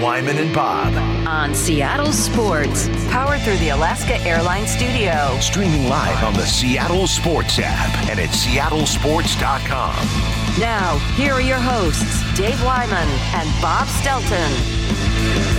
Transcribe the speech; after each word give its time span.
Wyman 0.00 0.38
and 0.38 0.54
Bob. 0.54 0.94
On 1.28 1.54
Seattle 1.54 2.12
Sports, 2.12 2.88
powered 3.10 3.40
through 3.42 3.58
the 3.58 3.68
Alaska 3.68 4.16
Airlines 4.22 4.70
Studio. 4.70 5.36
Streaming 5.40 5.88
live 5.88 6.24
on 6.24 6.32
the 6.32 6.46
Seattle 6.46 7.06
Sports 7.06 7.58
app 7.62 7.94
and 8.08 8.18
at 8.18 8.30
seattlesports.com. 8.30 9.94
Now, 10.58 10.98
here 11.16 11.34
are 11.34 11.40
your 11.42 11.60
hosts, 11.60 12.22
Dave 12.36 12.62
Wyman 12.64 13.08
and 13.34 13.62
Bob 13.62 13.86
Stelton. 13.88 14.80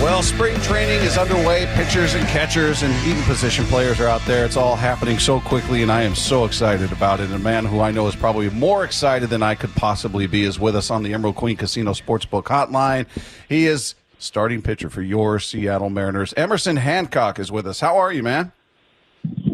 Well, 0.02 0.24
spring 0.24 0.60
training 0.60 1.02
is 1.02 1.16
underway. 1.16 1.66
Pitchers 1.74 2.14
and 2.14 2.26
catchers 2.26 2.82
and 2.82 2.92
even 3.06 3.22
position 3.22 3.64
players 3.66 4.00
are 4.00 4.08
out 4.08 4.24
there. 4.26 4.44
It's 4.44 4.56
all 4.56 4.74
happening 4.74 5.20
so 5.20 5.38
quickly, 5.38 5.82
and 5.82 5.92
I 5.92 6.02
am 6.02 6.16
so 6.16 6.44
excited 6.44 6.90
about 6.90 7.20
it. 7.20 7.26
And 7.26 7.34
a 7.34 7.38
man 7.38 7.64
who 7.64 7.80
I 7.80 7.92
know 7.92 8.08
is 8.08 8.16
probably 8.16 8.50
more 8.50 8.84
excited 8.84 9.30
than 9.30 9.44
I 9.44 9.54
could 9.54 9.72
possibly 9.76 10.26
be 10.26 10.42
is 10.42 10.58
with 10.58 10.74
us 10.74 10.90
on 10.90 11.04
the 11.04 11.14
Emerald 11.14 11.36
Queen 11.36 11.56
Casino 11.56 11.92
Sportsbook 11.92 12.44
Hotline. 12.44 13.06
He 13.48 13.66
is 13.66 13.94
starting 14.22 14.62
pitcher 14.62 14.88
for 14.88 15.02
your 15.02 15.38
Seattle 15.38 15.90
Mariners. 15.90 16.32
Emerson 16.36 16.76
Hancock 16.76 17.38
is 17.38 17.50
with 17.50 17.66
us. 17.66 17.80
How 17.80 17.96
are 17.98 18.12
you, 18.12 18.22
man? 18.22 18.52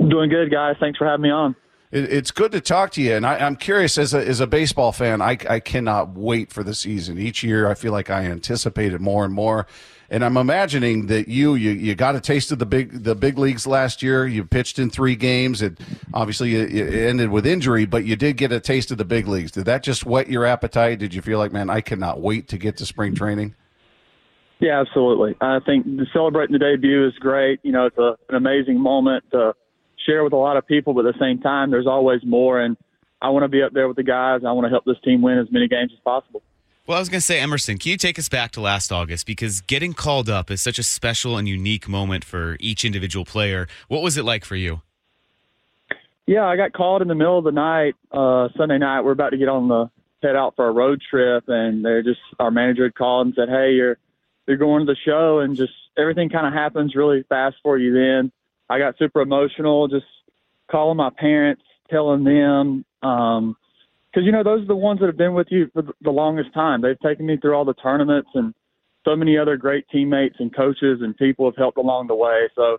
Doing 0.09 0.31
good, 0.31 0.51
guys. 0.51 0.77
Thanks 0.81 0.99
for 0.99 1.07
having 1.07 1.23
me 1.23 1.31
on. 1.31 1.57
It, 1.91 2.13
it's 2.13 2.31
good 2.31 2.53
to 2.53 2.61
talk 2.61 2.93
to 2.93 3.03
you, 3.03 3.15
and 3.15 3.27
I, 3.27 3.39
am 3.39 3.57
curious 3.57 3.97
as 3.97 4.13
a 4.13 4.27
as 4.27 4.41
a 4.41 4.47
baseball 4.47 4.93
fan. 4.93 5.23
I, 5.23 5.39
I 5.49 5.61
cannot 5.61 6.11
wait 6.11 6.53
for 6.53 6.63
the 6.63 6.75
season. 6.75 7.19
Each 7.19 7.43
year, 7.43 7.69
I 7.69 7.75
feel 7.75 7.93
like 7.93 8.11
I 8.11 8.25
anticipate 8.25 8.93
it 8.93 9.01
more 9.01 9.25
and 9.25 9.33
more. 9.33 9.67
And 10.11 10.25
I'm 10.25 10.39
imagining 10.39 11.07
that 11.07 11.29
you 11.29 11.55
you, 11.55 11.71
you 11.71 11.95
got 11.95 12.17
a 12.17 12.21
taste 12.21 12.51
of 12.51 12.59
the 12.59 12.67
big 12.67 13.05
the 13.05 13.15
big 13.15 13.39
leagues 13.39 13.67
last 13.67 14.03
year. 14.03 14.27
You 14.27 14.45
pitched 14.45 14.79
in 14.79 14.89
three 14.89 15.17
games. 15.17 15.61
It 15.61 15.79
obviously 16.15 16.57
it 16.57 16.95
ended 16.95 17.31
with 17.31 17.47
injury, 17.47 17.85
but 17.85 18.05
you 18.05 18.17
did 18.17 18.39
get 18.39 18.51
a 18.51 18.61
taste 18.61 18.91
of 18.91 18.97
the 18.97 19.05
big 19.05 19.29
leagues. 19.29 19.51
Did 19.51 19.67
that 19.67 19.83
just 19.83 20.07
whet 20.07 20.29
your 20.29 20.47
appetite? 20.47 20.99
Did 20.99 21.13
you 21.13 21.21
feel 21.21 21.39
like, 21.39 21.53
man, 21.53 21.69
I 21.69 21.83
cannot 21.83 22.21
wait 22.21 22.49
to 22.49 22.59
get 22.59 22.79
to 22.79 22.87
spring 22.87 23.15
training? 23.15 23.55
Yeah, 24.61 24.81
absolutely. 24.81 25.37
I 25.41 25.61
think 25.61 25.87
celebrating 26.13 26.53
the 26.53 26.59
debut 26.59 27.07
is 27.07 27.15
great. 27.15 27.61
You 27.63 27.73
know, 27.73 27.87
it's 27.87 27.99
a, 27.99 28.17
an 28.29 28.35
amazing 28.35 28.81
moment 28.81 29.25
to 29.31 29.55
share 30.05 30.25
with 30.25 30.33
a 30.33 30.37
lot 30.37 30.57
of 30.57 30.67
people, 30.67 30.95
but 30.95 31.07
at 31.07 31.15
the 31.15 31.21
same 31.21 31.41
time, 31.41 31.71
there's 31.71 31.87
always 31.87 32.21
more. 32.25 32.61
And 32.61 32.77
I 33.23 33.31
want 33.31 33.45
to 33.45 33.49
be 33.49 33.63
up 33.63 33.73
there 33.73 33.87
with 33.87 33.97
the 33.97 34.03
guys. 34.03 34.41
I 34.47 34.53
want 34.53 34.65
to 34.65 34.71
help 34.71 34.85
this 34.85 34.97
team 35.05 35.23
win 35.23 35.39
as 35.39 35.47
many 35.51 35.69
games 35.69 35.93
as 35.93 36.01
possible. 36.01 36.43
Well, 36.87 36.97
I 36.97 37.01
was 37.01 37.09
going 37.11 37.21
to 37.21 37.25
say, 37.27 37.39
Emerson, 37.39 37.77
can 37.77 37.91
you 37.91 37.99
take 37.99 38.19
us 38.19 38.29
back 38.31 38.51
to 38.53 38.63
last 38.63 38.91
August? 38.91 39.27
Because 39.27 39.61
getting 39.61 39.93
called 39.93 40.31
up 40.31 40.51
is 40.51 40.63
such 40.63 40.79
a 40.79 40.83
special 40.83 41.37
and 41.37 41.47
unique 41.47 41.87
moment 41.87 42.25
for 42.25 42.57
each 42.61 42.85
individual 42.85 43.27
player. 43.27 43.69
What 43.89 44.03
was 44.03 44.17
it 44.17 44.25
like 44.25 44.45
for 44.45 44.57
you? 44.57 44.81
Yeah, 46.27 46.47
I 46.47 46.57
got 46.57 46.73
called 46.73 47.03
in 47.03 47.09
the 47.09 47.15
middle 47.15 47.39
of 47.39 47.45
the 47.45 47.53
night, 47.53 47.95
uh, 48.11 48.49
Sunday 48.57 48.79
night. 48.79 49.03
We're 49.03 49.13
about 49.13 49.31
to 49.31 49.37
get 49.37 49.49
on 49.49 49.69
the 49.69 49.91
head 50.23 50.35
out 50.35 50.57
for 50.57 50.67
a 50.67 50.73
road 50.73 51.01
trip, 51.09 51.45
and 51.49 51.85
they're 51.85 52.03
just 52.03 52.21
our 52.39 52.51
manager 52.51 52.85
had 52.85 52.95
called 52.95 53.27
and 53.27 53.35
said, 53.35 53.49
"Hey, 53.49 53.73
you're 53.73 53.99
you're 54.49 54.57
going 54.57 54.87
to 54.87 54.93
the 54.93 54.99
show," 55.05 55.41
and 55.41 55.57
just 55.57 55.73
everything 55.97 56.29
kind 56.29 56.47
of 56.47 56.53
happens 56.53 56.95
really 56.95 57.25
fast 57.29 57.57
for 57.63 57.79
you. 57.79 57.93
Then 57.93 58.33
I 58.69 58.79
got 58.79 58.99
super 58.99 59.21
emotional, 59.21 59.89
just 59.89 60.07
calling 60.71 60.97
my 60.97 61.11
parents, 61.11 61.63
telling 61.91 62.25
them. 62.25 62.85
Um, 63.03 63.57
because 64.11 64.25
you 64.25 64.33
know 64.33 64.43
those 64.43 64.63
are 64.63 64.67
the 64.67 64.75
ones 64.75 65.01
that 65.01 65.07
have 65.07 65.19
been 65.19 65.35
with 65.35 65.49
you 65.51 65.71
for 65.73 65.83
the 66.01 66.11
longest 66.11 66.55
time. 66.55 66.81
They've 66.81 66.99
taken 66.99 67.27
me 67.27 67.37
through 67.37 67.55
all 67.55 67.65
the 67.65 67.75
tournaments, 67.75 68.31
and 68.35 68.55
so 69.05 69.15
many 69.15 69.39
other 69.39 69.57
great 69.57 69.87
teammates 69.91 70.37
and 70.39 70.55
coaches 70.55 71.01
and 71.03 71.17
people 71.17 71.47
have 71.47 71.57
helped 71.57 71.79
along 71.79 72.09
the 72.09 72.15
way. 72.15 72.49
So, 72.55 72.79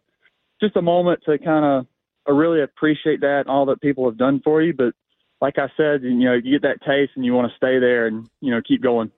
just 0.62 0.76
a 0.76 0.82
moment 0.82 1.22
to 1.26 1.38
kind 1.38 1.66
of 1.66 1.88
I 2.28 2.32
really 2.32 2.62
appreciate 2.62 3.22
that 3.22 3.42
and 3.42 3.50
all 3.50 3.66
that 3.68 3.82
people 3.82 4.06
have 4.06 4.18
done 4.18 4.42
for 4.44 4.62
you. 4.62 4.74
But 4.74 4.94
like 5.42 5.58
I 5.58 5.68
said, 5.78 6.04
you 6.04 6.14
know, 6.14 6.34
you 6.34 6.60
get 6.60 6.62
that 6.64 6.86
taste 6.86 7.14
and 7.16 7.26
you 7.26 7.34
want 7.34 7.50
to 7.52 7.58
stay 7.58 7.80
there 7.80 8.08
and 8.08 8.28
you 8.42 8.52
know 8.52 8.62
keep 8.62 8.82
going. 8.84 9.12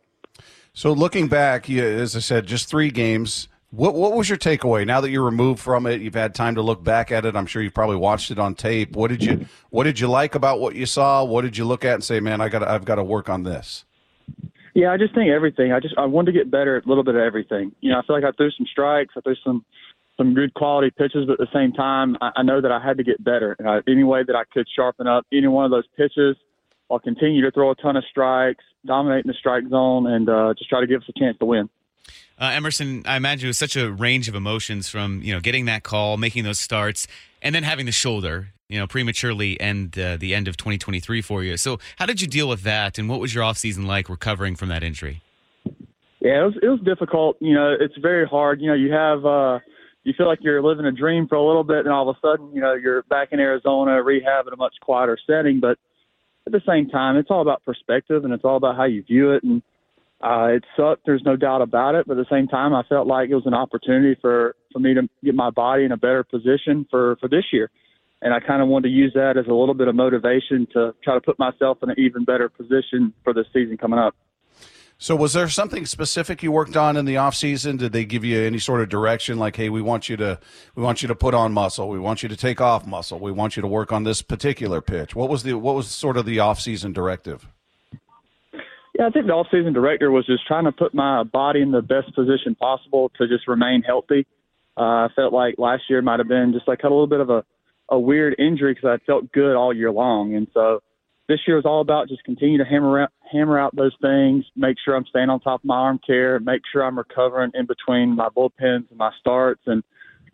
So 0.73 0.93
looking 0.93 1.27
back, 1.27 1.69
as 1.69 2.15
I 2.15 2.19
said, 2.19 2.45
just 2.45 2.69
three 2.69 2.91
games. 2.91 3.47
What 3.71 3.95
what 3.95 4.13
was 4.13 4.27
your 4.27 4.37
takeaway 4.37 4.85
now 4.85 4.99
that 4.99 5.11
you're 5.11 5.23
removed 5.23 5.61
from 5.61 5.85
it? 5.85 6.01
You've 6.01 6.13
had 6.13 6.35
time 6.35 6.55
to 6.55 6.61
look 6.61 6.83
back 6.83 7.09
at 7.09 7.25
it. 7.25 7.37
I'm 7.37 7.45
sure 7.45 7.61
you've 7.61 7.73
probably 7.73 7.95
watched 7.95 8.29
it 8.29 8.37
on 8.37 8.53
tape. 8.53 8.95
What 8.97 9.09
did 9.09 9.23
you 9.23 9.45
what 9.69 9.85
did 9.85 9.99
you 9.99 10.09
like 10.09 10.35
about 10.35 10.59
what 10.59 10.75
you 10.75 10.85
saw? 10.85 11.23
What 11.23 11.43
did 11.43 11.57
you 11.57 11.63
look 11.63 11.85
at 11.85 11.93
and 11.93 12.03
say, 12.03 12.19
"Man, 12.19 12.41
I 12.41 12.49
got 12.49 12.63
I've 12.63 12.83
got 12.83 12.95
to 12.95 13.03
work 13.03 13.29
on 13.29 13.43
this." 13.43 13.85
Yeah, 14.73 14.91
I 14.91 14.97
just 14.97 15.15
think 15.15 15.29
everything. 15.29 15.71
I 15.71 15.79
just 15.79 15.95
I 15.97 16.05
wanted 16.05 16.33
to 16.33 16.37
get 16.37 16.51
better 16.51 16.77
at 16.77 16.85
a 16.85 16.89
little 16.89 17.03
bit 17.03 17.15
of 17.15 17.21
everything. 17.21 17.71
You 17.79 17.91
know, 17.91 17.99
I 17.99 18.05
feel 18.05 18.15
like 18.15 18.25
I 18.25 18.31
threw 18.35 18.51
some 18.51 18.65
strikes, 18.69 19.13
I 19.17 19.21
threw 19.21 19.35
some 19.43 19.65
some 20.17 20.33
good 20.33 20.53
quality 20.53 20.91
pitches, 20.91 21.25
but 21.25 21.33
at 21.33 21.39
the 21.39 21.47
same 21.53 21.71
time, 21.73 22.15
I, 22.21 22.31
I 22.37 22.43
know 22.43 22.61
that 22.61 22.71
I 22.71 22.79
had 22.79 22.97
to 22.97 23.03
get 23.03 23.23
better. 23.23 23.55
Uh, 23.65 23.81
any 23.87 24.03
way 24.03 24.23
that 24.23 24.35
I 24.35 24.43
could 24.53 24.67
sharpen 24.75 25.07
up 25.07 25.25
any 25.31 25.47
one 25.47 25.65
of 25.65 25.71
those 25.71 25.87
pitches, 25.97 26.35
I'll 26.91 26.99
continue 26.99 27.41
to 27.43 27.51
throw 27.51 27.71
a 27.71 27.75
ton 27.75 27.95
of 27.95 28.03
strikes, 28.09 28.63
dominate 28.85 29.25
in 29.25 29.29
the 29.29 29.33
strike 29.33 29.67
zone, 29.69 30.07
and 30.07 30.29
uh, 30.29 30.53
just 30.57 30.69
try 30.69 30.81
to 30.81 30.87
give 30.87 31.01
us 31.01 31.09
a 31.09 31.19
chance 31.19 31.37
to 31.39 31.45
win. 31.45 31.69
Uh, 32.37 32.51
Emerson, 32.53 33.03
I 33.05 33.17
imagine 33.17 33.45
it 33.45 33.49
was 33.49 33.57
such 33.57 33.75
a 33.75 33.91
range 33.91 34.27
of 34.27 34.35
emotions 34.35 34.89
from 34.89 35.21
you 35.21 35.33
know 35.33 35.39
getting 35.39 35.65
that 35.65 35.83
call, 35.83 36.17
making 36.17 36.43
those 36.43 36.59
starts, 36.59 37.07
and 37.41 37.53
then 37.53 37.63
having 37.63 37.85
the 37.85 37.91
shoulder, 37.91 38.49
you 38.67 38.79
know, 38.79 38.87
prematurely 38.87 39.59
end 39.61 39.97
uh, 39.97 40.17
the 40.17 40.33
end 40.33 40.47
of 40.47 40.57
2023 40.57 41.21
for 41.21 41.43
you. 41.43 41.57
So, 41.57 41.79
how 41.97 42.05
did 42.05 42.21
you 42.21 42.27
deal 42.27 42.49
with 42.49 42.63
that, 42.63 42.97
and 42.97 43.07
what 43.07 43.19
was 43.19 43.33
your 43.33 43.43
offseason 43.43 43.85
like 43.85 44.09
recovering 44.09 44.55
from 44.55 44.69
that 44.69 44.83
injury? 44.83 45.21
Yeah, 46.19 46.41
it 46.41 46.45
was 46.45 46.53
it 46.61 46.67
was 46.67 46.79
difficult. 46.81 47.37
You 47.39 47.53
know, 47.53 47.75
it's 47.79 47.97
very 47.97 48.25
hard. 48.25 48.59
You 48.59 48.67
know, 48.67 48.73
you 48.73 48.91
have 48.91 49.25
uh, 49.25 49.59
you 50.03 50.13
feel 50.17 50.27
like 50.27 50.39
you're 50.41 50.63
living 50.63 50.85
a 50.85 50.91
dream 50.91 51.27
for 51.27 51.35
a 51.35 51.45
little 51.45 51.63
bit, 51.63 51.79
and 51.79 51.89
all 51.89 52.09
of 52.09 52.15
a 52.15 52.19
sudden, 52.19 52.53
you 52.53 52.61
know, 52.61 52.73
you're 52.73 53.03
back 53.03 53.29
in 53.31 53.39
Arizona, 53.39 54.01
rehab 54.01 54.47
in 54.47 54.53
a 54.53 54.57
much 54.57 54.75
quieter 54.81 55.17
setting. 55.27 55.59
But 55.59 55.77
at 56.45 56.51
the 56.51 56.61
same 56.67 56.89
time, 56.89 57.17
it's 57.17 57.29
all 57.29 57.41
about 57.41 57.63
perspective, 57.63 58.23
and 58.23 58.33
it's 58.33 58.43
all 58.43 58.57
about 58.57 58.75
how 58.75 58.85
you 58.85 59.03
view 59.03 59.31
it. 59.31 59.43
And 59.43 59.61
uh, 60.21 60.47
it 60.55 60.63
sucked. 60.77 61.05
There's 61.05 61.23
no 61.25 61.35
doubt 61.35 61.61
about 61.61 61.95
it. 61.95 62.07
But 62.07 62.17
at 62.17 62.27
the 62.27 62.35
same 62.35 62.47
time, 62.47 62.73
I 62.73 62.83
felt 62.83 63.07
like 63.07 63.29
it 63.29 63.35
was 63.35 63.45
an 63.45 63.53
opportunity 63.53 64.19
for, 64.21 64.55
for 64.71 64.79
me 64.79 64.93
to 64.93 65.07
get 65.23 65.35
my 65.35 65.49
body 65.49 65.83
in 65.83 65.91
a 65.91 65.97
better 65.97 66.23
position 66.23 66.85
for, 66.89 67.15
for 67.19 67.27
this 67.27 67.45
year. 67.51 67.69
And 68.21 68.33
I 68.33 68.39
kind 68.39 68.61
of 68.61 68.67
wanted 68.67 68.89
to 68.89 68.93
use 68.93 69.13
that 69.15 69.37
as 69.37 69.47
a 69.47 69.53
little 69.53 69.73
bit 69.73 69.87
of 69.87 69.95
motivation 69.95 70.67
to 70.73 70.93
try 71.03 71.15
to 71.15 71.21
put 71.21 71.39
myself 71.39 71.79
in 71.81 71.89
an 71.89 71.95
even 71.97 72.23
better 72.23 72.49
position 72.49 73.13
for 73.23 73.33
the 73.33 73.45
season 73.51 73.77
coming 73.77 73.99
up. 73.99 74.15
So, 75.01 75.15
was 75.15 75.33
there 75.33 75.49
something 75.49 75.87
specific 75.87 76.43
you 76.43 76.51
worked 76.51 76.77
on 76.77 76.95
in 76.95 77.05
the 77.05 77.17
off 77.17 77.33
season? 77.33 77.75
Did 77.75 77.91
they 77.91 78.05
give 78.05 78.23
you 78.23 78.39
any 78.39 78.59
sort 78.59 78.81
of 78.81 78.89
direction, 78.89 79.39
like, 79.39 79.55
"Hey, 79.55 79.67
we 79.67 79.81
want 79.81 80.09
you 80.09 80.15
to, 80.17 80.39
we 80.75 80.83
want 80.83 81.01
you 81.01 81.07
to 81.07 81.15
put 81.15 81.33
on 81.33 81.53
muscle. 81.53 81.89
We 81.89 81.97
want 81.97 82.21
you 82.21 82.29
to 82.29 82.37
take 82.37 82.61
off 82.61 82.85
muscle. 82.85 83.17
We 83.17 83.31
want 83.31 83.55
you 83.55 83.61
to 83.61 83.67
work 83.67 83.91
on 83.91 84.03
this 84.03 84.21
particular 84.21 84.79
pitch." 84.79 85.15
What 85.15 85.27
was 85.27 85.41
the, 85.41 85.55
what 85.55 85.73
was 85.73 85.87
sort 85.87 86.17
of 86.17 86.27
the 86.27 86.37
off 86.37 86.59
season 86.59 86.93
directive? 86.93 87.47
Yeah, 88.93 89.07
I 89.07 89.09
think 89.09 89.25
the 89.25 89.33
off-season 89.33 89.73
director 89.73 90.11
was 90.11 90.27
just 90.27 90.45
trying 90.45 90.65
to 90.65 90.71
put 90.71 90.93
my 90.93 91.23
body 91.23 91.63
in 91.63 91.71
the 91.71 91.81
best 91.81 92.13
position 92.13 92.53
possible 92.53 93.09
to 93.17 93.27
just 93.27 93.47
remain 93.47 93.81
healthy. 93.81 94.27
Uh, 94.77 94.81
I 94.81 95.07
felt 95.15 95.33
like 95.33 95.55
last 95.57 95.83
year 95.89 96.03
might 96.03 96.19
have 96.19 96.27
been 96.27 96.53
just 96.53 96.67
like 96.67 96.81
had 96.83 96.89
a 96.89 96.93
little 96.93 97.07
bit 97.07 97.21
of 97.21 97.31
a, 97.31 97.43
a 97.89 97.97
weird 97.99 98.35
injury 98.37 98.75
because 98.75 98.99
I 99.01 99.03
felt 99.05 99.31
good 99.31 99.55
all 99.55 99.73
year 99.73 99.91
long, 99.91 100.35
and 100.35 100.45
so 100.53 100.83
this 101.27 101.39
year 101.47 101.55
was 101.55 101.65
all 101.65 101.81
about 101.81 102.07
just 102.09 102.23
continue 102.23 102.59
to 102.59 102.65
hammer 102.65 103.01
out, 103.01 103.11
hammer 103.31 103.59
out 103.59 103.75
those 103.75 103.95
things, 104.01 104.45
make 104.55 104.77
sure 104.83 104.95
I'm 104.95 105.05
staying 105.05 105.29
on 105.29 105.39
top 105.39 105.61
of 105.61 105.65
my 105.65 105.77
arm 105.77 105.99
care, 106.05 106.39
make 106.39 106.61
sure 106.71 106.83
I'm 106.83 106.97
recovering 106.97 107.51
in 107.53 107.65
between 107.65 108.15
my 108.15 108.29
bullpens 108.29 108.89
and 108.89 108.97
my 108.97 109.11
starts, 109.19 109.61
and 109.65 109.83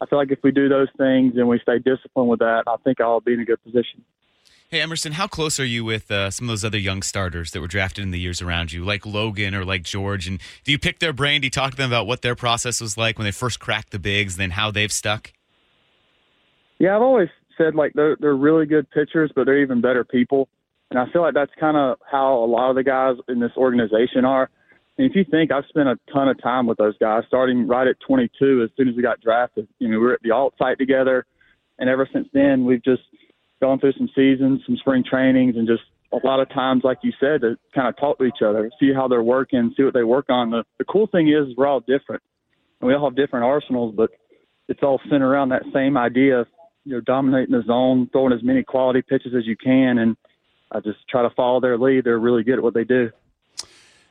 I 0.01 0.05
feel 0.05 0.19
like 0.19 0.31
if 0.31 0.39
we 0.43 0.51
do 0.51 0.69
those 0.69 0.89
things 0.97 1.33
and 1.35 1.47
we 1.47 1.59
stay 1.59 1.79
disciplined 1.79 2.29
with 2.29 2.39
that, 2.39 2.63
I 2.67 2.75
think 2.83 3.01
I'll 3.01 3.19
be 3.19 3.33
in 3.33 3.39
a 3.39 3.45
good 3.45 3.63
position. 3.63 4.03
Hey, 4.69 4.81
Emerson, 4.81 5.13
how 5.13 5.27
close 5.27 5.61
are 5.61 5.65
you 5.65 5.85
with 5.85 6.11
uh, 6.11 6.29
some 6.29 6.45
of 6.45 6.49
those 6.49 6.65
other 6.65 6.77
young 6.77 7.01
starters 7.01 7.51
that 7.51 7.61
were 7.61 7.67
drafted 7.67 8.03
in 8.03 8.11
the 8.11 8.19
years 8.19 8.41
around 8.41 8.73
you, 8.73 8.83
like 8.83 9.05
Logan 9.05 9.55
or 9.55 9.63
like 9.63 9.83
George? 9.83 10.27
And 10.27 10.41
do 10.65 10.73
you 10.73 10.77
pick 10.77 10.99
their 10.99 11.13
brain? 11.13 11.39
Do 11.39 11.45
you 11.45 11.51
talk 11.51 11.71
to 11.71 11.77
them 11.77 11.89
about 11.89 12.05
what 12.05 12.21
their 12.21 12.35
process 12.35 12.81
was 12.81 12.97
like 12.97 13.17
when 13.17 13.23
they 13.23 13.31
first 13.31 13.61
cracked 13.61 13.91
the 13.91 13.99
bigs, 13.99 14.35
then 14.35 14.51
how 14.51 14.69
they've 14.69 14.91
stuck? 14.91 15.31
Yeah, 16.79 16.97
I've 16.97 17.01
always 17.01 17.29
said 17.57 17.75
like 17.75 17.93
they're 17.93 18.17
they're 18.19 18.35
really 18.35 18.65
good 18.65 18.89
pitchers, 18.91 19.31
but 19.33 19.45
they're 19.45 19.61
even 19.61 19.81
better 19.81 20.03
people, 20.03 20.49
and 20.89 20.99
I 20.99 21.11
feel 21.11 21.21
like 21.21 21.33
that's 21.33 21.51
kind 21.59 21.77
of 21.77 21.97
how 22.09 22.43
a 22.43 22.45
lot 22.45 22.69
of 22.69 22.75
the 22.75 22.83
guys 22.83 23.15
in 23.27 23.39
this 23.39 23.51
organization 23.57 24.25
are. 24.25 24.49
And 24.97 25.09
if 25.09 25.15
you 25.15 25.25
think 25.29 25.51
I've 25.51 25.65
spent 25.69 25.89
a 25.89 25.99
ton 26.11 26.27
of 26.27 26.41
time 26.41 26.65
with 26.65 26.77
those 26.77 26.97
guys, 26.97 27.23
starting 27.27 27.67
right 27.67 27.87
at 27.87 27.97
22, 28.07 28.63
as 28.63 28.69
soon 28.75 28.87
as 28.87 28.95
we 28.95 29.01
got 29.03 29.21
drafted, 29.21 29.67
you 29.79 29.89
know, 29.89 29.99
we 29.99 30.05
were 30.05 30.13
at 30.13 30.21
the 30.23 30.31
alt 30.31 30.55
site 30.57 30.77
together, 30.79 31.25
and 31.77 31.89
ever 31.89 32.07
since 32.11 32.27
then 32.33 32.65
we've 32.65 32.83
just 32.83 33.03
gone 33.61 33.79
through 33.79 33.93
some 33.93 34.09
seasons, 34.15 34.61
some 34.65 34.77
spring 34.77 35.03
trainings, 35.07 35.55
and 35.55 35.67
just 35.67 35.83
a 36.11 36.25
lot 36.25 36.39
of 36.39 36.49
times, 36.49 36.83
like 36.83 36.99
you 37.03 37.11
said, 37.19 37.41
to 37.41 37.57
kind 37.75 37.87
of 37.87 37.97
talk 37.97 38.17
to 38.17 38.23
each 38.23 38.41
other, 38.43 38.71
see 38.79 38.93
how 38.93 39.07
they're 39.07 39.23
working, 39.23 39.73
see 39.75 39.83
what 39.83 39.93
they 39.93 40.03
work 40.03 40.25
on. 40.29 40.51
The, 40.51 40.63
the 40.77 40.85
cool 40.85 41.07
thing 41.07 41.27
is 41.27 41.55
we're 41.57 41.67
all 41.67 41.81
different. 41.81 42.23
And 42.79 42.87
we 42.87 42.93
all 42.93 43.09
have 43.09 43.15
different 43.15 43.45
arsenals, 43.45 43.93
but 43.95 44.11
it's 44.67 44.81
all 44.83 45.01
centered 45.09 45.29
around 45.29 45.49
that 45.49 45.63
same 45.73 45.97
idea 45.97 46.41
of 46.41 46.47
you 46.85 46.93
know 46.93 47.01
dominating 47.01 47.51
the 47.51 47.63
zone, 47.63 48.09
throwing 48.11 48.33
as 48.33 48.43
many 48.43 48.63
quality 48.63 49.01
pitches 49.01 49.33
as 49.35 49.45
you 49.45 49.57
can, 49.57 49.97
and 49.97 50.15
I 50.71 50.79
just 50.79 50.99
try 51.09 51.21
to 51.21 51.29
follow 51.31 51.59
their 51.59 51.77
lead. 51.77 52.03
They're 52.03 52.19
really 52.19 52.43
good 52.43 52.55
at 52.55 52.63
what 52.63 52.73
they 52.73 52.83
do. 52.83 53.11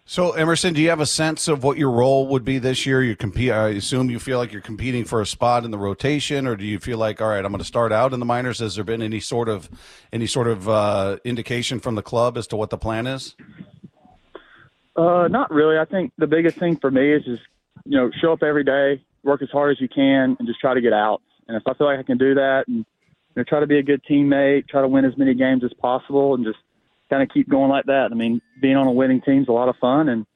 So, 0.08 0.32
Emerson, 0.32 0.72
do 0.72 0.80
you 0.80 0.88
have 0.90 1.00
a 1.00 1.06
sense 1.06 1.48
of 1.48 1.64
what 1.64 1.78
your 1.78 1.90
role 1.90 2.28
would 2.28 2.44
be 2.44 2.58
this 2.58 2.86
year? 2.86 3.02
You 3.02 3.16
compete. 3.16 3.50
I 3.50 3.70
assume 3.70 4.08
you 4.08 4.20
feel 4.20 4.38
like 4.38 4.52
you're 4.52 4.62
competing 4.62 5.04
for 5.04 5.20
a 5.20 5.26
spot 5.26 5.64
in 5.64 5.72
the 5.72 5.78
rotation, 5.78 6.46
or 6.46 6.54
do 6.54 6.64
you 6.64 6.78
feel 6.78 6.96
like, 6.96 7.20
all 7.20 7.28
right, 7.28 7.44
I'm 7.44 7.50
going 7.50 7.58
to 7.58 7.64
start 7.64 7.92
out 7.92 8.14
in 8.14 8.20
the 8.20 8.26
minors? 8.26 8.60
Has 8.60 8.76
there 8.76 8.84
been 8.84 9.02
any 9.02 9.18
sort 9.18 9.48
of 9.48 9.68
any 10.12 10.28
sort 10.28 10.46
of 10.46 10.68
uh, 10.68 11.18
indication 11.24 11.80
from 11.80 11.96
the 11.96 12.02
club 12.02 12.38
as 12.38 12.46
to 12.48 12.56
what 12.56 12.70
the 12.70 12.78
plan 12.78 13.08
is? 13.08 13.34
Uh, 14.94 15.26
not 15.28 15.50
really. 15.50 15.76
I 15.76 15.84
think 15.84 16.12
the 16.18 16.28
biggest 16.28 16.56
thing 16.56 16.76
for 16.76 16.90
me 16.90 17.12
is 17.12 17.24
just 17.24 17.42
you 17.86 17.96
know, 17.96 18.10
show 18.20 18.32
up 18.32 18.42
every 18.42 18.64
day, 18.64 19.02
work 19.22 19.42
as 19.42 19.50
hard 19.50 19.70
as 19.70 19.80
you 19.80 19.88
can, 19.88 20.36
and 20.38 20.46
just 20.46 20.60
try 20.60 20.74
to 20.74 20.80
get 20.80 20.92
out. 20.92 21.22
And 21.48 21.56
if 21.56 21.62
I 21.66 21.74
feel 21.74 21.86
like 21.86 21.98
I 21.98 22.02
can 22.02 22.18
do 22.18 22.34
that, 22.34 22.64
and 22.66 22.84
know, 23.40 23.44
try 23.44 23.60
to 23.60 23.66
be 23.66 23.78
a 23.78 23.82
good 23.82 24.02
teammate, 24.08 24.68
try 24.68 24.80
to 24.80 24.88
win 24.88 25.04
as 25.04 25.16
many 25.16 25.34
games 25.34 25.64
as 25.64 25.72
possible, 25.74 26.34
and 26.34 26.44
just 26.44 26.58
kind 27.10 27.22
of 27.22 27.28
keep 27.28 27.48
going 27.48 27.70
like 27.70 27.86
that. 27.86 28.08
I 28.10 28.14
mean, 28.14 28.40
being 28.60 28.76
on 28.76 28.86
a 28.86 28.92
winning 28.92 29.20
team 29.20 29.42
is 29.42 29.48
a 29.48 29.52
lot 29.52 29.68
of 29.68 29.76
fun, 29.76 30.08
and 30.08 30.26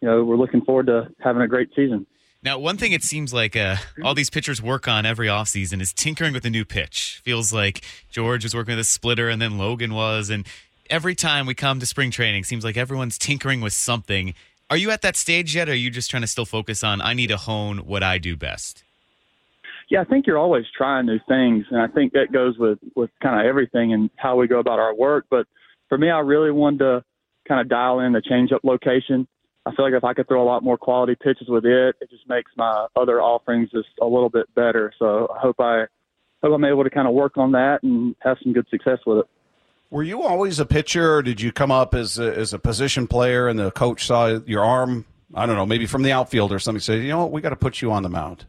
you 0.00 0.08
know, 0.08 0.24
we're 0.24 0.36
looking 0.36 0.62
forward 0.62 0.86
to 0.86 1.08
having 1.20 1.42
a 1.42 1.48
great 1.48 1.70
season. 1.74 2.06
Now, 2.42 2.58
one 2.58 2.78
thing 2.78 2.92
it 2.92 3.02
seems 3.02 3.34
like 3.34 3.54
uh, 3.54 3.76
all 4.02 4.14
these 4.14 4.30
pitchers 4.30 4.62
work 4.62 4.88
on 4.88 5.04
every 5.04 5.26
offseason 5.26 5.82
is 5.82 5.92
tinkering 5.92 6.32
with 6.32 6.44
a 6.46 6.50
new 6.50 6.64
pitch. 6.64 7.20
Feels 7.22 7.52
like 7.52 7.84
George 8.10 8.44
was 8.44 8.54
working 8.54 8.72
with 8.72 8.80
a 8.80 8.84
splitter 8.84 9.28
and 9.28 9.42
then 9.42 9.58
Logan 9.58 9.92
was. 9.92 10.30
And 10.30 10.46
every 10.88 11.14
time 11.14 11.44
we 11.44 11.54
come 11.54 11.80
to 11.80 11.86
spring 11.86 12.10
training, 12.10 12.44
seems 12.44 12.64
like 12.64 12.78
everyone's 12.78 13.18
tinkering 13.18 13.60
with 13.60 13.74
something. 13.74 14.32
Are 14.70 14.78
you 14.78 14.90
at 14.90 15.02
that 15.02 15.16
stage 15.16 15.54
yet? 15.54 15.68
Or 15.68 15.72
are 15.72 15.74
you 15.74 15.90
just 15.90 16.10
trying 16.10 16.22
to 16.22 16.26
still 16.26 16.46
focus 16.46 16.82
on, 16.82 17.02
I 17.02 17.12
need 17.12 17.26
to 17.26 17.36
hone 17.36 17.78
what 17.78 18.02
I 18.02 18.16
do 18.16 18.38
best? 18.38 18.84
Yeah, 19.90 20.00
I 20.00 20.04
think 20.04 20.26
you're 20.26 20.38
always 20.38 20.64
trying 20.76 21.06
new 21.06 21.18
things. 21.28 21.66
And 21.70 21.80
I 21.80 21.88
think 21.88 22.12
that 22.12 22.32
goes 22.32 22.56
with, 22.58 22.78
with 22.94 23.10
kind 23.20 23.40
of 23.40 23.44
everything 23.44 23.92
and 23.92 24.08
how 24.16 24.36
we 24.36 24.46
go 24.46 24.60
about 24.60 24.78
our 24.78 24.94
work. 24.94 25.26
But 25.28 25.46
for 25.88 25.98
me, 25.98 26.08
I 26.08 26.20
really 26.20 26.52
wanted 26.52 26.78
to 26.78 27.04
kind 27.46 27.60
of 27.60 27.68
dial 27.68 27.98
in 27.98 28.12
the 28.12 28.22
changeup 28.22 28.60
location. 28.62 29.26
I 29.66 29.74
feel 29.74 29.84
like 29.84 29.94
if 29.94 30.04
I 30.04 30.14
could 30.14 30.28
throw 30.28 30.42
a 30.42 30.46
lot 30.46 30.62
more 30.62 30.78
quality 30.78 31.16
pitches 31.20 31.48
with 31.48 31.66
it, 31.66 31.96
it 32.00 32.08
just 32.08 32.28
makes 32.28 32.50
my 32.56 32.86
other 32.96 33.20
offerings 33.20 33.70
just 33.70 33.88
a 34.00 34.06
little 34.06 34.30
bit 34.30 34.46
better. 34.54 34.92
So 34.98 35.28
I 35.34 35.40
hope 35.40 35.56
I 35.58 35.84
hope 36.42 36.54
I'm 36.54 36.64
able 36.64 36.84
to 36.84 36.90
kind 36.90 37.08
of 37.08 37.12
work 37.12 37.36
on 37.36 37.52
that 37.52 37.82
and 37.82 38.14
have 38.20 38.38
some 38.42 38.52
good 38.52 38.66
success 38.70 39.00
with 39.04 39.18
it. 39.18 39.26
Were 39.90 40.04
you 40.04 40.22
always 40.22 40.60
a 40.60 40.66
pitcher, 40.66 41.16
or 41.16 41.22
did 41.22 41.40
you 41.40 41.50
come 41.50 41.72
up 41.72 41.94
as 41.96 42.16
a, 42.18 42.34
as 42.36 42.54
a 42.54 42.60
position 42.60 43.08
player 43.08 43.48
and 43.48 43.58
the 43.58 43.72
coach 43.72 44.06
saw 44.06 44.38
your 44.46 44.64
arm? 44.64 45.04
I 45.34 45.46
don't 45.46 45.56
know, 45.56 45.66
maybe 45.66 45.86
from 45.86 46.04
the 46.04 46.12
outfield 46.12 46.52
or 46.52 46.60
something. 46.60 46.80
Said, 46.80 47.02
you 47.02 47.08
know 47.08 47.18
what, 47.18 47.32
we 47.32 47.40
got 47.40 47.50
to 47.50 47.56
put 47.56 47.82
you 47.82 47.90
on 47.90 48.04
the 48.04 48.08
mound. 48.08 48.46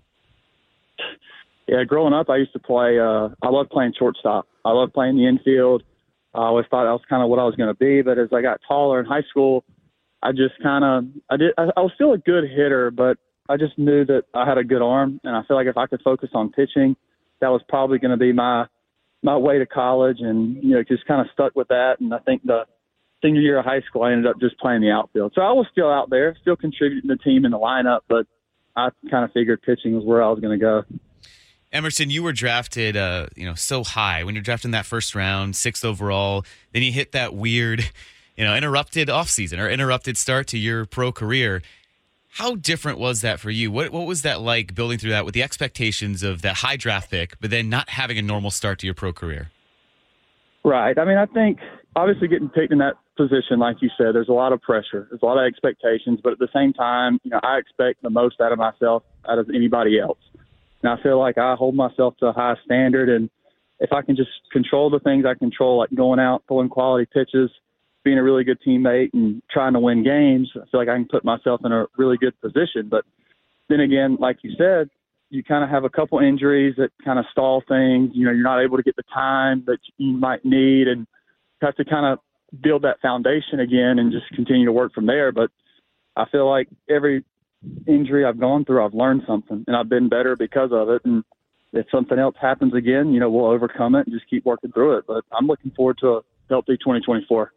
Yeah, 1.72 1.86
growing 1.86 2.14
up, 2.14 2.30
I 2.30 2.36
used 2.36 2.52
to 2.52 2.60
play. 2.60 3.00
Uh, 3.00 3.30
I 3.42 3.48
loved 3.48 3.70
playing 3.70 3.94
shortstop. 3.98 4.46
I 4.66 4.72
loved 4.72 4.94
playing 4.94 5.16
the 5.16 5.26
infield. 5.26 5.84
I 6.36 6.40
always 6.40 6.66
thought 6.70 6.84
that 6.84 6.92
was 6.92 7.02
kind 7.10 7.24
of 7.24 7.30
what 7.30 7.40
I 7.40 7.46
was 7.46 7.56
going 7.56 7.70
to 7.70 7.74
be. 7.74 8.02
But 8.02 8.20
as 8.20 8.28
I 8.34 8.42
got 8.42 8.60
taller 8.68 9.00
in 9.00 9.06
high 9.06 9.24
school, 9.30 9.64
I 10.22 10.34
just 10.34 10.62
kind 10.62 10.84
of 10.84 11.06
I 11.30 11.38
did 11.38 11.54
I, 11.58 11.70
I 11.78 11.80
was 11.80 11.94
still 11.96 12.12
a 12.12 12.18
good 12.18 12.44
hitter, 12.44 12.92
but 12.92 13.18
I 13.48 13.56
just 13.56 13.80
knew 13.80 14.04
that 14.04 14.24
I 14.34 14.46
had 14.46 14.58
a 14.58 14.66
good 14.66 14.82
arm, 14.82 15.22
and 15.24 15.34
I 15.34 15.44
feel 15.48 15.56
like 15.56 15.68
if 15.68 15.78
I 15.78 15.88
could 15.88 16.02
focus 16.04 16.30
on 16.34 16.52
pitching, 16.52 16.98
that 17.40 17.48
was 17.48 17.62
probably 17.70 18.00
going 18.00 18.12
to 18.12 18.18
be 18.18 18.34
my 18.34 18.66
my 19.24 19.38
way 19.38 19.58
to 19.58 19.66
college, 19.66 20.18
and 20.20 20.62
you 20.62 20.72
know 20.72 20.84
just 20.84 21.06
kind 21.06 21.22
of 21.22 21.28
stuck 21.32 21.56
with 21.56 21.70
that. 21.70 22.02
And 22.02 22.14
I 22.14 22.20
think 22.20 22.44
the 22.44 22.66
senior 23.24 23.40
year 23.40 23.60
of 23.60 23.66
high 23.66 23.82
school, 23.88 24.04
I 24.04 24.12
ended 24.12 24.28
up 24.28 24.42
just 24.42 24.60
playing 24.60 24.82
the 24.82 24.92
outfield. 24.92 25.32
So 25.36 25.42
I 25.42 25.54
was 25.54 25.68
still 25.72 25.90
out 25.90 26.10
there, 26.10 26.36
still 26.42 26.58
contributing 26.58 27.10
to 27.10 27.16
the 27.16 27.24
team 27.24 27.46
in 27.46 27.52
the 27.52 27.60
lineup, 27.60 28.02
but 28.10 28.28
I 28.76 28.90
kind 29.10 29.24
of 29.24 29.32
figured 29.32 29.62
pitching 29.62 29.96
was 29.96 30.04
where 30.04 30.22
I 30.22 30.30
was 30.30 30.42
going 30.42 30.60
to 30.60 30.62
go. 30.62 30.84
Emerson, 31.74 32.10
you 32.10 32.24
were 32.24 32.34
drafted, 32.34 32.98
uh, 32.98 33.28
you 33.36 33.46
know, 33.46 33.56
so 33.56 33.84
high 33.84 34.24
when 34.24 34.36
you're 34.36 34.44
drafted 34.44 34.66
in 34.66 34.72
that 34.72 34.86
first 34.86 35.16
round, 35.16 35.56
sixth 35.56 35.86
overall. 35.86 36.46
Then 36.74 36.84
you 36.84 36.92
hit 36.92 37.14
that 37.14 37.34
weird 37.34 37.90
you 38.42 38.48
know, 38.48 38.56
interrupted 38.56 39.08
offseason 39.08 39.60
or 39.60 39.70
interrupted 39.70 40.18
start 40.18 40.48
to 40.48 40.58
your 40.58 40.86
pro 40.86 41.12
career. 41.12 41.62
How 42.30 42.56
different 42.56 42.98
was 42.98 43.22
that 43.22 43.40
for 43.40 43.52
you? 43.52 43.72
What 43.72 43.92
what 43.92 44.08
was 44.08 44.22
that 44.22 44.42
like 44.42 44.74
building 44.74 44.98
through 44.98 45.12
that 45.12 45.26
with 45.26 45.34
the 45.34 45.44
expectations 45.44 46.24
of 46.24 46.42
that 46.42 46.56
high 46.56 46.76
draft 46.76 47.12
pick, 47.12 47.40
but 47.40 47.52
then 47.52 47.70
not 47.70 47.90
having 47.90 48.18
a 48.18 48.22
normal 48.22 48.50
start 48.50 48.80
to 48.80 48.88
your 48.88 48.96
pro 48.96 49.14
career? 49.14 49.52
Right. 50.64 50.98
I 50.98 51.06
mean, 51.06 51.18
I 51.18 51.26
think 51.28 51.60
obviously 51.96 52.28
getting 52.30 52.50
picked 52.50 52.72
in 52.72 52.80
that 52.80 52.96
position, 53.18 53.60
like 53.60 53.78
you 53.82 53.90
said, 53.98 54.16
there's 54.16 54.30
a 54.30 54.34
lot 54.34 54.54
of 54.54 54.62
pressure, 54.62 55.08
there's 55.10 55.22
a 55.22 55.26
lot 55.26 55.38
of 55.38 55.46
expectations, 55.46 56.20
but 56.24 56.32
at 56.32 56.40
the 56.40 56.48
same 56.52 56.72
time, 56.74 57.20
you 57.24 57.32
know, 57.32 57.40
I 57.44 57.58
expect 57.58 58.02
the 58.02 58.10
most 58.10 58.40
out 58.40 58.52
of 58.52 58.58
myself 58.58 59.04
out 59.30 59.38
of 59.38 59.50
anybody 59.54 60.00
else, 60.00 60.18
and 60.84 60.92
I 60.92 61.02
feel 61.02 61.20
like 61.20 61.38
I 61.38 61.56
hold 61.56 61.76
myself 61.76 62.16
to 62.18 62.28
a 62.28 62.34
high 62.34 62.56
standard, 62.66 63.10
and 63.10 63.30
if 63.80 63.92
I 63.92 64.02
can 64.02 64.16
just 64.16 64.30
control 64.52 64.90
the 64.90 65.00
things 65.00 65.26
I 65.26 65.34
control, 65.34 65.80
like 65.80 65.94
going 65.96 66.20
out, 66.20 66.44
pulling 66.48 66.70
quality 66.70 67.08
pitches, 67.12 67.50
being 68.04 68.18
a 68.18 68.24
really 68.24 68.44
good 68.44 68.60
teammate 68.66 69.10
and 69.14 69.42
trying 69.52 69.74
to 69.74 69.80
win 69.80 70.04
games, 70.04 70.52
I 70.56 70.66
feel 70.70 70.80
like 70.80 70.90
I 70.90 70.96
can 70.96 71.08
put 71.08 71.24
myself 71.24 71.62
in 71.64 71.72
a 71.72 71.86
really 71.98 72.18
good 72.18 72.40
position. 72.42 72.90
But 72.90 73.06
then 73.70 73.80
again, 73.80 74.18
like 74.20 74.38
you 74.42 74.54
said, 74.58 74.90
you 75.30 75.44
kind 75.44 75.64
of 75.64 75.70
have 75.70 75.84
a 75.84 75.90
couple 75.90 76.20
injuries 76.20 76.76
that 76.78 76.90
kind 77.06 77.18
of 77.18 77.26
stall 77.32 77.64
things. 77.68 78.12
You 78.14 78.26
know, 78.26 78.32
you're 78.32 78.44
not 78.44 78.62
able 78.62 78.78
to 78.78 78.84
get 78.84 78.96
the 78.96 79.04
time 79.14 79.64
that 79.68 79.80
you 79.98 80.14
might 80.14 80.44
need, 80.44 80.88
and 80.88 81.08
have 81.62 81.76
to 81.76 81.86
kind 81.86 82.06
of 82.06 82.20
build 82.62 82.82
that 82.82 83.00
foundation 83.02 83.60
again 83.60 83.98
and 83.98 84.12
just 84.12 84.28
continue 84.36 84.66
to 84.66 84.72
work 84.72 84.94
from 84.94 85.06
there. 85.06 85.32
But 85.32 85.50
I 86.16 86.26
feel 86.30 86.50
like 86.50 86.68
every 86.90 87.24
injury 87.88 88.26
I've 88.26 88.40
gone 88.40 88.66
through, 88.66 88.84
I've 88.84 88.94
learned 88.94 89.24
something, 89.28 89.64
and 89.68 89.76
I've 89.76 89.90
been 89.90 90.10
better 90.10 90.36
because 90.36 90.72
of 90.72 90.90
it. 90.90 91.04
And 91.06 91.24
if 91.74 91.86
something 91.92 92.20
else 92.20 92.36
happens 92.40 92.74
again, 92.74 93.14
you 93.14 93.20
know, 93.20 93.30
we'll 93.30 93.46
overcome 93.46 93.96
it 93.96 94.08
and 94.08 94.14
just 94.14 94.30
keep 94.30 94.46
working 94.46 94.72
through 94.72 94.98
it. 94.98 95.06
But 95.08 95.24
I'm 95.32 95.48
looking 95.48 95.72
forward 95.72 95.98
to 96.00 96.08
a 96.18 96.22
healthy 96.50 96.78
2024. 96.78 97.54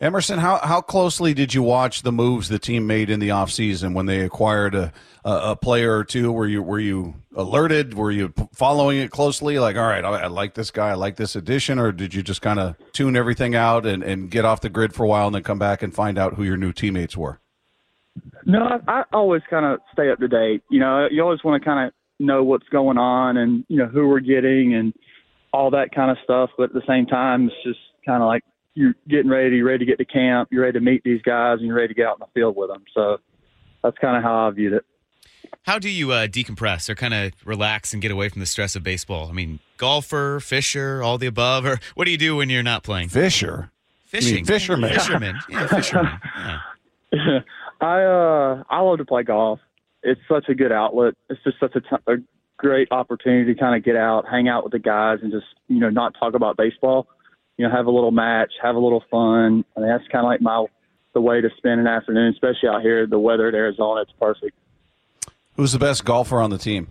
Emerson, 0.00 0.40
how, 0.40 0.58
how 0.58 0.80
closely 0.80 1.34
did 1.34 1.54
you 1.54 1.62
watch 1.62 2.02
the 2.02 2.10
moves 2.10 2.48
the 2.48 2.58
team 2.58 2.86
made 2.86 3.08
in 3.08 3.20
the 3.20 3.28
offseason 3.28 3.94
when 3.94 4.06
they 4.06 4.20
acquired 4.20 4.74
a, 4.74 4.92
a, 5.24 5.32
a, 5.52 5.56
player 5.56 5.96
or 5.96 6.04
two? 6.04 6.32
Were 6.32 6.48
you 6.48 6.62
were 6.62 6.80
you 6.80 7.14
alerted? 7.36 7.94
Were 7.94 8.10
you 8.10 8.34
following 8.52 8.98
it 8.98 9.12
closely? 9.12 9.60
Like, 9.60 9.76
all 9.76 9.86
right, 9.86 10.04
I, 10.04 10.22
I 10.22 10.26
like 10.26 10.54
this 10.54 10.72
guy, 10.72 10.90
I 10.90 10.94
like 10.94 11.14
this 11.14 11.36
addition, 11.36 11.78
or 11.78 11.92
did 11.92 12.12
you 12.12 12.24
just 12.24 12.42
kind 12.42 12.58
of 12.58 12.76
tune 12.92 13.16
everything 13.16 13.54
out 13.54 13.86
and, 13.86 14.02
and 14.02 14.30
get 14.30 14.44
off 14.44 14.60
the 14.60 14.68
grid 14.68 14.92
for 14.92 15.04
a 15.04 15.08
while 15.08 15.28
and 15.28 15.36
then 15.36 15.44
come 15.44 15.60
back 15.60 15.80
and 15.80 15.94
find 15.94 16.18
out 16.18 16.34
who 16.34 16.42
your 16.42 16.56
new 16.56 16.72
teammates 16.72 17.16
were? 17.16 17.38
No, 18.46 18.62
I, 18.62 18.78
I 18.86 19.04
always 19.12 19.42
kind 19.48 19.64
of 19.64 19.80
stay 19.92 20.10
up 20.10 20.18
to 20.20 20.28
date. 20.28 20.62
You 20.70 20.80
know, 20.80 21.06
you 21.10 21.22
always 21.22 21.42
want 21.42 21.62
to 21.62 21.64
kind 21.64 21.88
of 21.88 21.94
know 22.18 22.44
what's 22.44 22.68
going 22.68 22.98
on 22.98 23.36
and 23.36 23.64
you 23.68 23.78
know 23.78 23.86
who 23.86 24.08
we're 24.08 24.20
getting 24.20 24.74
and 24.74 24.92
all 25.52 25.70
that 25.70 25.94
kind 25.94 26.10
of 26.10 26.16
stuff. 26.22 26.50
But 26.56 26.64
at 26.64 26.72
the 26.72 26.82
same 26.86 27.06
time, 27.06 27.46
it's 27.46 27.62
just 27.64 27.80
kind 28.06 28.22
of 28.22 28.26
like 28.26 28.42
you're 28.74 28.94
getting 29.08 29.30
ready, 29.30 29.56
you're 29.56 29.66
ready 29.66 29.84
to 29.84 29.90
get 29.90 29.98
to 29.98 30.04
camp, 30.04 30.48
you're 30.52 30.62
ready 30.62 30.78
to 30.78 30.84
meet 30.84 31.02
these 31.04 31.22
guys, 31.22 31.58
and 31.58 31.66
you're 31.66 31.76
ready 31.76 31.88
to 31.88 31.94
get 31.94 32.06
out 32.06 32.16
in 32.16 32.20
the 32.20 32.40
field 32.40 32.56
with 32.56 32.70
them. 32.70 32.84
So 32.92 33.18
that's 33.82 33.96
kind 33.98 34.16
of 34.16 34.22
how 34.22 34.48
I 34.48 34.50
viewed 34.50 34.74
it. 34.74 34.84
How 35.62 35.78
do 35.78 35.88
you 35.88 36.12
uh, 36.12 36.26
decompress 36.26 36.88
or 36.88 36.94
kind 36.94 37.14
of 37.14 37.32
relax 37.44 37.92
and 37.92 38.02
get 38.02 38.10
away 38.10 38.28
from 38.28 38.40
the 38.40 38.46
stress 38.46 38.76
of 38.76 38.82
baseball? 38.82 39.28
I 39.28 39.32
mean, 39.32 39.60
golfer, 39.78 40.40
fisher, 40.40 41.02
all 41.02 41.16
the 41.16 41.26
above, 41.26 41.64
or 41.64 41.80
what 41.94 42.04
do 42.04 42.10
you 42.10 42.18
do 42.18 42.36
when 42.36 42.50
you're 42.50 42.62
not 42.62 42.82
playing? 42.82 43.08
Fisher, 43.08 43.70
fishing, 44.06 44.44
fisherman, 44.44 44.92
fisherman, 44.92 45.38
yeah, 45.48 45.66
fisherman. 45.66 46.20
Yeah. 47.12 47.38
I 47.80 48.02
uh, 48.02 48.62
I 48.70 48.80
love 48.80 48.98
to 48.98 49.04
play 49.04 49.22
golf. 49.22 49.60
It's 50.02 50.20
such 50.28 50.48
a 50.48 50.54
good 50.54 50.72
outlet. 50.72 51.14
It's 51.30 51.42
just 51.44 51.58
such 51.58 51.74
a, 51.76 51.80
t- 51.80 52.02
a 52.06 52.16
great 52.58 52.88
opportunity 52.90 53.54
to 53.54 53.58
kind 53.58 53.74
of 53.74 53.84
get 53.84 53.96
out, 53.96 54.26
hang 54.30 54.48
out 54.48 54.64
with 54.64 54.72
the 54.72 54.78
guys, 54.78 55.18
and 55.22 55.32
just 55.32 55.46
you 55.68 55.78
know 55.78 55.90
not 55.90 56.14
talk 56.18 56.34
about 56.34 56.56
baseball 56.56 57.08
you 57.56 57.66
know, 57.66 57.74
have 57.74 57.86
a 57.86 57.90
little 57.90 58.10
match, 58.10 58.52
have 58.62 58.74
a 58.74 58.78
little 58.78 59.04
fun. 59.10 59.64
I 59.76 59.80
mean, 59.80 59.88
that's 59.88 60.06
kind 60.08 60.24
of 60.24 60.30
like 60.30 60.40
my 60.40 60.66
the 61.12 61.20
way 61.20 61.40
to 61.40 61.48
spend 61.56 61.80
an 61.80 61.86
afternoon, 61.86 62.32
especially 62.32 62.68
out 62.68 62.82
here. 62.82 63.06
The 63.06 63.18
weather 63.18 63.48
in 63.48 63.54
Arizona, 63.54 64.02
it's 64.02 64.12
perfect. 64.20 64.56
Who's 65.56 65.72
the 65.72 65.78
best 65.78 66.04
golfer 66.04 66.40
on 66.40 66.50
the 66.50 66.58
team? 66.58 66.88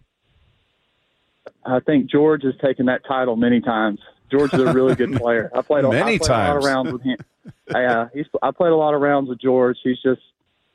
I 1.65 1.79
think 1.81 2.09
George 2.09 2.43
has 2.43 2.53
taken 2.61 2.85
that 2.85 3.01
title 3.05 3.35
many 3.35 3.59
times. 3.59 3.99
George 4.31 4.53
is 4.53 4.61
a 4.61 4.73
really 4.73 4.95
good 4.95 5.13
player. 5.13 5.51
I 5.53 5.61
played, 5.61 5.83
many 5.89 5.97
I 5.97 6.03
played 6.03 6.21
times. 6.21 6.29
a 6.29 6.53
lot 6.53 6.57
of 6.57 6.63
rounds 6.63 6.93
with 6.93 7.01
him. 7.01 7.17
I, 7.75 7.83
uh, 7.83 8.07
he's, 8.13 8.25
I 8.41 8.51
played 8.51 8.71
a 8.71 8.75
lot 8.75 8.93
of 8.93 9.01
rounds 9.01 9.29
with 9.29 9.39
George. 9.39 9.77
He's 9.83 10.01
just 10.01 10.21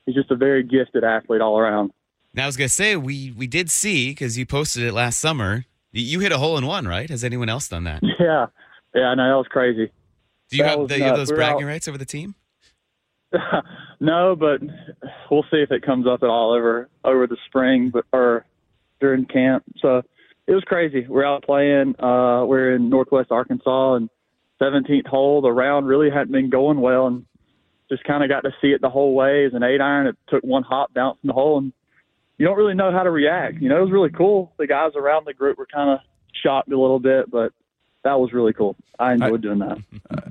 he's 0.08 0.14
just 0.14 0.30
a 0.30 0.36
very 0.36 0.62
gifted 0.62 1.04
athlete 1.04 1.42
all 1.42 1.58
around. 1.58 1.92
Now 2.34 2.44
I 2.44 2.46
was 2.46 2.56
gonna 2.56 2.68
say 2.68 2.96
we 2.96 3.32
we 3.36 3.46
did 3.46 3.70
see 3.70 4.10
because 4.10 4.38
you 4.38 4.46
posted 4.46 4.82
it 4.82 4.92
last 4.92 5.18
summer. 5.18 5.66
You 5.92 6.20
hit 6.20 6.32
a 6.32 6.38
hole 6.38 6.56
in 6.58 6.66
one, 6.66 6.86
right? 6.86 7.08
Has 7.10 7.24
anyone 7.24 7.48
else 7.48 7.68
done 7.68 7.84
that? 7.84 8.02
Yeah, 8.18 8.46
yeah, 8.94 9.06
I 9.06 9.14
know 9.14 9.28
that 9.30 9.36
was 9.36 9.46
crazy. 9.48 9.92
Do 10.50 10.56
you 10.56 10.64
have, 10.64 10.88
the, 10.88 10.98
you 10.98 11.04
have 11.04 11.16
those 11.16 11.30
were 11.30 11.36
bragging 11.36 11.64
out- 11.64 11.68
rights 11.68 11.88
over 11.88 11.96
the 11.96 12.04
team? 12.04 12.34
no, 14.00 14.34
but 14.34 14.60
we'll 15.30 15.44
see 15.50 15.58
if 15.58 15.70
it 15.70 15.82
comes 15.82 16.06
up 16.06 16.22
at 16.22 16.28
all 16.28 16.52
over 16.52 16.88
over 17.04 17.26
the 17.26 17.36
spring, 17.46 17.90
but 17.92 18.04
or 18.12 18.44
during 19.00 19.24
camp. 19.26 19.62
So 19.80 20.02
it 20.46 20.52
was 20.52 20.64
crazy. 20.64 21.06
We're 21.08 21.24
out 21.24 21.44
playing. 21.44 21.94
Uh, 22.00 22.44
we're 22.44 22.74
in 22.74 22.88
Northwest 22.88 23.30
Arkansas, 23.30 23.94
and 23.94 24.10
17th 24.60 25.06
hole. 25.06 25.40
The 25.42 25.52
round 25.52 25.86
really 25.86 26.10
hadn't 26.10 26.32
been 26.32 26.50
going 26.50 26.80
well, 26.80 27.06
and 27.06 27.24
just 27.88 28.04
kind 28.04 28.22
of 28.22 28.28
got 28.28 28.40
to 28.40 28.50
see 28.60 28.68
it 28.68 28.80
the 28.80 28.90
whole 28.90 29.14
way. 29.14 29.46
As 29.46 29.54
an 29.54 29.62
eight 29.62 29.80
iron, 29.80 30.06
it 30.06 30.16
took 30.28 30.42
one 30.42 30.62
hop, 30.62 30.92
bounced 30.94 31.20
in 31.22 31.28
the 31.28 31.34
hole, 31.34 31.58
and 31.58 31.72
you 32.36 32.46
don't 32.46 32.56
really 32.56 32.74
know 32.74 32.92
how 32.92 33.02
to 33.02 33.10
react. 33.10 33.60
You 33.60 33.68
know, 33.68 33.78
it 33.78 33.82
was 33.82 33.92
really 33.92 34.10
cool. 34.10 34.52
The 34.58 34.66
guys 34.66 34.92
around 34.96 35.26
the 35.26 35.34
group 35.34 35.58
were 35.58 35.66
kind 35.66 35.90
of 35.90 35.98
shocked 36.42 36.70
a 36.70 36.78
little 36.78 37.00
bit, 37.00 37.30
but 37.30 37.52
that 38.04 38.20
was 38.20 38.32
really 38.32 38.52
cool. 38.52 38.76
I 38.98 39.12
enjoyed 39.12 39.42
doing 39.42 39.58
that. 39.60 39.78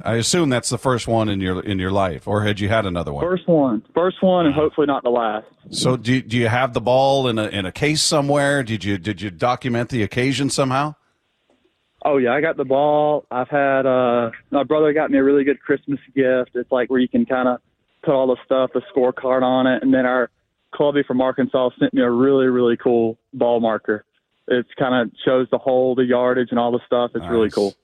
I 0.03 0.15
assume 0.15 0.49
that's 0.49 0.69
the 0.69 0.77
first 0.77 1.07
one 1.07 1.29
in 1.29 1.41
your 1.41 1.61
in 1.61 1.79
your 1.79 1.91
life, 1.91 2.27
or 2.27 2.43
had 2.43 2.59
you 2.59 2.69
had 2.69 2.85
another 2.85 3.13
one? 3.13 3.23
First 3.23 3.47
one, 3.47 3.83
first 3.93 4.21
one, 4.21 4.45
and 4.45 4.55
hopefully 4.55 4.87
not 4.87 5.03
the 5.03 5.09
last. 5.09 5.47
So 5.69 5.97
do 5.97 6.21
do 6.21 6.37
you 6.37 6.47
have 6.47 6.73
the 6.73 6.81
ball 6.81 7.27
in 7.27 7.37
a 7.37 7.47
in 7.47 7.65
a 7.65 7.71
case 7.71 8.01
somewhere? 8.01 8.63
Did 8.63 8.83
you 8.83 8.97
did 8.97 9.21
you 9.21 9.29
document 9.29 9.89
the 9.89 10.03
occasion 10.03 10.49
somehow? 10.49 10.95
Oh 12.07 12.15
yeah, 12.15 12.31
I 12.31 12.39
got 12.39 12.55
the 12.55 12.63
ball. 12.63 13.25
I've 13.29 13.49
had 13.49 13.85
uh 13.85 14.31
my 14.49 14.63
brother 14.63 14.93
got 14.93 15.11
me 15.11 15.17
a 15.17 15.23
really 15.23 15.43
good 15.43 15.59
Christmas 15.59 15.99
gift. 16.15 16.51
It's 16.55 16.71
like 16.71 16.89
where 16.89 17.01
you 17.01 17.09
can 17.09 17.25
kind 17.25 17.49
of 17.49 17.59
put 18.01 18.13
all 18.13 18.27
the 18.27 18.37
stuff, 18.45 18.71
the 18.73 18.81
scorecard 18.95 19.43
on 19.43 19.67
it, 19.67 19.83
and 19.83 19.93
then 19.93 20.05
our 20.05 20.29
Clubby 20.73 21.03
from 21.03 21.19
Arkansas 21.19 21.71
sent 21.77 21.93
me 21.93 22.01
a 22.01 22.09
really, 22.09 22.45
really 22.45 22.77
cool 22.77 23.17
ball 23.33 23.59
marker. 23.59 24.05
It's 24.47 24.69
kind 24.79 24.95
of 24.95 25.13
shows 25.25 25.47
the 25.51 25.57
hole, 25.57 25.95
the 25.95 26.05
yardage, 26.05 26.47
and 26.51 26.59
all 26.59 26.71
the 26.71 26.79
stuff. 26.85 27.11
It's 27.13 27.25
really 27.27 27.49
cool. 27.49 27.75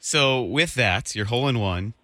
So 0.00 0.42
with 0.42 0.74
that, 0.74 1.16
you're 1.16 1.24
hole 1.24 1.48
in 1.48 1.58
one, 1.58 1.94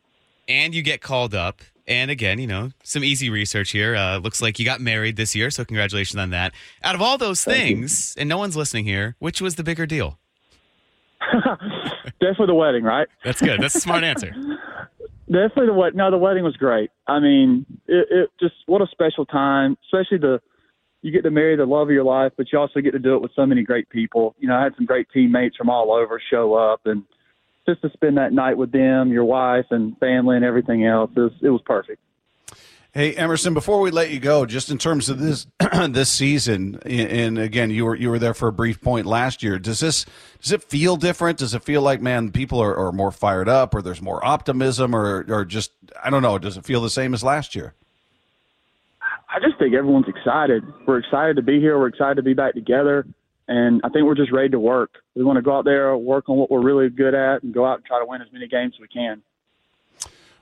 and 0.48 0.74
you 0.74 0.80
get 0.80 1.02
called 1.02 1.34
up. 1.34 1.60
And 1.86 2.10
again, 2.10 2.38
you 2.38 2.46
know, 2.46 2.70
some 2.82 3.04
easy 3.04 3.28
research 3.28 3.72
here. 3.72 3.94
Uh, 3.94 4.16
looks 4.16 4.40
like 4.40 4.58
you 4.58 4.64
got 4.64 4.80
married 4.80 5.16
this 5.16 5.34
year, 5.34 5.50
so 5.50 5.66
congratulations 5.66 6.18
on 6.18 6.30
that. 6.30 6.54
Out 6.82 6.94
of 6.94 7.02
all 7.02 7.18
those 7.18 7.44
Thank 7.44 7.68
you. 7.68 7.76
things, 7.76 8.14
and 8.16 8.26
no 8.26 8.38
one's 8.38 8.56
listening 8.56 8.86
here, 8.86 9.16
which 9.18 9.42
was 9.42 9.56
the 9.56 9.64
bigger 9.64 9.84
deal? 9.84 10.18
Definitely 12.20 12.46
the 12.46 12.54
wedding, 12.54 12.84
right? 12.84 13.08
That's 13.25 13.40
good. 13.40 13.60
That's 13.60 13.75
a 13.75 13.80
smart 13.80 14.04
answer. 14.04 14.30
Definitely 15.26 15.66
the 15.66 15.75
wedding. 15.75 15.96
No, 15.99 16.10
the 16.10 16.18
wedding 16.18 16.44
was 16.44 16.56
great. 16.56 16.90
I 17.06 17.20
mean, 17.20 17.64
it, 17.87 18.06
it 18.10 18.30
just 18.40 18.54
what 18.66 18.82
a 18.82 18.87
special 18.90 19.25
time, 19.25 19.76
especially 19.84 20.18
the 20.18 20.40
you 21.02 21.12
get 21.12 21.22
to 21.22 21.30
marry 21.30 21.56
the 21.56 21.64
love 21.64 21.88
of 21.88 21.92
your 21.92 22.04
life, 22.04 22.32
but 22.37 22.46
you 22.52 22.58
also 22.58 22.80
get 22.80 22.90
to 22.92 22.99
do 22.99 23.14
it 23.14 23.22
with 23.22 23.30
so 23.34 23.46
many 23.46 23.62
great 23.62 23.88
people. 23.88 24.34
You 24.38 24.49
know, 24.49 24.56
I 24.56 24.62
had 24.62 24.75
some 24.76 24.84
great 24.87 25.06
teammates 25.12 25.56
from 25.56 25.70
all 25.70 25.92
over 25.92 26.20
show 26.30 26.54
up, 26.54 26.80
and 26.84 27.04
just 27.66 27.80
to 27.82 27.90
spend 27.92 28.18
that 28.18 28.32
night 28.32 28.58
with 28.58 28.72
them, 28.72 29.10
your 29.10 29.25
wife 29.25 29.66
and 29.70 29.96
family, 29.99 30.37
and 30.37 30.44
everything 30.44 30.84
else, 30.84 31.10
it 31.16 31.20
was, 31.20 31.32
it 31.42 31.49
was 31.49 31.62
perfect. 31.64 32.02
Hey 32.92 33.14
Emerson, 33.14 33.54
before 33.54 33.80
we 33.80 33.92
let 33.92 34.11
you 34.11 34.18
go, 34.18 34.44
just 34.44 34.68
in 34.68 34.76
terms 34.76 35.09
of 35.09 35.20
this 35.20 35.47
this 35.90 36.11
season, 36.11 36.80
and 36.85 37.38
again, 37.38 37.70
you 37.70 37.85
were 37.85 37.94
you 37.94 38.11
were 38.11 38.18
there 38.18 38.35
for 38.35 38.49
a 38.49 38.52
brief 38.52 38.80
point 38.80 39.06
last 39.06 39.44
year. 39.44 39.61
Does 39.61 39.78
this 39.78 40.06
does 40.42 40.50
it 40.50 40.64
feel 40.64 40.97
different? 40.97 41.38
Does 41.38 41.54
it 41.54 41.62
feel 41.62 41.82
like 41.82 42.02
man, 42.02 42.32
people 42.32 42.59
are, 42.59 42.76
are 42.76 42.90
more 42.90 43.12
fired 43.12 43.49
up, 43.49 43.76
or 43.76 43.82
there's 43.82 44.02
more 44.02 44.25
optimism, 44.26 44.92
or 44.92 45.25
or 45.28 45.44
just 45.44 45.70
I 46.02 46.11
don't 46.11 46.23
know? 46.23 46.37
Does 46.37 46.56
it 46.56 46.64
feel 46.64 46.80
the 46.80 46.90
same 46.90 47.14
as 47.14 47.23
last 47.23 47.54
year? 47.54 47.75
I 49.32 49.38
just 49.38 49.56
think 49.61 49.73
everyone's 49.73 50.09
excited. 50.09 50.64
We're 50.85 50.99
excited 50.99 51.37
to 51.37 51.42
be 51.42 51.61
here. 51.61 51.78
We're 51.78 51.87
excited 51.87 52.16
to 52.16 52.23
be 52.23 52.35
back 52.35 52.54
together. 52.54 53.06
And 53.47 53.80
I 53.85 53.88
think 53.90 54.04
we're 54.04 54.16
just 54.16 54.32
ready 54.32 54.49
to 54.49 54.59
work. 54.59 54.90
We 55.14 55.23
want 55.23 55.37
to 55.37 55.42
go 55.42 55.56
out 55.56 55.64
there, 55.64 55.97
work 55.97 56.28
on 56.28 56.37
what 56.37 56.50
we're 56.50 56.62
really 56.62 56.88
good 56.88 57.14
at, 57.14 57.44
and 57.44 57.54
go 57.54 57.64
out 57.64 57.76
and 57.76 57.85
try 57.85 58.00
to 58.00 58.04
win 58.04 58.20
as 58.20 58.32
many 58.32 58.49
games 58.49 58.75
as 58.76 58.80
we 58.80 58.88
can. 58.88 59.23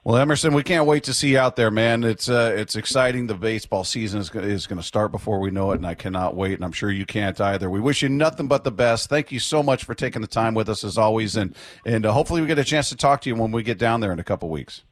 Well, 0.05 0.17
Emerson, 0.17 0.55
we 0.55 0.63
can't 0.63 0.87
wait 0.87 1.05
to 1.05 1.13
see 1.13 1.33
you 1.33 1.39
out 1.39 1.57
there, 1.57 1.71
man. 1.71 2.05
It's 2.05 2.29
uh, 2.29 2.55
it's 2.57 2.77
exciting. 2.77 3.27
The 3.27 3.35
baseball 3.35 3.85
season 3.85 4.21
is, 4.21 4.31
is 4.35 4.67
going 4.67 4.79
to 4.79 4.87
start 4.87 5.13
before 5.13 5.39
we 5.41 5.51
know 5.51 5.73
it, 5.73 5.77
and 5.77 5.87
I 5.87 5.95
cannot 5.95 6.35
wait. 6.35 6.55
And 6.55 6.65
I'm 6.65 6.73
sure 6.73 6.91
you 6.91 7.05
can't 7.05 7.39
either. 7.41 7.69
We 7.69 7.81
wish 7.81 8.03
you 8.03 8.09
nothing 8.09 8.49
but 8.49 8.65
the 8.65 8.71
best. 8.71 9.11
Thank 9.11 9.33
you 9.33 9.39
so 9.41 9.63
much 9.63 9.85
for 9.85 9.95
taking 9.95 10.23
the 10.23 10.29
time 10.29 10.55
with 10.55 10.69
us 10.69 10.85
as 10.85 10.97
always, 10.97 11.37
and 11.37 11.55
and 11.85 12.07
uh, 12.07 12.13
hopefully 12.13 12.41
we 12.41 12.47
get 12.47 12.59
a 12.59 12.65
chance 12.65 12.89
to 12.89 12.97
talk 12.97 13.21
to 13.23 13.29
you 13.29 13.35
when 13.35 13.53
we 13.53 13.63
get 13.63 13.79
down 13.79 14.01
there 14.01 14.13
in 14.13 14.19
a 14.19 14.25
couple 14.25 14.49
weeks. 14.49 14.83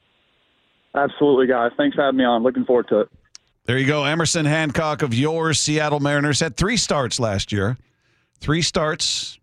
Absolutely, 0.94 1.46
guys. 1.46 1.72
Thanks 1.76 1.94
for 1.94 2.02
having 2.02 2.18
me 2.18 2.24
on. 2.24 2.42
Looking 2.42 2.64
forward 2.64 2.88
to 2.88 3.00
it. 3.00 3.08
There 3.64 3.78
you 3.78 3.86
go. 3.86 4.04
Emerson 4.04 4.44
Hancock 4.44 5.02
of 5.02 5.12
your 5.12 5.52
Seattle 5.52 6.00
Mariners 6.00 6.40
had 6.40 6.56
three 6.56 6.76
starts 6.76 7.18
last 7.18 7.52
year. 7.52 7.76
Three 8.38 8.62
starts, 8.62 9.38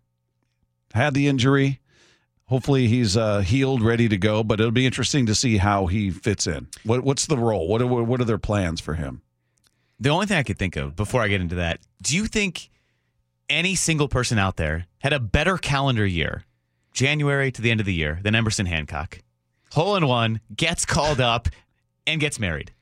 had 0.94 1.14
the 1.14 1.28
injury. 1.28 1.80
Hopefully 2.46 2.88
he's 2.88 3.16
uh, 3.16 3.40
healed, 3.40 3.82
ready 3.82 4.08
to 4.08 4.16
go. 4.16 4.42
But 4.44 4.60
it'll 4.60 4.72
be 4.72 4.86
interesting 4.86 5.26
to 5.26 5.34
see 5.34 5.56
how 5.56 5.86
he 5.86 6.10
fits 6.10 6.46
in. 6.46 6.68
What, 6.84 7.02
what's 7.02 7.26
the 7.26 7.38
role? 7.38 7.68
What 7.68 7.80
are, 7.80 7.86
what 7.86 8.20
are 8.20 8.24
their 8.24 8.38
plans 8.38 8.80
for 8.80 8.94
him? 8.94 9.22
The 9.98 10.10
only 10.10 10.26
thing 10.26 10.36
I 10.36 10.42
could 10.42 10.58
think 10.58 10.76
of 10.76 10.94
before 10.96 11.22
I 11.22 11.28
get 11.28 11.40
into 11.40 11.54
that, 11.54 11.80
do 12.02 12.16
you 12.16 12.26
think 12.26 12.68
any 13.48 13.74
single 13.74 14.08
person 14.08 14.38
out 14.38 14.56
there 14.56 14.86
had 14.98 15.12
a 15.12 15.20
better 15.20 15.56
calendar 15.56 16.04
year, 16.04 16.44
January 16.92 17.50
to 17.52 17.62
the 17.62 17.70
end 17.70 17.80
of 17.80 17.86
the 17.86 17.94
year, 17.94 18.20
than 18.22 18.34
Emerson 18.34 18.66
Hancock? 18.66 19.20
Hole 19.72 19.96
in 19.96 20.06
one, 20.06 20.40
gets 20.54 20.84
called 20.84 21.20
up, 21.20 21.48
and 22.06 22.20
gets 22.20 22.38
married. 22.38 22.73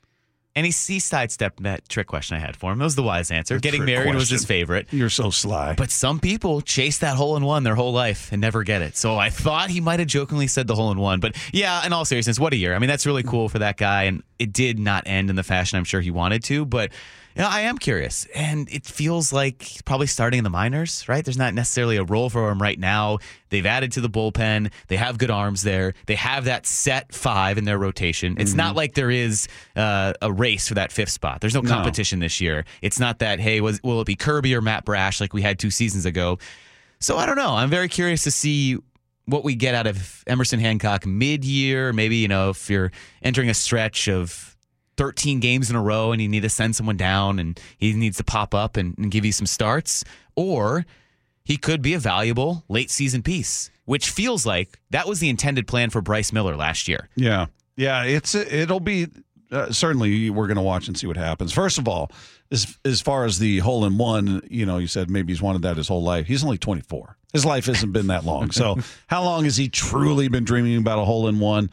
And 0.54 0.66
he, 0.66 0.72
he 0.72 0.98
sidestepped 0.98 1.62
that 1.62 1.88
trick 1.88 2.06
question 2.06 2.36
I 2.36 2.40
had 2.40 2.56
for 2.56 2.72
him. 2.72 2.78
That 2.78 2.84
was 2.84 2.94
the 2.94 3.02
wise 3.02 3.30
answer. 3.30 3.58
Getting 3.58 3.86
married 3.86 4.14
was 4.14 4.28
his 4.28 4.44
favorite. 4.44 4.86
You're 4.90 5.08
so 5.08 5.30
sly. 5.30 5.74
But 5.76 5.90
some 5.90 6.20
people 6.20 6.60
chase 6.60 6.98
that 6.98 7.16
hole 7.16 7.36
in 7.36 7.44
one 7.44 7.62
their 7.62 7.74
whole 7.74 7.92
life 7.92 8.32
and 8.32 8.40
never 8.40 8.62
get 8.62 8.82
it. 8.82 8.96
So 8.96 9.16
I 9.16 9.30
thought 9.30 9.70
he 9.70 9.80
might 9.80 9.98
have 10.00 10.08
jokingly 10.08 10.46
said 10.46 10.66
the 10.66 10.74
hole 10.74 10.90
in 10.92 10.98
one. 10.98 11.20
But 11.20 11.36
yeah, 11.52 11.86
in 11.86 11.94
all 11.94 12.04
seriousness, 12.04 12.38
what 12.38 12.52
a 12.52 12.56
year. 12.56 12.74
I 12.74 12.78
mean, 12.80 12.88
that's 12.88 13.06
really 13.06 13.22
cool 13.22 13.48
for 13.48 13.60
that 13.60 13.78
guy. 13.78 14.04
And 14.04 14.22
it 14.38 14.52
did 14.52 14.78
not 14.78 15.04
end 15.06 15.30
in 15.30 15.36
the 15.36 15.42
fashion 15.42 15.78
I'm 15.78 15.84
sure 15.84 16.02
he 16.02 16.10
wanted 16.10 16.44
to. 16.44 16.66
But 16.66 16.92
you 17.36 17.42
know, 17.42 17.48
I 17.48 17.62
am 17.62 17.78
curious. 17.78 18.26
And 18.34 18.68
it 18.70 18.84
feels 18.84 19.32
like 19.32 19.84
probably 19.84 20.06
starting 20.06 20.38
in 20.38 20.44
the 20.44 20.50
minors, 20.50 21.08
right? 21.08 21.24
There's 21.24 21.38
not 21.38 21.54
necessarily 21.54 21.96
a 21.96 22.04
role 22.04 22.30
for 22.30 22.50
him 22.50 22.60
right 22.60 22.78
now. 22.78 23.18
They've 23.48 23.64
added 23.64 23.92
to 23.92 24.00
the 24.00 24.08
bullpen. 24.10 24.70
They 24.88 24.96
have 24.96 25.18
good 25.18 25.30
arms 25.30 25.62
there. 25.62 25.94
They 26.06 26.14
have 26.14 26.44
that 26.46 26.66
set 26.66 27.14
five 27.14 27.58
in 27.58 27.64
their 27.64 27.78
rotation. 27.78 28.36
It's 28.38 28.54
not 28.54 28.76
like 28.76 28.94
there 28.94 29.10
is 29.10 29.48
uh, 29.76 30.14
a 30.20 30.32
race 30.32 30.68
for 30.68 30.74
that 30.74 30.92
fifth 30.92 31.10
spot. 31.10 31.40
There's 31.40 31.54
no 31.54 31.62
competition 31.62 32.18
this 32.18 32.40
year. 32.40 32.64
It's 32.80 32.98
not 32.98 33.18
that, 33.20 33.40
hey, 33.40 33.60
was, 33.60 33.82
will 33.82 34.00
it 34.00 34.06
be 34.06 34.16
Kirby 34.16 34.54
or 34.54 34.60
Matt 34.60 34.84
Brash 34.84 35.20
like 35.20 35.32
we 35.32 35.42
had 35.42 35.58
two 35.58 35.70
seasons 35.70 36.06
ago? 36.06 36.38
So 37.00 37.16
I 37.16 37.26
don't 37.26 37.36
know. 37.36 37.54
I'm 37.54 37.70
very 37.70 37.88
curious 37.88 38.24
to 38.24 38.30
see 38.30 38.78
what 39.26 39.44
we 39.44 39.54
get 39.54 39.74
out 39.74 39.86
of 39.86 40.24
Emerson 40.26 40.60
Hancock 40.60 41.06
mid 41.06 41.44
year. 41.44 41.92
Maybe, 41.92 42.16
you 42.16 42.28
know, 42.28 42.50
if 42.50 42.68
you're 42.70 42.90
entering 43.22 43.50
a 43.50 43.54
stretch 43.54 44.08
of 44.08 44.51
13 44.96 45.40
games 45.40 45.70
in 45.70 45.76
a 45.76 45.82
row 45.82 46.12
and 46.12 46.20
you 46.20 46.28
need 46.28 46.42
to 46.42 46.48
send 46.48 46.76
someone 46.76 46.96
down 46.96 47.38
and 47.38 47.58
he 47.78 47.92
needs 47.92 48.16
to 48.18 48.24
pop 48.24 48.54
up 48.54 48.76
and, 48.76 48.96
and 48.98 49.10
give 49.10 49.24
you 49.24 49.32
some 49.32 49.46
starts, 49.46 50.04
or 50.36 50.84
he 51.44 51.56
could 51.56 51.82
be 51.82 51.94
a 51.94 51.98
valuable 51.98 52.64
late 52.68 52.90
season 52.90 53.22
piece, 53.22 53.70
which 53.84 54.10
feels 54.10 54.46
like 54.46 54.78
that 54.90 55.08
was 55.08 55.20
the 55.20 55.28
intended 55.28 55.66
plan 55.66 55.90
for 55.90 56.00
Bryce 56.00 56.32
Miller 56.32 56.56
last 56.56 56.88
year. 56.88 57.08
Yeah, 57.16 57.46
yeah. 57.76 58.04
It's 58.04 58.34
it'll 58.34 58.80
be 58.80 59.08
uh, 59.50 59.70
certainly 59.70 60.30
we're 60.30 60.46
going 60.46 60.56
to 60.56 60.62
watch 60.62 60.88
and 60.88 60.98
see 60.98 61.06
what 61.06 61.16
happens. 61.16 61.52
First 61.52 61.78
of 61.78 61.88
all, 61.88 62.10
as 62.50 62.78
as 62.84 63.00
far 63.00 63.24
as 63.24 63.38
the 63.38 63.58
hole 63.58 63.84
in 63.84 63.98
one, 63.98 64.42
you 64.50 64.66
know, 64.66 64.78
you 64.78 64.86
said 64.86 65.10
maybe 65.10 65.32
he's 65.32 65.42
wanted 65.42 65.62
that 65.62 65.76
his 65.76 65.88
whole 65.88 66.02
life. 66.02 66.26
He's 66.26 66.44
only 66.44 66.58
24. 66.58 67.16
His 67.32 67.44
life 67.46 67.66
hasn't 67.66 67.92
been 67.92 68.08
that 68.08 68.24
long. 68.24 68.50
So 68.50 68.78
how 69.06 69.24
long 69.24 69.44
has 69.44 69.56
he 69.56 69.68
truly 69.68 70.28
been 70.28 70.44
dreaming 70.44 70.76
about 70.76 70.98
a 70.98 71.04
hole 71.04 71.28
in 71.28 71.40
one? 71.40 71.70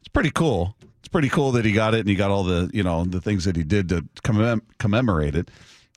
It's 0.00 0.08
pretty 0.08 0.30
cool. 0.30 0.76
Pretty 1.10 1.28
cool 1.28 1.52
that 1.52 1.64
he 1.64 1.72
got 1.72 1.94
it 1.94 2.00
and 2.00 2.08
he 2.08 2.14
got 2.14 2.30
all 2.30 2.44
the 2.44 2.70
you 2.72 2.82
know 2.82 3.04
the 3.04 3.20
things 3.20 3.44
that 3.44 3.56
he 3.56 3.62
did 3.64 3.88
to 3.88 4.02
commem- 4.22 4.62
commemorate 4.78 5.34
it. 5.34 5.50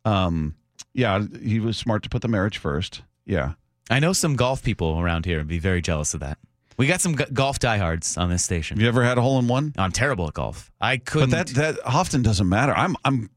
Um, 0.06 0.56
yeah, 0.94 1.24
he 1.42 1.60
was 1.60 1.78
smart 1.78 2.04
to 2.04 2.10
put 2.10 2.22
the 2.22 2.28
marriage 2.28 2.58
first. 2.58 3.02
Yeah. 3.26 3.54
I 3.90 4.00
know 4.00 4.14
some 4.14 4.36
golf 4.36 4.64
people 4.64 5.00
around 5.00 5.26
here 5.26 5.38
would 5.40 5.48
be 5.48 5.60
very 5.60 5.82
jealous 5.82 6.14
of 6.14 6.20
that. 6.22 6.38
We 6.78 6.88
got 6.88 7.02
some 7.02 7.16
g- 7.18 7.26
golf 7.34 7.60
diehards 7.60 8.18
on 8.18 8.30
this 8.30 8.44
station. 8.44 8.78
Have 8.78 8.82
you 8.82 8.88
ever 8.88 9.04
had 9.04 9.18
a 9.18 9.22
hole 9.22 9.38
in 9.40 9.48
one? 9.48 9.74
I'm 9.78 9.92
terrible 9.92 10.28
at 10.28 10.34
golf. 10.34 10.72
I 10.82 10.98
couldn't. 10.98 11.30
that 11.32 11.48
that 11.50 11.80
often 11.86 12.22
doesn't 12.24 12.50
matter. 12.50 12.74
I'm 12.76 12.96
I'm 13.06 13.30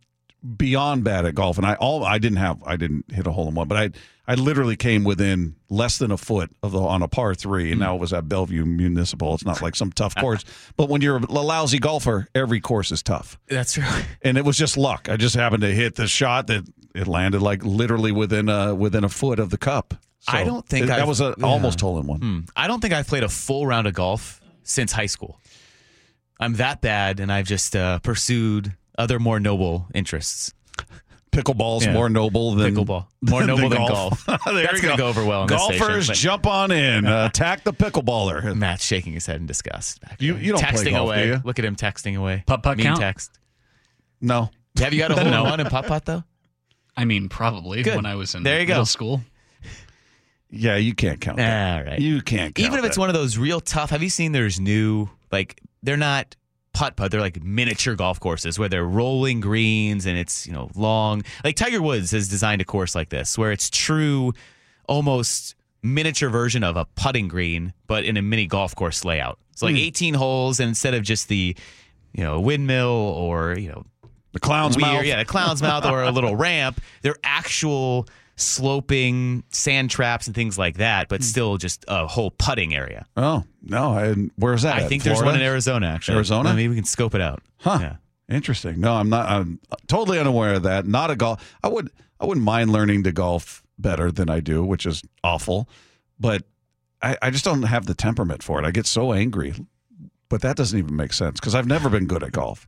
beyond 0.56 1.04
bad 1.04 1.24
at 1.24 1.34
golf, 1.34 1.58
and 1.58 1.66
I 1.66 1.74
all 1.74 2.04
I 2.04 2.18
didn't 2.18 2.38
have 2.38 2.62
I 2.64 2.76
didn't 2.76 3.06
hit 3.12 3.26
a 3.26 3.32
hole 3.32 3.48
in 3.48 3.54
one, 3.54 3.68
but 3.68 3.76
I 3.78 3.90
I 4.28 4.34
literally 4.34 4.76
came 4.76 5.04
within 5.04 5.54
less 5.70 5.98
than 5.98 6.10
a 6.10 6.16
foot 6.16 6.50
of 6.62 6.72
the 6.72 6.80
on 6.80 7.02
a 7.02 7.08
par 7.08 7.34
three, 7.34 7.70
and 7.70 7.80
now 7.80 7.94
it 7.94 8.00
was 8.00 8.12
at 8.12 8.28
Bellevue 8.28 8.64
Municipal. 8.64 9.34
It's 9.34 9.44
not 9.44 9.62
like 9.66 9.76
some 9.76 9.92
tough 9.92 10.14
course, 10.16 10.44
but 10.76 10.88
when 10.88 11.00
you're 11.00 11.16
a 11.18 11.20
lousy 11.26 11.78
golfer, 11.78 12.28
every 12.34 12.60
course 12.60 12.90
is 12.92 13.02
tough, 13.02 13.38
That's 13.48 13.78
right. 13.78 14.04
and 14.22 14.36
it 14.36 14.44
was 14.44 14.56
just 14.56 14.76
luck. 14.76 15.08
I 15.08 15.16
just 15.16 15.34
happened 15.36 15.62
to 15.62 15.72
hit 15.72 15.94
the 15.96 16.06
shot 16.06 16.46
that 16.48 16.64
it 16.94 17.06
landed 17.06 17.42
like 17.42 17.64
literally 17.64 18.12
within 18.12 18.48
a 18.48 18.74
within 18.74 19.04
a 19.04 19.08
foot 19.08 19.38
of 19.38 19.50
the 19.50 19.58
cup. 19.58 19.94
I 20.28 20.42
don't 20.42 20.66
think 20.66 20.84
it- 20.84 20.88
that 20.88 21.06
was 21.06 21.20
a 21.20 21.34
yeah. 21.38 21.46
almost 21.46 21.80
hole 21.80 21.98
in 22.00 22.06
one. 22.06 22.20
Hmm. 22.20 22.40
I 22.56 22.66
don't 22.66 22.80
think 22.80 22.92
I've 22.92 23.06
played 23.06 23.22
a 23.22 23.28
full 23.28 23.66
round 23.66 23.86
of 23.86 23.94
golf 23.94 24.40
since 24.64 24.90
high 24.92 25.06
school. 25.06 25.40
I'm 26.40 26.54
that 26.54 26.80
bad, 26.82 27.20
and 27.20 27.32
I've 27.32 27.46
just 27.46 27.74
uh, 27.76 27.98
pursued 28.00 28.74
other 28.98 29.18
more 29.18 29.40
noble 29.40 29.86
interests. 29.94 30.52
Pickleball's 31.32 31.84
Yeah. 31.84 31.92
more 31.92 32.08
noble 32.08 32.54
than 32.54 32.74
Pickleball. 32.74 33.06
More 33.20 33.44
noble 33.44 33.68
than 33.68 33.86
golf. 33.86 34.24
there 34.26 34.38
That's 34.38 34.72
you 34.74 34.82
gonna 34.82 34.96
go. 34.96 34.96
go 34.96 35.08
over 35.08 35.22
well 35.24 35.42
on 35.42 35.48
this 35.48 35.58
Golfers, 35.58 36.04
station, 36.06 36.14
jump 36.14 36.46
on 36.46 36.70
in. 36.70 37.04
Uh, 37.06 37.26
attack 37.26 37.62
the 37.64 37.74
pickleballer. 37.74 38.54
Matt's 38.56 38.84
shaking 38.84 39.12
his 39.12 39.26
head 39.26 39.36
in 39.36 39.46
disgust. 39.46 40.00
Back 40.00 40.16
You- 40.22 40.32
there. 40.34 40.42
you 40.42 40.52
don't 40.52 40.62
play 40.64 40.90
golf, 40.92 41.08
away. 41.08 41.22
do 41.24 41.28
you? 41.28 41.40
Look 41.44 41.58
at 41.58 41.64
him 41.66 41.76
texting 41.76 42.16
away. 42.16 42.42
Putt-putt 42.46 42.78
mean 42.78 42.86
count? 42.86 43.00
text. 43.00 43.38
No. 44.20 44.48
Have 44.78 44.94
you 44.94 44.98
got 45.00 45.10
a 45.10 45.14
hole 45.14 45.26
in 45.26 45.42
one 45.42 45.60
in 45.60 45.66
putt 45.66 45.86
putt 45.86 46.04
though? 46.06 46.24
I 46.96 47.04
mean, 47.04 47.28
probably 47.28 47.82
Good. 47.82 47.96
when 47.96 48.06
I 48.06 48.14
was 48.14 48.34
in 48.34 48.42
There 48.42 48.60
you 48.60 48.66
go. 48.66 48.72
middle 48.74 48.86
school. 48.86 49.20
Yeah, 50.50 50.76
you 50.76 50.94
can't 50.94 51.20
count 51.20 51.36
that. 51.38 51.78
All 51.80 51.84
right. 51.84 51.98
You 52.00 52.22
can't 52.22 52.54
count 52.54 52.64
Even 52.66 52.78
if 52.78 52.84
it's 52.86 52.96
one 52.96 53.10
of 53.10 53.14
those 53.14 53.36
real 53.36 53.60
tough. 53.60 53.90
Have 53.90 54.02
you 54.02 54.08
seen? 54.08 54.32
There's 54.32 54.58
new 54.60 55.08
like 55.32 55.60
they're 55.82 55.96
not 55.98 56.34
putt 56.76 56.94
putt. 56.96 57.10
They're 57.10 57.20
like 57.22 57.42
miniature 57.42 57.94
golf 57.96 58.20
courses 58.20 58.58
where 58.58 58.68
they're 58.68 58.84
rolling 58.84 59.40
greens 59.40 60.04
and 60.04 60.18
it's 60.18 60.46
you 60.46 60.52
know 60.52 60.68
long. 60.74 61.22
Like 61.42 61.56
Tiger 61.56 61.80
Woods 61.80 62.10
has 62.10 62.28
designed 62.28 62.60
a 62.60 62.64
course 62.66 62.94
like 62.94 63.08
this 63.08 63.38
where 63.38 63.50
it's 63.50 63.70
true, 63.70 64.32
almost 64.88 65.54
miniature 65.82 66.28
version 66.28 66.62
of 66.64 66.76
a 66.76 66.84
putting 66.96 67.28
green, 67.28 67.72
but 67.86 68.04
in 68.04 68.16
a 68.16 68.22
mini 68.22 68.46
golf 68.46 68.74
course 68.74 69.04
layout. 69.04 69.38
So 69.54 69.66
Hmm. 69.66 69.72
like 69.74 69.82
18 69.82 70.14
holes, 70.14 70.60
and 70.60 70.68
instead 70.68 70.94
of 70.94 71.02
just 71.02 71.28
the 71.28 71.56
you 72.12 72.22
know 72.22 72.40
windmill 72.40 72.88
or 72.90 73.56
you 73.58 73.68
know 73.68 73.84
the 74.32 74.40
clown's 74.40 74.76
weird, 74.76 74.86
mouth. 74.92 75.04
yeah, 75.06 75.20
a 75.20 75.24
clown's 75.24 75.62
mouth 75.62 75.86
or 75.86 76.02
a 76.02 76.10
little 76.10 76.36
ramp. 76.46 76.80
They're 77.02 77.16
actual 77.24 78.06
sloping 78.36 79.42
sand 79.50 79.90
traps 79.90 80.26
and 80.26 80.34
things 80.34 80.58
like 80.58 80.76
that, 80.78 81.06
Hmm. 81.06 81.08
but 81.10 81.22
still 81.22 81.56
just 81.56 81.84
a 81.88 82.06
whole 82.06 82.30
putting 82.30 82.74
area. 82.74 83.06
Oh 83.16 83.44
no! 83.62 83.92
I, 83.92 84.14
where's 84.36 84.62
that? 84.62 84.76
I 84.76 84.80
at? 84.82 84.88
think 84.88 85.02
there's 85.02 85.18
Florida? 85.18 85.32
one 85.38 85.40
in 85.40 85.46
Arizona, 85.46 85.86
actually. 85.88 86.16
Arizona? 86.16 86.54
Maybe 86.54 86.68
we 86.68 86.74
can 86.76 86.84
scope 86.84 87.14
it 87.14 87.20
out. 87.20 87.42
Huh. 87.58 87.78
Yeah. 87.80 87.96
Interesting. 88.28 88.80
No, 88.80 88.92
I'm 88.94 89.08
not. 89.08 89.28
I'm 89.28 89.60
totally 89.86 90.18
unaware 90.18 90.54
of 90.54 90.64
that. 90.64 90.86
Not 90.86 91.10
a 91.10 91.16
golf. 91.16 91.56
I 91.62 91.68
would. 91.68 91.90
I 92.18 92.26
wouldn't 92.26 92.44
mind 92.44 92.70
learning 92.72 93.02
to 93.04 93.12
golf 93.12 93.62
better 93.78 94.10
than 94.10 94.28
I 94.30 94.40
do, 94.40 94.64
which 94.64 94.86
is 94.86 95.02
awful. 95.22 95.68
But 96.18 96.42
I, 97.02 97.16
I 97.22 97.30
just 97.30 97.44
don't 97.44 97.62
have 97.62 97.86
the 97.86 97.94
temperament 97.94 98.42
for 98.42 98.58
it. 98.58 98.64
I 98.64 98.70
get 98.70 98.86
so 98.86 99.12
angry. 99.12 99.54
But 100.28 100.40
that 100.42 100.56
doesn't 100.56 100.76
even 100.76 100.96
make 100.96 101.12
sense 101.12 101.38
because 101.38 101.54
I've 101.54 101.68
never 101.68 101.88
been 101.88 102.06
good 102.06 102.24
at 102.24 102.32
golf. 102.32 102.66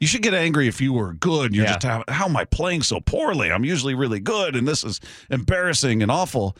You 0.00 0.06
should 0.06 0.22
get 0.22 0.34
angry 0.34 0.66
if 0.66 0.80
you 0.80 0.92
were 0.92 1.12
good. 1.12 1.54
You're 1.54 1.66
Yeah. 1.66 1.72
just 1.74 1.82
how, 1.84 2.04
how 2.08 2.24
am 2.26 2.36
I 2.36 2.44
playing 2.46 2.82
so 2.82 3.00
poorly? 3.00 3.52
I'm 3.52 3.64
usually 3.64 3.94
really 3.94 4.18
good, 4.20 4.56
and 4.56 4.66
this 4.66 4.82
is 4.82 4.98
embarrassing 5.30 6.02
and 6.02 6.10
awful. 6.10 6.56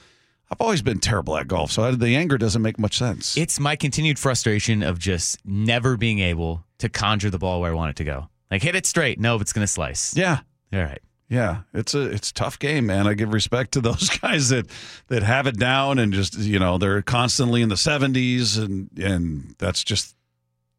I've 0.52 0.60
always 0.60 0.82
been 0.82 0.98
terrible 0.98 1.36
at 1.36 1.46
golf, 1.48 1.70
so 1.72 1.84
I, 1.84 1.90
the 1.92 2.16
anger 2.16 2.36
doesn't 2.36 2.60
make 2.62 2.78
much 2.78 2.98
sense. 2.98 3.36
It's 3.36 3.58
my 3.60 3.76
continued 3.76 4.18
frustration 4.18 4.82
of 4.82 4.98
just 4.98 5.38
never 5.44 5.96
being 5.96 6.18
able 6.18 6.64
to 6.78 6.88
conjure 6.88 7.30
the 7.30 7.38
ball 7.38 7.60
where 7.60 7.70
I 7.70 7.74
want 7.74 7.90
it 7.90 7.96
to 7.96 8.04
go. 8.04 8.28
Like 8.50 8.62
hit 8.62 8.74
it 8.74 8.84
straight. 8.84 9.20
No, 9.20 9.36
it's 9.40 9.52
going 9.52 9.62
to 9.64 9.72
slice. 9.72 10.16
yeah, 10.16 10.40
All 10.72 10.80
right. 10.80 11.00
Yeah, 11.28 11.58
it's 11.72 11.94
a 11.94 12.00
it's 12.10 12.30
a 12.30 12.34
tough 12.34 12.58
game, 12.58 12.86
man. 12.86 13.06
I 13.06 13.14
give 13.14 13.32
respect 13.32 13.70
to 13.74 13.80
those 13.88 14.08
guys 14.18 14.48
that 14.48 14.66
that 15.06 15.22
have 15.22 15.46
it 15.46 15.56
down 15.56 16.00
and 16.00 16.12
just 16.12 16.36
you 16.36 16.58
know 16.58 16.76
they're 16.76 17.02
constantly 17.02 17.62
in 17.62 17.68
the 17.68 17.76
seventies 17.76 18.56
and 18.58 18.90
and 18.98 19.54
that's 19.58 19.84
just 19.84 20.16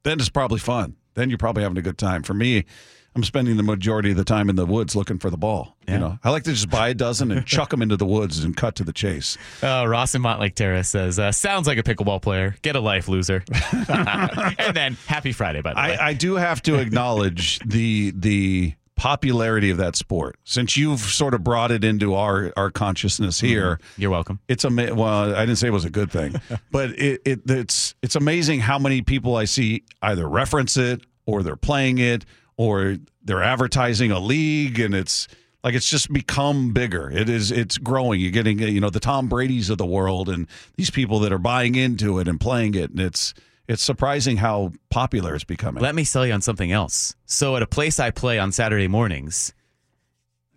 then 0.03 0.19
it's 0.19 0.27
probably 0.27 0.59
fun. 0.59 0.97
Then 1.13 1.29
you're 1.29 1.37
probably 1.37 1.63
having 1.63 1.77
a 1.77 1.81
good 1.81 1.97
time. 1.97 2.23
For 2.23 2.33
me, 2.33 2.65
I'm 3.13 3.23
spending 3.23 3.57
the 3.57 3.63
majority 3.63 4.11
of 4.11 4.17
the 4.17 4.23
time 4.23 4.49
in 4.49 4.55
the 4.55 4.65
woods 4.65 4.95
looking 4.95 5.19
for 5.19 5.29
the 5.29 5.37
ball. 5.37 5.75
Yeah. 5.85 5.93
You 5.93 5.99
know, 5.99 6.19
I 6.23 6.29
like 6.29 6.43
to 6.43 6.51
just 6.51 6.69
buy 6.69 6.89
a 6.89 6.93
dozen 6.93 7.31
and 7.31 7.45
chuck 7.45 7.69
them 7.71 7.81
into 7.81 7.97
the 7.97 8.05
woods 8.05 8.43
and 8.43 8.55
cut 8.55 8.75
to 8.75 8.85
the 8.85 8.93
chase. 8.93 9.37
Uh, 9.61 9.85
Ross 9.85 10.15
in 10.15 10.21
Mountlake 10.21 10.55
Terrace 10.55 10.87
says, 10.87 11.19
uh, 11.19 11.31
"Sounds 11.33 11.67
like 11.67 11.77
a 11.77 11.83
pickleball 11.83 12.21
player. 12.21 12.55
Get 12.61 12.77
a 12.77 12.79
life, 12.79 13.09
loser." 13.09 13.43
and 13.89 14.75
then 14.75 14.97
Happy 15.07 15.33
Friday, 15.33 15.61
by 15.61 15.73
the 15.73 15.75
way. 15.81 15.97
I, 15.97 16.09
I 16.09 16.13
do 16.13 16.35
have 16.35 16.61
to 16.63 16.75
acknowledge 16.75 17.59
the 17.59 18.13
the 18.15 18.75
popularity 19.01 19.71
of 19.71 19.77
that 19.77 19.95
sport 19.95 20.37
since 20.43 20.77
you've 20.77 20.99
sort 20.99 21.33
of 21.33 21.43
brought 21.43 21.71
it 21.71 21.83
into 21.83 22.13
our 22.13 22.53
our 22.55 22.69
consciousness 22.69 23.39
mm-hmm. 23.39 23.47
here. 23.47 23.79
You're 23.97 24.11
welcome. 24.11 24.39
It's 24.47 24.63
ama- 24.63 24.93
well, 24.93 25.33
I 25.33 25.39
didn't 25.39 25.55
say 25.55 25.69
it 25.69 25.73
was 25.73 25.85
a 25.85 25.89
good 25.89 26.11
thing, 26.11 26.39
but 26.71 26.91
it, 26.91 27.19
it 27.25 27.39
it's 27.49 27.95
it's 28.03 28.15
amazing 28.15 28.59
how 28.59 28.77
many 28.77 29.01
people 29.01 29.35
I 29.35 29.45
see 29.45 29.85
either 30.03 30.29
reference 30.29 30.77
it 30.77 31.01
or 31.25 31.41
they're 31.41 31.55
playing 31.55 31.97
it 31.97 32.25
or 32.57 32.97
they're 33.23 33.41
advertising 33.41 34.11
a 34.11 34.19
league 34.19 34.79
and 34.79 34.93
it's 34.93 35.27
like 35.63 35.73
it's 35.73 35.89
just 35.89 36.13
become 36.13 36.71
bigger. 36.71 37.09
It 37.09 37.27
is 37.27 37.49
it's 37.49 37.79
growing. 37.79 38.21
You're 38.21 38.29
getting 38.29 38.59
you 38.59 38.81
know 38.81 38.91
the 38.91 38.99
Tom 38.99 39.27
Brady's 39.27 39.71
of 39.71 39.79
the 39.79 39.85
world 39.85 40.29
and 40.29 40.47
these 40.75 40.91
people 40.91 41.17
that 41.21 41.33
are 41.33 41.39
buying 41.39 41.73
into 41.73 42.19
it 42.19 42.27
and 42.27 42.39
playing 42.39 42.75
it 42.75 42.91
and 42.91 42.99
it's 42.99 43.33
it's 43.67 43.81
surprising 43.83 44.37
how 44.37 44.71
popular 44.89 45.35
it's 45.35 45.43
becoming. 45.43 45.81
Let 45.81 45.95
me 45.95 46.03
sell 46.03 46.25
you 46.25 46.33
on 46.33 46.41
something 46.41 46.71
else. 46.71 47.15
So, 47.25 47.55
at 47.55 47.61
a 47.61 47.67
place 47.67 47.99
I 47.99 48.11
play 48.11 48.39
on 48.39 48.51
Saturday 48.51 48.87
mornings, 48.87 49.53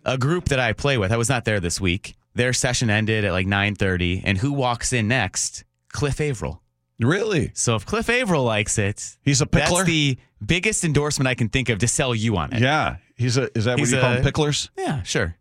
a 0.03 0.17
group 0.17 0.45
that 0.49 0.59
I 0.59 0.73
play 0.73 0.97
with, 0.97 1.11
I 1.11 1.17
was 1.17 1.29
not 1.29 1.45
there 1.45 1.59
this 1.59 1.79
week. 1.81 2.15
Their 2.33 2.53
session 2.53 2.89
ended 2.89 3.23
at 3.25 3.31
like 3.31 3.47
9:30, 3.47 4.21
and 4.25 4.37
who 4.37 4.51
walks 4.51 4.91
in 4.93 5.07
next? 5.07 5.63
Cliff 5.89 6.19
Avril. 6.19 6.61
really? 6.99 7.51
So 7.53 7.75
if 7.75 7.85
Cliff 7.85 8.09
Avril 8.09 8.43
likes 8.43 8.77
it, 8.77 9.17
He's 9.23 9.41
a 9.41 9.45
pickler? 9.45 9.77
That's 9.77 9.83
the 9.85 10.17
biggest 10.45 10.83
endorsement 10.83 11.27
I 11.27 11.35
can 11.35 11.47
think 11.49 11.69
of 11.69 11.79
to 11.79 11.87
sell 11.87 12.13
you 12.13 12.35
on 12.37 12.51
it. 12.53 12.61
Yeah, 12.61 12.97
he's 13.15 13.37
a 13.37 13.49
is 13.57 13.63
that 13.65 13.79
He's 13.79 13.91
what 13.91 13.95
you 13.97 14.01
call 14.01 14.11
a- 14.13 14.21
them 14.21 14.25
picklers? 14.25 14.69
Yeah, 14.77 15.01
sure. 15.03 15.35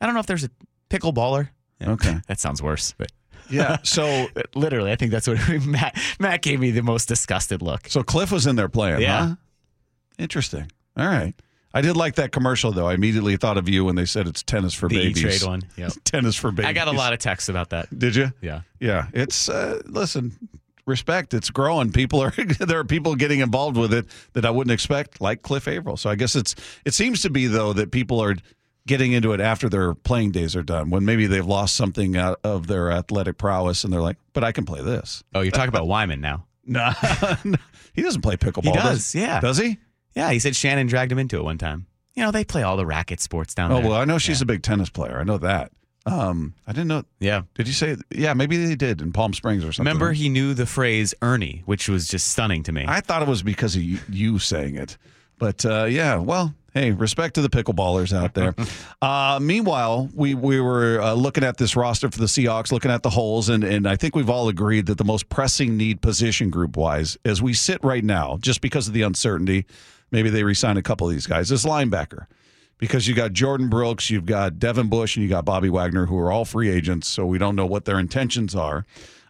I 0.00 0.06
don't 0.06 0.14
know 0.14 0.20
if 0.20 0.26
there's 0.26 0.44
a 0.44 0.50
pickleballer. 0.90 1.50
Yeah, 1.80 1.92
Okay. 1.92 2.16
that 2.26 2.40
sounds 2.40 2.60
worse, 2.60 2.94
but 2.98 3.12
Yeah. 3.50 3.76
So 3.84 4.26
literally, 4.54 4.90
I 4.92 4.96
think 4.96 5.10
that's 5.12 5.28
what 5.28 5.38
Matt 5.66 5.96
Matt 6.18 6.42
gave 6.42 6.60
me 6.60 6.70
the 6.70 6.82
most 6.82 7.06
disgusted 7.08 7.62
look. 7.62 7.88
So 7.88 8.02
Cliff 8.02 8.32
was 8.32 8.46
in 8.46 8.56
there 8.56 8.68
playing. 8.68 9.00
Yeah. 9.02 9.26
huh? 9.28 9.34
Interesting. 10.18 10.70
All 10.96 11.06
right. 11.06 11.34
I 11.76 11.80
did 11.80 11.96
like 11.96 12.14
that 12.16 12.30
commercial 12.32 12.70
though. 12.72 12.86
I 12.88 12.94
immediately 12.94 13.36
thought 13.36 13.58
of 13.58 13.68
you 13.68 13.84
when 13.84 13.96
they 13.96 14.04
said 14.04 14.28
it's 14.28 14.42
tennis 14.42 14.74
for 14.74 14.88
The 14.88 14.96
babies. 14.96 15.18
E-Trade 15.24 15.42
one. 15.48 15.62
Yep. 15.76 15.92
tennis 16.04 16.36
for 16.36 16.52
babies. 16.52 16.68
I 16.68 16.72
got 16.72 16.86
a 16.88 16.92
lot 16.92 17.12
of 17.12 17.18
texts 17.18 17.48
about 17.48 17.70
that. 17.70 17.96
Did 17.96 18.14
you? 18.14 18.32
Yeah. 18.40 18.60
Yeah. 18.80 19.08
It's 19.12 19.48
uh, 19.48 19.82
listen. 19.86 20.32
Respect. 20.86 21.32
It's 21.32 21.48
growing. 21.50 21.92
People 21.92 22.20
are 22.20 22.30
there 22.60 22.78
are 22.78 22.84
people 22.84 23.14
getting 23.16 23.40
involved 23.40 23.76
with 23.78 23.92
it 23.94 24.06
that 24.34 24.44
I 24.44 24.50
wouldn't 24.50 24.72
expect, 24.72 25.18
like 25.20 25.40
Cliff 25.42 25.66
Avril. 25.66 25.96
So 25.96 26.10
I 26.10 26.14
guess 26.14 26.36
it's 26.36 26.54
it 26.84 26.92
seems 26.94 27.22
to 27.22 27.30
be 27.30 27.46
though 27.46 27.72
that 27.72 27.90
people 27.90 28.22
are 28.22 28.36
getting 28.86 29.12
into 29.12 29.32
it 29.32 29.40
after 29.40 29.68
their 29.68 29.94
playing 29.94 30.30
days 30.32 30.54
are 30.54 30.62
done, 30.62 30.90
when 30.90 31.04
maybe 31.04 31.26
they've 31.26 31.46
lost 31.46 31.74
something 31.76 32.16
out 32.16 32.38
of 32.44 32.66
their 32.66 32.90
athletic 32.90 33.38
prowess, 33.38 33.84
and 33.84 33.92
they're 33.92 34.00
like, 34.00 34.16
"But 34.32 34.44
I 34.44 34.52
can 34.52 34.64
play 34.64 34.82
this." 34.82 35.22
Oh, 35.34 35.40
you're 35.40 35.52
talking 35.52 35.68
about 35.68 35.86
Wyman 35.86 36.20
now. 36.20 36.46
No, 36.66 36.90
he 37.92 38.00
doesn't 38.00 38.22
play 38.22 38.36
pickleball. 38.38 38.64
He 38.64 38.72
does, 38.72 39.14
yeah. 39.14 39.38
Does 39.40 39.58
he? 39.58 39.76
Yeah, 40.16 40.30
he 40.30 40.38
said 40.38 40.56
Shannon 40.56 40.86
dragged 40.86 41.12
him 41.12 41.18
into 41.18 41.36
it 41.36 41.44
one 41.44 41.58
time. 41.58 41.86
You 42.14 42.22
know, 42.22 42.30
they 42.30 42.42
play 42.44 42.62
all 42.62 42.78
the 42.78 42.86
racket 42.86 43.20
sports 43.20 43.54
down 43.54 43.70
Oh 43.70 43.76
there. 43.76 43.84
Oh, 43.84 43.88
well, 43.90 44.00
I 44.00 44.06
know 44.06 44.16
she's 44.16 44.40
a 44.40 44.46
big 44.46 44.62
tennis 44.62 44.88
player. 44.88 45.18
I 45.18 45.24
know 45.24 45.36
that. 45.36 45.72
Um, 46.06 46.54
I 46.66 46.72
didn't 46.72 46.88
know. 46.88 47.02
Yeah. 47.20 47.42
Did 47.54 47.66
you 47.66 47.74
say? 47.74 47.96
Yeah, 48.10 48.34
maybe 48.34 48.56
they 48.64 48.76
did 48.76 49.00
in 49.02 49.12
Palm 49.12 49.32
Springs 49.34 49.62
or 49.64 49.72
something. 49.72 49.90
Remember, 49.90 50.12
he 50.12 50.28
knew 50.28 50.54
the 50.54 50.64
phrase 50.66 51.14
Ernie, 51.22 51.62
which 51.66 51.88
was 51.88 52.08
just 52.08 52.28
stunning 52.28 52.62
to 52.62 52.72
me. 52.72 52.84
I 52.86 53.00
thought 53.00 53.20
it 53.22 53.28
was 53.28 53.42
because 53.42 53.74
of 53.76 53.82
you, 53.82 53.98
you 54.08 54.38
saying 54.38 54.76
it, 54.76 54.96
but 55.38 55.64
uh, 55.66 55.84
yeah. 55.84 56.16
Well, 56.16 56.54
hey, 56.74 56.90
respect 56.90 57.34
to 57.36 57.40
the 57.40 57.48
pickleballers 57.48 58.12
out 58.12 58.34
there. 58.34 58.54
uh, 59.02 59.38
meanwhile, 59.40 60.10
we 60.12 60.34
we 60.34 60.60
were 60.60 61.00
uh, 61.00 61.14
looking 61.14 61.44
at 61.44 61.56
this 61.56 61.76
roster 61.76 62.10
for 62.10 62.18
the 62.18 62.26
Seahawks, 62.26 62.72
looking 62.72 62.90
at 62.90 63.02
the 63.02 63.10
holes, 63.10 63.48
and 63.48 63.64
and 63.64 63.88
I 63.88 63.96
think 63.96 64.14
we've 64.14 64.28
all 64.28 64.48
agreed 64.48 64.86
that 64.86 64.98
the 64.98 65.04
most 65.04 65.28
pressing 65.28 65.76
need 65.76 66.02
position 66.02 66.50
group 66.50 66.76
wise, 66.76 67.16
as 67.24 67.40
we 67.40 67.54
sit 67.54 67.82
right 67.82 68.04
now, 68.04 68.38
just 68.40 68.60
because 68.60 68.88
of 68.88 68.94
the 68.94 69.02
uncertainty, 69.02 69.64
maybe 70.10 70.28
they 70.28 70.42
resign 70.42 70.76
a 70.76 70.82
couple 70.82 71.06
of 71.06 71.12
these 71.14 71.26
guys, 71.26 71.50
is 71.50 71.64
linebacker. 71.64 72.26
Because 72.76 73.06
you 73.06 73.14
got 73.14 73.30
Jordyn 73.30 73.70
Brooks, 73.70 74.10
you've 74.10 74.26
got 74.26 74.58
Devin 74.58 74.88
Bush, 74.88 75.16
and 75.16 75.22
you 75.22 75.30
got 75.30 75.44
Bobby 75.44 75.70
Wagner, 75.70 76.06
who 76.06 76.18
are 76.18 76.32
all 76.32 76.44
free 76.44 76.68
agents, 76.68 77.06
so 77.08 77.24
we 77.24 77.38
don't 77.38 77.54
know 77.54 77.66
what 77.66 77.84
their 77.84 78.00
intentions 78.00 78.54
are. 78.54 78.84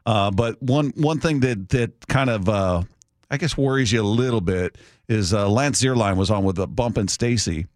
Uh, 0.07 0.31
but 0.31 0.61
one 0.63 0.93
one 0.97 1.21
thing 1.21 1.41
that 1.41 1.69
that 1.69 2.07
kind 2.09 2.31
of 2.31 2.49
uh, 2.49 2.83
I 3.31 3.37
guess 3.37 3.57
worries 3.57 3.93
you 3.93 4.01
a 4.01 4.03
little 4.03 4.41
bit 4.41 4.77
is 5.09 5.35
uh, 5.35 5.49
Lance 5.49 5.83
Zierlein 5.83 6.17
was 6.17 6.31
on 6.31 6.45
with 6.45 6.57
the 6.57 6.67
Bump 6.67 6.97
and 6.97 7.11
Stacy, 7.11 7.67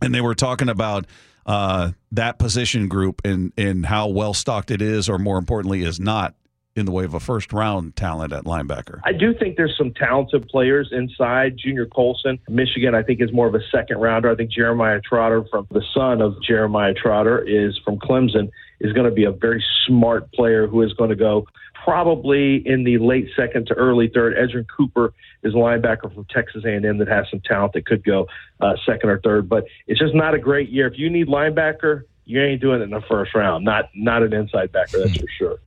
and 0.00 0.14
they 0.14 0.20
were 0.20 0.34
talking 0.34 0.68
about 0.68 1.06
uh, 1.46 1.92
that 2.12 2.38
position 2.38 2.88
group 2.88 3.22
and 3.24 3.52
and 3.56 3.86
how 3.86 4.08
well 4.08 4.34
stocked 4.34 4.70
it 4.70 4.82
is, 4.82 5.08
or 5.08 5.18
more 5.18 5.38
importantly, 5.38 5.82
is 5.82 5.98
not 5.98 6.34
in 6.74 6.86
the 6.86 6.92
way 6.92 7.04
of 7.04 7.14
a 7.14 7.20
first 7.20 7.52
round 7.52 7.94
talent 7.96 8.32
at 8.32 8.44
linebacker. 8.44 9.00
I 9.04 9.12
do 9.12 9.34
think 9.34 9.56
there's 9.56 9.76
some 9.76 9.92
talented 9.92 10.48
players 10.48 10.88
inside. 10.90 11.58
Junior 11.58 11.86
Colson, 11.86 12.38
Michigan, 12.48 12.94
I 12.94 13.02
think 13.02 13.20
is 13.20 13.32
more 13.32 13.46
of 13.46 13.54
a 13.54 13.60
second 13.70 13.98
rounder. 13.98 14.30
I 14.30 14.34
think 14.34 14.50
Jeremiah 14.50 15.00
Trotter, 15.00 15.44
from 15.50 15.66
the 15.70 15.82
son 15.94 16.22
of 16.22 16.34
Jeremiah 16.42 16.94
Trotter, 16.94 17.40
is 17.46 17.78
from 17.84 17.98
Clemson, 17.98 18.48
is 18.80 18.92
going 18.92 19.08
to 19.08 19.14
be 19.14 19.24
a 19.24 19.32
very 19.32 19.62
smart 19.86 20.32
player 20.32 20.66
who 20.66 20.82
is 20.82 20.92
going 20.94 21.10
to 21.10 21.16
go 21.16 21.46
probably 21.84 22.66
in 22.66 22.84
the 22.84 22.98
late 22.98 23.28
second 23.36 23.66
to 23.66 23.74
early 23.74 24.08
third. 24.08 24.36
Edrin 24.36 24.66
Cooper 24.74 25.12
is 25.42 25.54
a 25.54 25.56
linebacker 25.56 26.12
from 26.14 26.24
Texas 26.26 26.64
A&M 26.64 26.98
that 26.98 27.08
has 27.08 27.26
some 27.30 27.40
talent 27.40 27.72
that 27.74 27.86
could 27.86 28.04
go 28.04 28.26
uh, 28.60 28.74
second 28.86 29.10
or 29.10 29.20
third. 29.20 29.48
But 29.48 29.64
it's 29.86 29.98
just 29.98 30.14
not 30.14 30.34
a 30.34 30.38
great 30.38 30.68
year. 30.70 30.86
If 30.86 30.98
you 30.98 31.10
need 31.10 31.26
linebacker, 31.26 32.02
you 32.24 32.42
ain't 32.42 32.60
doing 32.60 32.80
it 32.80 32.84
in 32.84 32.90
the 32.90 33.02
first 33.08 33.34
round. 33.34 33.64
Not 33.64 33.90
not 33.94 34.22
an 34.22 34.32
inside 34.32 34.72
backer, 34.72 34.98
that's 34.98 35.16
for 35.16 35.26
sure. 35.38 35.58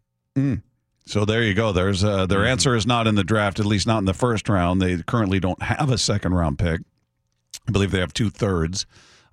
So 1.05 1.23
there 1.23 1.43
you 1.43 1.53
go. 1.53 1.71
There's 1.71 2.03
uh, 2.03 2.25
their 2.25 2.45
answer 2.45 2.75
is 2.75 2.87
not 2.87 3.07
in 3.07 3.15
the 3.15 3.23
draft, 3.23 3.59
at 3.59 3.65
least 3.65 3.85
not 3.85 3.99
in 3.99 4.05
the 4.05 4.13
first 4.13 4.49
round. 4.49 4.81
They 4.81 5.01
currently 5.03 5.39
don't 5.39 5.61
have 5.61 5.91
a 5.91 5.97
second 5.97 6.33
round 6.33 6.57
pick. 6.57 6.81
I 7.67 7.71
believe 7.71 7.91
they 7.91 7.99
have 7.99 8.13
two 8.13 8.29
thirds. 8.29 8.85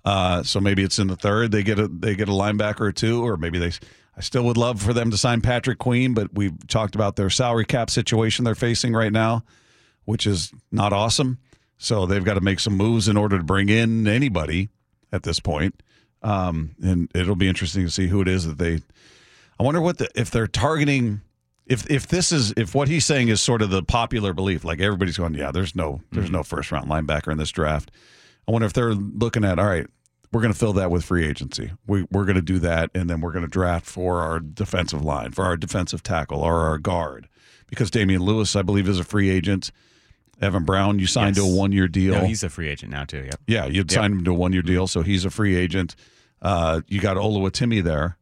Uh, 0.05 0.43
so 0.43 0.59
maybe 0.59 0.83
it's 0.83 0.99
in 0.99 1.07
the 1.07 1.15
third. 1.15 1.51
They 1.51 1.63
get 1.63 1.79
a 1.79 1.87
they 1.87 2.15
get 2.15 2.29
a 2.29 2.33
linebacker 2.33 2.81
or 2.81 2.91
two, 2.91 3.25
or 3.25 3.37
maybe 3.37 3.57
they. 3.57 3.71
I 4.15 4.21
still 4.21 4.43
would 4.43 4.57
love 4.57 4.81
for 4.81 4.93
them 4.93 5.11
to 5.11 5.17
sign 5.17 5.41
Patrick 5.41 5.79
Queen, 5.79 6.13
but 6.13 6.33
we've 6.33 6.67
talked 6.67 6.95
about 6.95 7.15
their 7.15 7.29
salary 7.29 7.65
cap 7.65 7.89
situation 7.89 8.45
they're 8.45 8.55
facing 8.55 8.93
right 8.93 9.11
now, 9.11 9.43
which 10.05 10.27
is 10.27 10.51
not 10.71 10.93
awesome. 10.93 11.39
So 11.77 12.05
they've 12.05 12.23
got 12.23 12.35
to 12.35 12.41
make 12.41 12.59
some 12.59 12.77
moves 12.77 13.07
in 13.07 13.17
order 13.17 13.37
to 13.37 13.43
bring 13.43 13.69
in 13.69 14.07
anybody 14.07 14.69
at 15.11 15.23
this 15.23 15.39
point. 15.39 15.81
Um, 16.21 16.75
and 16.81 17.09
it'll 17.13 17.35
be 17.35 17.47
interesting 17.47 17.83
to 17.83 17.91
see 17.91 18.07
who 18.07 18.21
it 18.21 18.27
is 18.27 18.45
that 18.45 18.57
they. 18.57 18.81
I 19.59 19.63
wonder 19.63 19.81
what 19.81 19.97
the 19.97 20.07
if 20.15 20.31
they're 20.31 20.47
targeting 20.47 21.21
if 21.65 21.89
if 21.89 22.07
this 22.07 22.31
is 22.31 22.53
if 22.57 22.75
what 22.75 22.87
he's 22.87 23.05
saying 23.05 23.29
is 23.29 23.41
sort 23.41 23.61
of 23.61 23.69
the 23.69 23.83
popular 23.83 24.33
belief, 24.33 24.63
like 24.63 24.79
everybody's 24.79 25.17
going, 25.17 25.33
yeah, 25.35 25.51
there's 25.51 25.75
no 25.75 26.01
there's 26.11 26.31
no 26.31 26.43
first 26.43 26.71
round 26.71 26.89
linebacker 26.89 27.31
in 27.31 27.37
this 27.37 27.51
draft. 27.51 27.91
I 28.47 28.51
wonder 28.51 28.65
if 28.65 28.73
they're 28.73 28.93
looking 28.93 29.45
at 29.45 29.59
all 29.59 29.65
right, 29.65 29.87
we're 30.33 30.41
going 30.41 30.51
to 30.53 30.59
fill 30.59 30.73
that 30.73 30.91
with 30.91 31.05
free 31.05 31.25
agency. 31.27 31.71
We 31.87 32.05
we're 32.11 32.25
going 32.25 32.35
to 32.35 32.41
do 32.41 32.59
that, 32.59 32.89
and 32.93 33.09
then 33.09 33.21
we're 33.21 33.31
going 33.31 33.45
to 33.45 33.49
draft 33.51 33.85
for 33.85 34.19
our 34.19 34.39
defensive 34.39 35.03
line, 35.03 35.31
for 35.31 35.45
our 35.45 35.55
defensive 35.55 36.03
tackle, 36.03 36.41
or 36.41 36.61
our 36.61 36.77
guard, 36.79 37.29
because 37.67 37.89
Damien 37.91 38.21
Lewis, 38.23 38.55
I 38.55 38.61
believe, 38.63 38.89
is 38.89 38.99
a 38.99 39.03
free 39.03 39.29
agent. 39.29 39.71
Evan 40.41 40.63
Brown, 40.63 40.99
you 40.99 41.05
signed 41.07 41.37
Yes. 41.37 41.45
to 41.45 41.51
a 41.51 41.55
one 41.55 41.71
year 41.71 41.87
deal. 41.87 42.15
No, 42.15 42.25
he's 42.25 42.43
a 42.43 42.49
free 42.49 42.67
agent 42.67 42.91
now 42.91 43.05
too. 43.05 43.19
Yep. 43.23 43.39
Yeah, 43.47 43.65
you'd 43.67 43.91
Yep. 43.91 43.91
sign 43.91 44.11
him 44.11 44.23
to 44.25 44.31
a 44.31 44.33
one 44.33 44.51
year 44.51 44.63
deal, 44.63 44.87
so 44.87 45.01
he's 45.03 45.23
a 45.25 45.29
free 45.29 45.55
agent. 45.55 45.95
Uh, 46.41 46.81
you 46.87 46.99
got 46.99 47.15
Oluwatimi 47.15 47.81
there, 47.83 48.17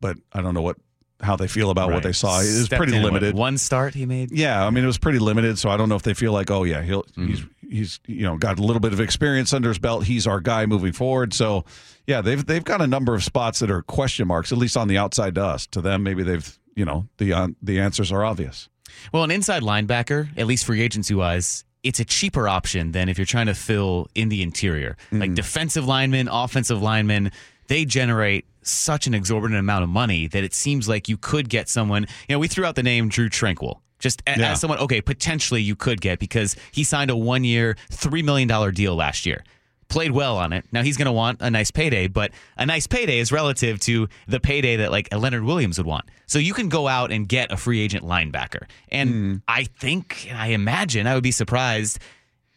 but 0.00 0.16
I 0.32 0.40
don't 0.40 0.54
know 0.54 0.62
what 0.62 0.76
how 1.22 1.34
they 1.34 1.48
feel 1.48 1.70
about 1.70 1.90
what 1.90 2.02
they 2.02 2.12
saw. 2.12 2.36
It 2.40 2.44
was 2.44 2.64
Stepped 2.66 2.78
pretty 2.78 2.98
limited. 3.00 3.34
one 3.34 3.56
start 3.56 3.94
he 3.94 4.04
made. 4.06 4.30
Yeah, 4.32 4.64
I 4.66 4.70
mean 4.70 4.84
it 4.84 4.86
was 4.86 4.98
pretty 4.98 5.18
limited, 5.18 5.58
so 5.58 5.70
I 5.70 5.76
don't 5.78 5.88
know 5.88 5.96
if 5.96 6.02
they 6.02 6.12
feel 6.14 6.32
like, 6.32 6.50
oh 6.50 6.62
yeah, 6.64 6.82
he'll 6.82 7.04
he's 7.16 7.42
he's 7.70 8.00
you 8.06 8.22
know 8.22 8.36
got 8.36 8.58
a 8.58 8.62
little 8.62 8.80
bit 8.80 8.92
of 8.92 9.00
experience 9.00 9.52
under 9.52 9.68
his 9.68 9.78
belt. 9.78 10.04
He's 10.04 10.26
our 10.26 10.40
guy 10.40 10.66
moving 10.66 10.92
forward. 10.92 11.32
So 11.34 11.64
yeah, 12.06 12.20
they've 12.20 12.44
they've 12.44 12.64
got 12.64 12.80
a 12.80 12.86
number 12.86 13.14
of 13.14 13.24
spots 13.24 13.58
that 13.60 13.70
are 13.70 13.82
question 13.82 14.28
marks, 14.28 14.52
at 14.52 14.58
least 14.58 14.76
on 14.76 14.88
the 14.88 14.98
outside 14.98 15.34
to 15.36 15.44
us. 15.44 15.66
To 15.68 15.80
them, 15.80 16.02
maybe 16.02 16.22
they've 16.22 16.58
you 16.74 16.84
know 16.84 17.06
the 17.18 17.32
uh, 17.32 17.48
the 17.62 17.80
answers 17.80 18.12
are 18.12 18.24
obvious. 18.24 18.68
Well, 19.12 19.24
an 19.24 19.30
inside 19.30 19.62
linebacker, 19.62 20.28
at 20.36 20.46
least 20.46 20.64
free 20.64 20.80
agency 20.80 21.14
wise, 21.14 21.64
it's 21.82 22.00
a 22.00 22.04
cheaper 22.04 22.48
option 22.48 22.92
than 22.92 23.08
if 23.08 23.18
you're 23.18 23.26
trying 23.26 23.46
to 23.46 23.54
fill 23.54 24.08
in 24.14 24.28
the 24.28 24.42
interior. 24.42 24.96
Like 25.12 25.34
defensive 25.34 25.86
linemen, 25.86 26.28
offensive 26.28 26.80
linemen, 26.80 27.30
they 27.68 27.84
generate 27.84 28.46
such 28.62 29.06
an 29.06 29.14
exorbitant 29.14 29.58
amount 29.58 29.84
of 29.84 29.88
money 29.88 30.26
that 30.28 30.42
it 30.42 30.54
seems 30.54 30.88
like 30.88 31.08
you 31.08 31.16
could 31.16 31.48
get 31.48 31.68
someone. 31.68 32.06
You 32.28 32.34
know, 32.34 32.38
we 32.38 32.48
threw 32.48 32.64
out 32.64 32.74
the 32.74 32.82
name 32.82 33.08
Drew 33.08 33.28
Tranquill. 33.28 33.80
Just 33.98 34.22
a- 34.26 34.38
Yeah. 34.38 34.52
as 34.52 34.60
someone, 34.60 34.78
okay, 34.80 35.00
potentially 35.00 35.62
you 35.62 35.76
could 35.76 36.00
get 36.00 36.18
because 36.18 36.56
he 36.72 36.84
signed 36.84 37.10
a 37.10 37.16
one 37.16 37.44
year, 37.44 37.76
$3 37.90 38.22
million 38.22 38.72
deal 38.72 38.94
last 38.94 39.26
year. 39.26 39.44
Played 39.88 40.10
well 40.10 40.36
on 40.36 40.52
it. 40.52 40.64
Now 40.72 40.82
he's 40.82 40.96
going 40.96 41.06
to 41.06 41.12
want 41.12 41.40
a 41.40 41.48
nice 41.48 41.70
payday, 41.70 42.08
but 42.08 42.32
a 42.56 42.66
nice 42.66 42.88
payday 42.88 43.20
is 43.20 43.30
relative 43.30 43.78
to 43.80 44.08
the 44.26 44.40
payday 44.40 44.76
that 44.76 44.90
like 44.90 45.08
a 45.12 45.18
Leonard 45.18 45.44
Williams 45.44 45.78
would 45.78 45.86
want. 45.86 46.06
So 46.26 46.40
you 46.40 46.54
can 46.54 46.68
go 46.68 46.88
out 46.88 47.12
and 47.12 47.28
get 47.28 47.52
a 47.52 47.56
free 47.56 47.80
agent 47.80 48.04
linebacker. 48.04 48.64
And 48.88 49.10
hmm. 49.10 49.34
I 49.46 49.64
think, 49.64 50.28
I 50.34 50.48
imagine, 50.48 51.06
I 51.06 51.14
would 51.14 51.22
be 51.22 51.30
surprised 51.30 52.00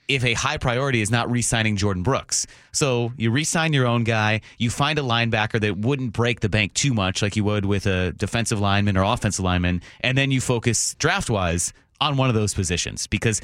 if 0.10 0.26
a 0.26 0.34
high 0.34 0.58
priority 0.58 1.02
is 1.02 1.10
not 1.10 1.32
re-signing 1.32 1.78
Jordyn 1.78 2.04
Brooks. 2.04 2.48
So 2.74 3.14
you 3.16 3.32
re-sign 3.32 3.72
your 3.72 3.88
own 3.88 4.04
guy, 4.04 4.42
you 4.58 4.70
find 4.70 5.00
a 5.00 5.04
linebacker 5.04 5.62
that 5.62 5.78
wouldn't 5.78 6.12
break 6.12 6.42
the 6.42 6.50
bank 6.50 6.74
too 6.74 6.94
much 6.94 7.22
like 7.22 7.36
you 7.36 7.44
would 7.46 7.64
with 7.64 7.86
a 7.86 8.12
defensive 8.14 8.60
lineman 8.60 8.98
or 8.98 9.04
offensive 9.04 9.46
lineman, 9.46 9.82
and 10.02 10.18
then 10.18 10.32
you 10.32 10.42
focus 10.42 10.96
draft-wise 10.96 11.72
on 12.02 12.18
one 12.18 12.28
of 12.28 12.36
those 12.36 12.54
positions 12.54 13.08
because 13.08 13.42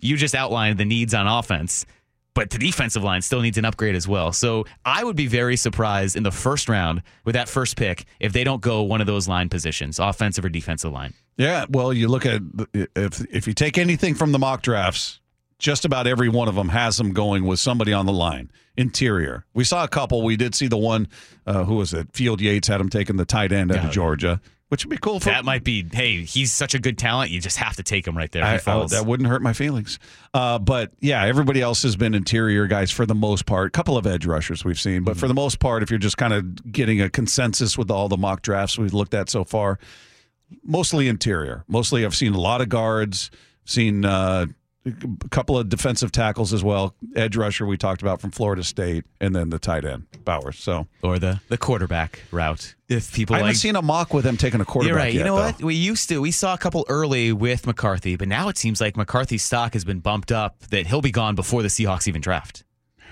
you 0.00 0.16
just 0.16 0.34
outlined 0.34 0.78
the 0.78 0.84
needs 0.84 1.14
on 1.14 1.26
offense. 1.26 1.86
But 2.34 2.50
the 2.50 2.58
defensive 2.58 3.02
line 3.02 3.22
still 3.22 3.40
needs 3.40 3.58
an 3.58 3.64
upgrade 3.64 3.96
as 3.96 4.06
well. 4.06 4.32
So 4.32 4.64
I 4.84 5.02
would 5.02 5.16
be 5.16 5.26
very 5.26 5.56
surprised 5.56 6.14
in 6.14 6.22
the 6.22 6.30
first 6.30 6.68
round 6.68 7.02
with 7.24 7.34
that 7.34 7.48
first 7.48 7.76
pick 7.76 8.04
if 8.20 8.32
they 8.32 8.44
don't 8.44 8.60
go 8.60 8.82
one 8.82 9.00
of 9.00 9.08
those 9.08 9.26
line 9.26 9.48
positions, 9.48 9.98
offensive 9.98 10.44
or 10.44 10.48
defensive 10.48 10.92
line. 10.92 11.14
Yeah, 11.36 11.66
well, 11.68 11.92
you 11.92 12.06
look 12.06 12.26
at 12.26 12.42
if 12.74 13.24
if 13.32 13.48
you 13.48 13.54
take 13.54 13.76
anything 13.76 14.14
from 14.14 14.30
the 14.30 14.38
mock 14.38 14.62
drafts, 14.62 15.20
just 15.58 15.84
about 15.84 16.06
every 16.06 16.28
one 16.28 16.48
of 16.48 16.54
them 16.54 16.68
has 16.68 16.96
them 16.96 17.12
going 17.12 17.44
with 17.44 17.58
somebody 17.60 17.92
on 17.92 18.06
the 18.06 18.12
line. 18.12 18.50
Interior, 18.76 19.44
we 19.54 19.64
saw 19.64 19.82
a 19.84 19.88
couple. 19.88 20.22
We 20.22 20.36
did 20.36 20.54
see 20.54 20.68
the 20.68 20.76
one. 20.78 21.08
Uh, 21.46 21.64
who 21.64 21.76
was 21.76 21.92
it? 21.92 22.08
Field 22.12 22.40
Yates 22.40 22.68
had 22.68 22.80
him 22.80 22.88
taking 22.88 23.16
the 23.16 23.24
tight 23.24 23.50
end 23.52 23.72
out 23.72 23.78
Yeah. 23.78 23.86
of 23.88 23.92
Georgia, 23.92 24.40
which 24.68 24.84
would 24.84 24.90
be 24.90 24.98
cool. 24.98 25.18
For, 25.18 25.30
That 25.30 25.44
might 25.44 25.64
be, 25.64 25.84
hey, 25.92 26.22
he's 26.22 26.52
such 26.52 26.74
a 26.74 26.78
good 26.78 26.96
talent. 26.96 27.32
You 27.32 27.40
just 27.40 27.56
have 27.56 27.74
to 27.76 27.82
take 27.82 28.06
him 28.06 28.16
right 28.16 28.30
there. 28.30 28.44
I- 28.44 28.58
falls. 28.58 28.92
that 28.92 29.04
wouldn't 29.04 29.28
hurt 29.28 29.42
my 29.42 29.52
feelings. 29.52 29.98
Uh, 30.32 30.60
but 30.60 30.92
yeah, 31.00 31.24
everybody 31.24 31.60
else 31.60 31.82
has 31.82 31.96
been 31.96 32.14
interior 32.14 32.68
guys 32.68 32.92
for 32.92 33.04
the 33.04 33.16
most 33.16 33.46
part. 33.46 33.66
A 33.66 33.70
couple 33.70 33.96
of 33.96 34.06
edge 34.06 34.26
rushers 34.26 34.64
we've 34.64 34.78
seen, 34.78 35.02
but 35.02 35.16
for 35.16 35.26
the 35.26 35.34
most 35.34 35.58
part, 35.58 35.82
if 35.82 35.90
you're 35.90 35.98
just 35.98 36.16
kind 36.18 36.32
of 36.32 36.70
getting 36.70 37.00
a 37.00 37.10
consensus 37.10 37.76
with 37.76 37.90
all 37.90 38.08
the 38.08 38.16
mock 38.16 38.42
drafts 38.42 38.78
we've 38.78 38.94
looked 38.94 39.14
at 39.14 39.28
so 39.28 39.42
far, 39.42 39.80
mostly 40.62 41.08
interior. 41.08 41.64
Mostly, 41.66 42.04
I've 42.04 42.14
seen 42.14 42.34
a 42.34 42.40
lot 42.40 42.60
of 42.60 42.68
guards, 42.68 43.30
seen 43.64 44.04
uh, 44.04 44.46
a 44.86 45.28
couple 45.28 45.58
of 45.58 45.68
defensive 45.68 46.12
tackles 46.12 46.52
as 46.52 46.64
well. 46.64 46.94
Edge 47.14 47.36
rusher 47.36 47.66
we 47.66 47.76
talked 47.76 48.02
about 48.02 48.20
from 48.20 48.30
Florida 48.30 48.64
State, 48.64 49.04
and 49.20 49.34
then 49.34 49.50
the 49.50 49.58
tight 49.58 49.84
end 49.84 50.06
Bowers. 50.24 50.58
So 50.58 50.86
or 51.02 51.18
the 51.18 51.40
the 51.48 51.58
quarterback 51.58 52.22
route. 52.30 52.74
If 52.88 53.12
people 53.12 53.34
I 53.34 53.38
haven't 53.38 53.50
like, 53.50 53.56
seen 53.56 53.76
a 53.76 53.82
mock 53.82 54.14
with 54.14 54.24
him 54.24 54.36
taking 54.36 54.60
a 54.60 54.64
quarterback. 54.64 54.88
you're 54.88 54.96
right. 54.96 55.12
Yet, 55.12 55.18
you 55.18 55.24
know 55.24 55.36
though. 55.36 55.42
what? 55.42 55.62
We 55.62 55.74
used 55.74 56.08
to. 56.08 56.20
We 56.20 56.30
saw 56.30 56.54
a 56.54 56.58
couple 56.58 56.86
early 56.88 57.32
with 57.32 57.66
McCarthy, 57.66 58.16
but 58.16 58.28
now 58.28 58.48
it 58.48 58.56
seems 58.56 58.80
like 58.80 58.96
McCarthy's 58.96 59.42
stock 59.42 59.74
has 59.74 59.84
been 59.84 60.00
bumped 60.00 60.32
up. 60.32 60.58
That 60.70 60.86
he'll 60.86 61.02
be 61.02 61.10
gone 61.10 61.34
before 61.34 61.62
the 61.62 61.68
Seahawks 61.68 62.08
even 62.08 62.20
draft. 62.20 62.64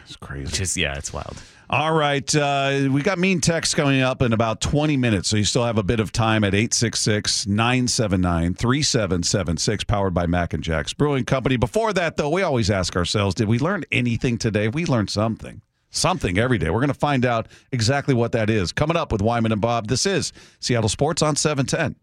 It's 0.07 0.17
crazy. 0.17 0.47
Which 0.47 0.61
is 0.61 0.77
yeah, 0.77 0.97
it's 0.97 1.13
wild. 1.13 1.37
All 1.69 1.93
right. 1.93 2.33
Uh, 2.35 2.89
we 2.93 3.03
got 3.03 3.19
mean 3.19 3.41
text 3.41 3.75
coming 3.75 4.01
up 4.01 4.23
in 4.23 4.33
about 4.33 4.61
20 4.61 4.97
minutes. 4.97 5.29
So 5.29 5.37
you 5.37 5.43
still 5.43 5.65
have 5.65 5.79
a 5.79 5.83
bit 5.83 5.99
of 5.99 6.13
time 6.13 6.45
at 6.45 6.55
866 6.55 7.47
979 7.49 8.55
3776, 8.55 9.85
powered 9.85 10.15
by 10.15 10.27
Mac 10.27 10.55
and 10.55 10.63
Jack's 10.63 10.93
Brewing 10.93 11.25
Company. 11.25 11.57
Before 11.57 11.93
that, 11.93 12.17
though, 12.17 12.31
we 12.31 12.43
always 12.43 12.71
ask 12.71 12.95
ourselves 12.95 13.35
did 13.35 13.49
we 13.49 13.59
learn 13.59 13.85
anything 13.91 14.39
today? 14.39 14.69
We 14.69 14.87
learned 14.87 15.11
something. 15.11 15.63
Something 15.91 16.39
every 16.39 16.59
day. 16.59 16.71
We're 16.71 16.81
going 16.81 16.89
to 16.89 16.95
find 16.95 17.25
out 17.25 17.49
exactly 17.73 18.15
what 18.15 18.33
that 18.33 18.49
is. 18.49 18.71
Coming 18.71 18.97
up 18.97 19.11
with 19.11 19.23
Wyman 19.23 19.51
and 19.51 19.61
Bob. 19.61 19.89
This 19.89 20.07
is 20.07 20.33
Seattle 20.61 20.89
Sports 20.89 21.23
on 21.23 21.35
710. 21.35 21.97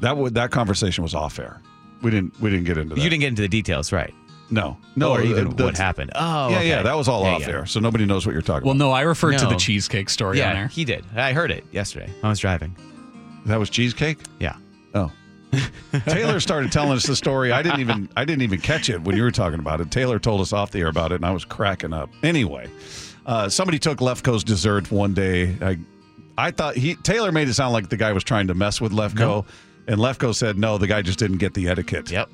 That 0.00 0.16
would 0.16 0.34
that 0.34 0.50
conversation 0.50 1.02
was 1.02 1.14
off 1.14 1.38
air. 1.38 1.60
We 2.00 2.10
didn't 2.10 2.40
we 2.40 2.48
didn't 2.48 2.64
get 2.64 2.78
into 2.78 2.94
that. 2.94 3.00
you 3.02 3.10
didn't 3.10 3.20
get 3.20 3.28
into 3.28 3.42
the 3.42 3.48
details, 3.48 3.92
right? 3.92 4.14
No, 4.50 4.76
no, 4.94 5.10
or 5.12 5.22
even 5.22 5.48
the- 5.50 5.54
the- 5.56 5.64
what 5.64 5.76
happened. 5.76 6.12
Oh, 6.14 6.48
yeah, 6.50 6.56
okay. 6.58 6.68
yeah. 6.68 6.82
That 6.82 6.96
was 6.96 7.08
all 7.08 7.24
Yeah, 7.24 7.30
off 7.34 7.40
yeah. 7.42 7.48
air, 7.48 7.66
so 7.66 7.80
nobody 7.80 8.04
knows 8.06 8.24
what 8.26 8.32
you're 8.34 8.42
talking 8.42 8.66
Well, 8.66 8.76
about. 8.76 8.84
no, 8.84 8.92
I 8.92 9.00
referred 9.00 9.38
to 9.38 9.44
No. 9.44 9.50
the 9.50 9.56
cheesecake 9.56 10.08
story 10.10 10.40
on 10.42 10.48
Yeah, 10.48 10.54
there. 10.54 10.68
he 10.68 10.84
did. 10.84 11.04
I 11.16 11.32
heard 11.32 11.50
it 11.50 11.64
yesterday. 11.72 12.10
I 12.22 12.28
was 12.28 12.38
driving. 12.38 12.76
That 13.46 13.58
was 13.58 13.68
cheesecake. 13.70 14.18
Yeah. 14.38 14.54
Oh. 14.94 15.10
Taylor 16.06 16.40
started 16.40 16.72
telling 16.72 16.92
us 16.96 17.06
the 17.06 17.16
story. 17.16 17.52
I 17.52 17.62
didn't 17.62 17.80
even 17.80 18.08
I 18.16 18.24
didn't 18.24 18.42
even 18.42 18.60
catch 18.60 18.88
it 18.90 19.00
when 19.02 19.16
you 19.16 19.22
were 19.22 19.30
talking 19.30 19.58
about 19.60 19.80
it. 19.80 19.90
Taylor 19.90 20.18
told 20.18 20.40
us 20.40 20.52
off 20.52 20.70
the 20.70 20.80
air 20.80 20.88
about 20.88 21.12
it, 21.12 21.16
and 21.16 21.24
I 21.26 21.30
was 21.32 21.44
cracking 21.44 21.92
up. 21.92 22.10
Anyway, 22.22 22.68
uh, 23.26 23.48
somebody 23.48 23.78
took 23.78 23.98
Lefko's 23.98 24.44
dessert 24.44 24.90
one 24.90 25.14
day. 25.14 25.56
I 25.60 25.78
I 26.36 26.50
thought 26.50 26.76
he 26.76 26.94
Taylor 26.96 27.32
made 27.32 27.48
it 27.48 27.54
sound 27.54 27.72
like 27.72 27.88
the 27.88 27.96
guy 27.96 28.12
was 28.12 28.24
trying 28.24 28.48
to 28.48 28.54
mess 28.54 28.80
with 28.80 28.92
Lefko, 28.92 29.18
No. 29.18 29.46
and 29.86 29.98
Lefko 29.98 30.34
said 30.34 30.58
no, 30.58 30.78
the 30.78 30.86
guy 30.86 31.02
just 31.02 31.18
didn't 31.18 31.38
get 31.38 31.54
the 31.54 31.68
etiquette. 31.68 32.10
Yep. 32.10 32.28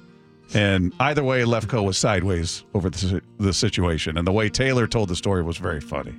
And 0.52 0.92
either 0.98 1.22
way, 1.22 1.42
Lefko 1.42 1.84
was 1.84 1.96
sideways 1.96 2.64
over 2.74 2.90
the, 2.90 3.22
the 3.38 3.52
situation, 3.52 4.16
and 4.18 4.26
the 4.26 4.32
way 4.32 4.48
Taylor 4.48 4.88
told 4.88 5.08
the 5.08 5.14
story 5.16 5.42
was 5.44 5.58
very 5.58 5.80
funny. 5.80 6.14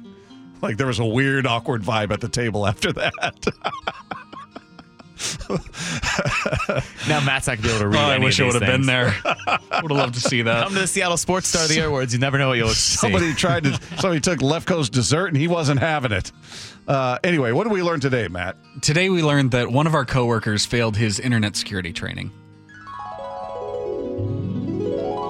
Like 0.62 0.78
there 0.78 0.88
was 0.88 1.00
a 1.00 1.06
weird, 1.06 1.46
awkward 1.48 1.82
vibe 1.82 2.12
at 2.12 2.22
the 2.22 2.30
table 2.30 2.66
after 2.68 2.94
that. 2.94 3.46
Now 7.08 7.20
Matt's 7.20 7.48
not 7.48 7.58
gonna 7.58 7.68
be 7.68 7.70
able 7.70 7.80
to 7.80 7.88
read. 7.88 7.98
Oh, 7.98 8.10
I 8.10 8.16
any 8.16 8.26
wish 8.26 8.40
of 8.40 8.44
I 8.44 8.48
would 8.54 8.62
have 8.62 8.72
been 8.72 8.86
there. 8.86 9.16
would 9.26 9.92
have 9.92 9.92
loved 9.92 10.14
to 10.16 10.22
see 10.22 10.42
that. 10.44 10.64
Come 10.64 10.74
to 10.74 10.80
the 10.82 10.88
Seattle 10.88 11.18
Sports 11.18 11.48
Star 11.48 11.64
of 11.64 11.70
the 11.70 11.76
Year 11.76 11.88
Awards. 11.88 12.14
You 12.14 12.20
never 12.20 12.38
know 12.38 12.50
what 12.50 12.58
you'll 12.58 12.70
see. 12.70 12.98
Somebody 12.98 13.34
tried 13.34 13.64
to. 13.64 13.80
Somebody 14.00 14.22
took 14.22 14.40
Lefko's 14.42 14.90
dessert 14.90 15.28
and 15.28 15.38
he 15.38 15.48
wasn't 15.48 15.80
having 15.80 16.12
it. 16.12 16.32
Uh, 16.88 17.18
anyway, 17.24 17.52
what 17.52 17.64
did 17.64 17.74
we 17.74 17.82
learn 17.84 18.00
today, 18.00 18.28
Matt? 18.28 18.56
Today 18.82 19.10
we 19.10 19.24
learned 19.24 19.52
that 19.52 19.72
one 19.72 19.88
of 19.88 19.96
our 19.96 20.06
coworkers 20.06 20.66
failed 20.66 20.98
his 20.98 21.20
internet 21.20 21.56
security 21.56 21.94
training. 21.94 22.32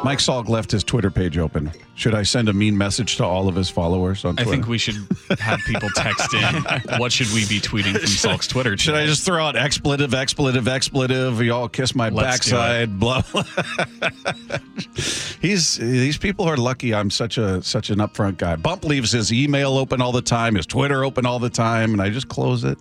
Mike 0.03 0.17
Salk 0.17 0.49
left 0.49 0.71
his 0.71 0.83
Twitter 0.83 1.11
page 1.11 1.37
open. 1.37 1.71
Should 1.93 2.15
I 2.15 2.23
send 2.23 2.49
a 2.49 2.53
mean 2.53 2.75
message 2.75 3.17
to 3.17 3.23
all 3.23 3.47
of 3.47 3.53
his 3.53 3.69
followers 3.69 4.25
on 4.25 4.35
Twitter? 4.35 4.49
I 4.49 4.51
think 4.51 4.67
we 4.67 4.79
should 4.79 4.95
have 5.39 5.59
people 5.59 5.89
text 5.95 6.33
in. 6.33 6.63
What 6.99 7.11
should 7.11 7.31
we 7.31 7.47
be 7.47 7.59
tweeting 7.59 7.93
from 7.93 8.09
Salk's 8.09 8.47
Twitter? 8.47 8.75
Should 8.77 8.95
I 8.95 9.05
just 9.05 9.23
throw 9.23 9.43
out 9.43 9.55
expletive, 9.55 10.13
expletive, 10.13 10.67
expletive? 10.67 11.41
Y'all 11.41 11.67
kiss 11.67 11.93
my 11.93 12.09
Let's 12.09 12.49
backside. 12.49 12.99
Blah. 12.99 13.21
He's 15.41 15.77
these 15.77 16.17
people 16.17 16.45
are 16.45 16.57
lucky. 16.57 16.95
I'm 16.95 17.11
such 17.11 17.37
a 17.37 17.61
such 17.61 17.91
an 17.91 17.99
upfront 17.99 18.37
guy. 18.37 18.55
Bump 18.55 18.83
leaves 18.83 19.11
his 19.11 19.31
email 19.31 19.77
open 19.77 20.01
all 20.01 20.11
the 20.11 20.21
time, 20.21 20.55
his 20.55 20.65
Twitter 20.65 21.03
open 21.03 21.25
all 21.25 21.39
the 21.39 21.49
time, 21.49 21.93
and 21.93 22.01
I 22.01 22.09
just 22.09 22.27
close 22.27 22.63
it. 22.63 22.77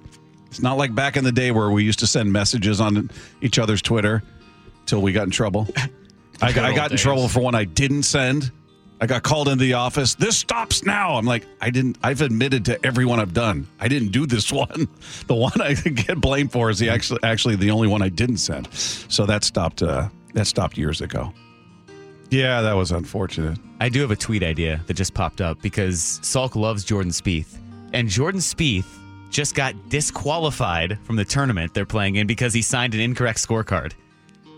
It's 0.46 0.62
not 0.62 0.78
like 0.78 0.94
back 0.94 1.16
in 1.16 1.24
the 1.24 1.32
day 1.32 1.50
where 1.50 1.70
we 1.70 1.84
used 1.84 1.98
to 2.00 2.06
send 2.06 2.32
messages 2.32 2.80
on 2.80 3.10
each 3.42 3.58
other's 3.58 3.82
Twitter 3.82 4.22
till 4.86 5.02
we 5.02 5.12
got 5.12 5.24
in 5.24 5.30
trouble. 5.30 5.68
I, 6.42 6.52
got- 6.52 6.64
I 6.64 6.74
got 6.74 6.90
in 6.92 6.96
trouble 6.96 7.28
for 7.28 7.40
one 7.40 7.54
I 7.54 7.64
didn't 7.64 8.04
send. 8.04 8.50
I 9.02 9.06
got 9.06 9.22
called 9.22 9.48
into 9.48 9.64
the 9.64 9.72
office. 9.74 10.14
This 10.14 10.36
stops 10.36 10.84
now. 10.84 11.16
I'm 11.16 11.24
like, 11.24 11.46
I 11.62 11.70
didn't. 11.70 11.96
I've 12.02 12.20
admitted 12.20 12.66
to 12.66 12.84
everyone 12.84 13.18
I've 13.18 13.32
done. 13.32 13.66
I 13.80 13.88
didn't 13.88 14.08
do 14.08 14.26
this 14.26 14.52
one. 14.64 14.88
The 15.26 15.34
one 15.34 15.58
I 15.60 15.72
get 15.74 16.20
blamed 16.20 16.52
for 16.52 16.68
is 16.68 16.78
the 16.78 16.90
actually 16.90 17.20
actually 17.22 17.56
the 17.56 17.70
only 17.70 17.88
one 17.88 18.02
I 18.02 18.10
didn't 18.10 18.36
send. 18.38 18.72
So 18.74 19.24
that 19.26 19.42
stopped. 19.44 19.82
Uh, 19.82 20.08
that 20.34 20.46
stopped 20.46 20.76
years 20.76 21.00
ago. 21.00 21.32
Yeah, 22.28 22.60
that 22.60 22.74
was 22.74 22.92
unfortunate. 22.92 23.58
I 23.80 23.88
do 23.88 24.00
have 24.02 24.10
a 24.12 24.16
tweet 24.16 24.42
idea 24.42 24.80
that 24.86 24.94
just 24.94 25.14
popped 25.14 25.40
up 25.40 25.60
because 25.62 26.20
Salk 26.22 26.54
loves 26.54 26.84
Jordan 26.84 27.10
Spieth, 27.10 27.58
and 27.92 28.06
Jordan 28.08 28.40
Spieth 28.40 28.86
just 29.30 29.54
got 29.54 29.74
disqualified 29.88 30.98
from 31.04 31.16
the 31.16 31.24
tournament 31.24 31.72
they're 31.74 31.86
playing 31.86 32.16
in 32.16 32.26
because 32.26 32.52
he 32.52 32.62
signed 32.62 32.94
an 32.94 33.00
incorrect 33.00 33.38
scorecard. 33.44 33.92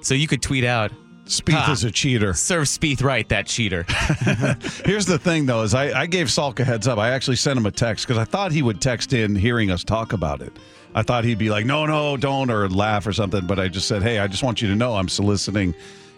So 0.02 0.14
you 0.14 0.26
could 0.26 0.42
tweet 0.42 0.64
out, 0.64 0.90
Spieth 1.26 1.52
Ha. 1.54 1.72
is 1.72 1.84
a 1.84 1.90
cheater. 1.90 2.34
"Serve 2.34 2.66
Spieth 2.66 3.02
right, 3.02 3.28
that 3.28 3.46
cheater." 3.46 3.84
Here's 4.84 5.06
the 5.06 5.18
thing, 5.18 5.46
though, 5.46 5.62
is 5.62 5.72
I, 5.74 6.00
I 6.02 6.06
gave 6.06 6.26
Salk 6.26 6.58
a 6.60 6.64
heads 6.64 6.88
up. 6.88 6.98
I 6.98 7.10
actually 7.10 7.36
sent 7.36 7.56
him 7.56 7.66
a 7.66 7.70
text 7.70 8.06
because 8.06 8.18
I 8.18 8.24
thought 8.24 8.52
he 8.52 8.62
would 8.62 8.80
text 8.80 9.12
in 9.12 9.34
hearing 9.36 9.70
us 9.70 9.84
talk 9.84 10.12
about 10.12 10.40
it. 10.42 10.52
I 10.94 11.02
thought 11.02 11.24
he'd 11.24 11.38
be 11.38 11.48
like, 11.48 11.64
no, 11.64 11.86
no, 11.86 12.16
don't, 12.16 12.50
or 12.50 12.68
laugh 12.68 13.06
or 13.06 13.12
something. 13.12 13.46
But 13.46 13.58
I 13.58 13.68
just 13.68 13.88
said, 13.88 14.02
hey, 14.02 14.18
I 14.18 14.26
just 14.26 14.42
want 14.42 14.60
you 14.60 14.68
to 14.68 14.74
know 14.74 14.94
I'm 14.96 15.08
soliciting, 15.08 15.74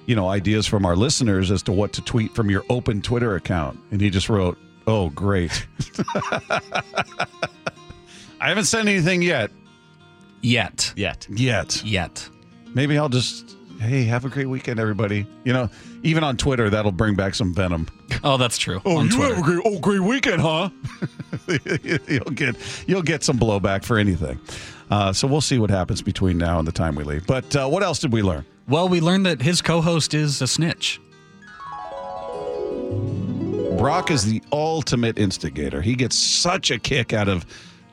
you 0.06 0.16
know, 0.16 0.28
ideas 0.28 0.66
from 0.66 0.84
our 0.84 0.96
listeners 0.96 1.50
as 1.50 1.62
to 1.64 1.72
what 1.72 1.92
to 1.92 2.02
tweet 2.02 2.34
from 2.34 2.50
your 2.50 2.64
open 2.68 3.00
Twitter 3.00 3.36
account. 3.36 3.78
And 3.92 4.00
he 4.00 4.10
just 4.10 4.28
wrote, 4.28 4.58
oh, 4.86 5.10
great. 5.10 5.66
I 8.40 8.48
haven't 8.48 8.64
sent 8.64 8.88
anything 8.88 9.22
yet. 9.22 9.50
Yet. 10.42 10.92
Yet. 10.96 11.26
Yet. 11.30 11.82
Yet. 11.84 12.28
Maybe 12.74 12.98
I'll 12.98 13.08
just, 13.08 13.53
hey, 13.80 14.04
have 14.04 14.24
a 14.24 14.28
great 14.28 14.48
weekend, 14.48 14.80
everybody. 14.80 15.26
You 15.44 15.52
know, 15.52 15.70
even 16.02 16.24
on 16.24 16.36
Twitter, 16.36 16.70
that'll 16.70 16.92
bring 16.92 17.14
back 17.14 17.34
some 17.34 17.54
venom. 17.54 17.88
Oh, 18.22 18.36
that's 18.36 18.58
true. 18.58 18.80
Oh, 18.84 18.98
on 18.98 19.06
you 19.06 19.12
Twitter. 19.12 19.34
have 19.34 19.44
a 19.44 19.46
great, 19.46 19.62
oh, 19.64 19.78
great 19.78 20.00
weekend, 20.00 20.40
huh? 20.40 20.70
you'll 22.08 22.24
get 22.34 22.56
you'll 22.86 23.02
get 23.02 23.22
some 23.22 23.38
blowback 23.38 23.84
for 23.84 23.98
anything. 23.98 24.40
Uh, 24.90 25.12
so 25.12 25.26
we'll 25.26 25.40
see 25.40 25.58
what 25.58 25.70
happens 25.70 26.02
between 26.02 26.38
now 26.38 26.58
and 26.58 26.68
the 26.68 26.72
time 26.72 26.94
we 26.94 27.04
leave. 27.04 27.26
But 27.26 27.54
uh, 27.56 27.68
what 27.68 27.82
else 27.82 27.98
did 27.98 28.12
we 28.12 28.22
learn? 28.22 28.44
Well, 28.68 28.88
we 28.88 29.00
learned 29.00 29.26
that 29.26 29.42
his 29.42 29.60
co-host 29.60 30.14
is 30.14 30.40
a 30.40 30.46
snitch. 30.46 31.00
Brock 33.78 34.10
is 34.10 34.24
the 34.24 34.42
ultimate 34.52 35.18
instigator. 35.18 35.82
He 35.82 35.94
gets 35.94 36.16
such 36.16 36.70
a 36.70 36.78
kick 36.78 37.12
out 37.12 37.28
of 37.28 37.44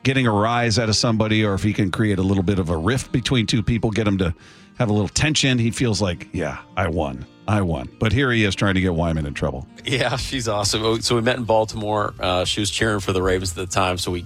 getting 0.02 0.26
a 0.26 0.32
rise 0.32 0.78
out 0.78 0.88
of 0.88 0.96
somebody, 0.96 1.44
or 1.44 1.54
if 1.54 1.62
he 1.62 1.72
can 1.72 1.90
create 1.90 2.18
a 2.18 2.22
little 2.22 2.42
bit 2.42 2.58
of 2.58 2.70
a 2.70 2.76
rift 2.76 3.12
between 3.12 3.46
two 3.46 3.62
people, 3.62 3.90
get 3.90 4.04
them 4.04 4.18
to 4.18 4.34
have 4.82 4.90
a 4.90 4.92
little 4.92 5.08
tension. 5.08 5.58
He 5.58 5.70
feels 5.70 6.02
like, 6.02 6.28
yeah, 6.32 6.58
I 6.76 6.88
won. 6.88 7.24
I 7.48 7.62
won. 7.62 7.88
But 7.98 8.12
here 8.12 8.30
he 8.30 8.44
is 8.44 8.54
trying 8.54 8.74
to 8.74 8.80
get 8.80 8.94
Wyman 8.94 9.26
in 9.26 9.34
trouble. 9.34 9.66
Yeah, 9.84 10.16
she's 10.16 10.46
awesome. 10.48 10.84
Oh, 10.84 10.98
So 10.98 11.16
we 11.16 11.22
met 11.22 11.36
in 11.38 11.44
Baltimore. 11.44 12.14
Uh, 12.20 12.44
she 12.44 12.60
was 12.60 12.70
cheering 12.70 13.00
for 13.00 13.12
the 13.12 13.22
Ravens 13.22 13.50
at 13.50 13.56
the 13.56 13.66
time. 13.66 13.98
So 13.98 14.12
we, 14.12 14.24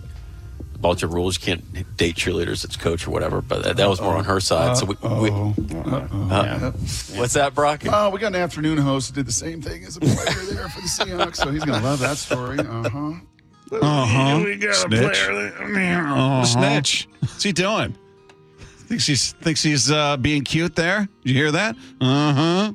Baltimore 0.78 1.16
rules, 1.16 1.38
you 1.38 1.44
can't 1.44 1.96
date 1.96 2.16
cheerleaders. 2.16 2.62
It's 2.64 2.76
coach 2.76 3.06
or 3.06 3.10
whatever. 3.10 3.40
But 3.40 3.62
that, 3.64 3.76
that 3.78 3.88
was 3.88 4.00
more 4.00 4.16
on 4.16 4.24
her 4.24 4.40
side. 4.40 4.76
so 4.76 4.84
we, 4.86 4.96
we 5.02 5.30
uh, 5.30 6.72
what's 7.14 7.32
that, 7.34 7.52
Brock? 7.54 7.82
Oh, 7.90 8.10
we 8.10 8.18
got 8.18 8.28
an 8.28 8.36
afternoon 8.42 8.76
host 8.78 9.10
who 9.10 9.14
did 9.14 9.26
the 9.26 9.32
same 9.32 9.62
thing 9.62 9.84
as 9.84 9.96
a 9.96 10.00
player 10.00 10.14
there 10.52 10.68
for 10.68 10.80
the 10.82 10.86
Seahawks, 10.88 11.36
so 11.36 11.50
he's 11.50 11.64
going 11.64 11.80
to 11.80 11.86
love 11.86 11.98
that 12.00 12.16
story. 12.18 12.58
Uh 12.58 12.88
huh. 12.88 13.12
Uh 13.72 14.06
huh. 14.06 14.42
We 14.44 14.56
got 14.56 14.70
a 14.70 14.74
Snitch. 14.74 15.00
player 15.00 15.50
that- 15.50 15.60
Uh-huh. 15.60 16.44
Snitch. 16.44 17.08
What's 17.20 17.42
he 17.42 17.52
doing? 17.52 17.96
Thinks 18.87 19.07
he's 19.07 19.33
thinks 19.33 19.62
he's 19.62 19.90
uh, 19.90 20.16
being 20.16 20.42
cute 20.44 20.77
there. 20.77 21.09
Did 21.22 21.31
you 21.33 21.35
hear 21.35 21.53
that? 21.53 21.77
Uh 22.01 22.33
huh. 22.33 22.72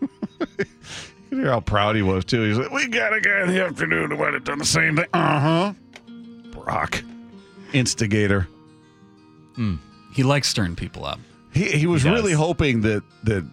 you 0.40 0.66
can 1.28 1.38
hear 1.40 1.50
how 1.50 1.60
proud 1.60 1.94
he 1.96 2.02
was 2.02 2.24
too. 2.24 2.42
He's 2.42 2.56
like, 2.58 2.70
"We 2.70 2.88
got 2.88 3.12
a 3.12 3.20
guy 3.20 3.42
in 3.42 3.48
the 3.48 3.62
afternoon 3.62 4.10
who 4.10 4.16
might 4.16 4.32
have 4.34 4.44
done 4.44 4.58
the 4.58 4.64
same 4.64 4.96
thing." 4.96 5.06
Uh 5.12 5.40
huh. 5.40 5.72
Brock, 6.52 7.02
instigator. 7.72 8.48
He 10.12 10.22
likes 10.22 10.48
stirring 10.48 10.76
people 10.76 11.04
up. 11.04 11.18
He 11.52 11.64
he 11.70 11.86
was 11.86 12.02
He 12.02 12.10
really 12.10 12.32
hoping 12.32 12.80
that 12.82 13.02
that. 13.24 13.44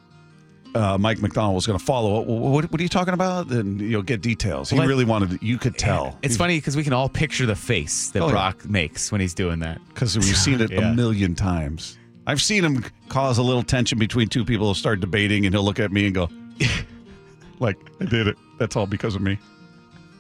Uh, 0.76 0.98
Mike 0.98 1.22
Macdonald 1.22 1.56
was 1.56 1.66
going 1.66 1.80
to 1.80 1.86
follow 1.86 2.20
up. 2.22 2.28
What, 2.28 2.70
what 2.70 2.80
are 2.80 2.84
you 2.84 2.90
talking 2.90 3.14
about? 3.14 3.50
And 3.50 3.80
you'll 3.80 4.02
get 4.04 4.22
details. 4.22 4.70
He 4.70 4.78
Well, 4.78 4.88
really 4.88 5.06
wanted. 5.06 5.40
To, 5.40 5.46
you 5.46 5.58
could 5.58 5.78
tell. 5.78 6.20
It's 6.22 6.36
funny 6.36 6.58
because 6.58 6.76
we 6.76 6.84
can 6.84 6.92
all 6.92 7.08
picture 7.08 7.46
the 7.46 7.56
face 7.56 8.10
that 8.12 8.22
Oh, 8.22 8.26
yeah. 8.26 8.32
Brock 8.34 8.66
makes 8.66 9.10
when 9.12 9.22
he's 9.22 9.34
doing 9.34 9.60
that. 9.60 9.80
because 9.88 10.16
we've 10.18 10.26
seen 10.36 10.60
it 10.60 10.72
Yeah. 10.74 10.92
a 10.92 10.94
million 10.94 11.34
times. 11.34 11.98
I've 12.28 12.42
seen 12.42 12.66
him 12.66 12.84
cause 13.08 13.38
a 13.38 13.44
little 13.44 13.64
tension 13.64 13.98
between 14.00 14.28
two 14.28 14.44
people 14.44 14.68
who 14.68 14.74
start 14.74 15.00
debating, 15.00 15.46
and 15.46 15.56
he'll 15.56 15.64
look 15.64 15.80
at 15.80 15.92
me 15.94 16.08
and 16.08 16.14
go, 16.16 16.28
"Like 17.60 17.78
I 18.02 18.06
did 18.06 18.28
it. 18.28 18.36
That's 18.60 18.76
all 18.76 18.88
because 18.88 19.16
of 19.16 19.22
me." 19.22 19.38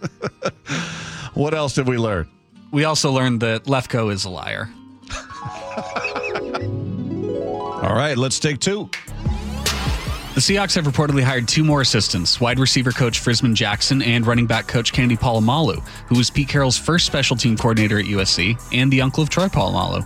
what 1.33 1.53
else 1.53 1.73
did 1.73 1.87
we 1.87 1.97
learn? 1.97 2.29
We 2.71 2.83
also 2.85 3.11
learned 3.11 3.41
that 3.41 3.63
Lefko 3.65 4.13
is 4.13 4.23
a 4.23 4.29
liar. 4.29 4.69
All 7.83 7.95
right, 7.95 8.15
let's 8.17 8.39
take 8.39 8.59
two. 8.59 8.89
The 10.35 10.41
Seahawks 10.41 10.75
have 10.75 10.83
reportedly 10.83 11.23
hired 11.23 11.47
two 11.47 11.63
more 11.63 11.79
assistants 11.79 12.41
wide 12.41 12.59
receiver 12.59 12.91
coach 12.91 13.23
Frisman 13.23 13.53
Jackson 13.53 14.01
and 14.01 14.27
running 14.27 14.45
back 14.45 14.67
coach 14.67 14.91
Kennedy 14.91 15.15
Polamalu, 15.15 15.81
who 16.07 16.17
was 16.17 16.29
Pete 16.29 16.49
Carroll's 16.49 16.77
first 16.77 17.05
special 17.05 17.37
team 17.37 17.55
coordinator 17.55 17.99
at 17.99 18.05
USC 18.05 18.61
and 18.73 18.91
the 18.91 19.01
uncle 19.01 19.23
of 19.23 19.29
Troy 19.29 19.45
Polamalu. 19.45 20.05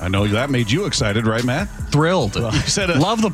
I 0.00 0.08
know 0.08 0.26
that 0.28 0.50
made 0.50 0.70
you 0.70 0.86
excited, 0.86 1.26
right, 1.26 1.44
Matt? 1.44 1.68
Thrilled. 1.90 2.34
said 2.66 2.90
a- 2.90 2.98
Love 2.98 3.20
the 3.22 3.30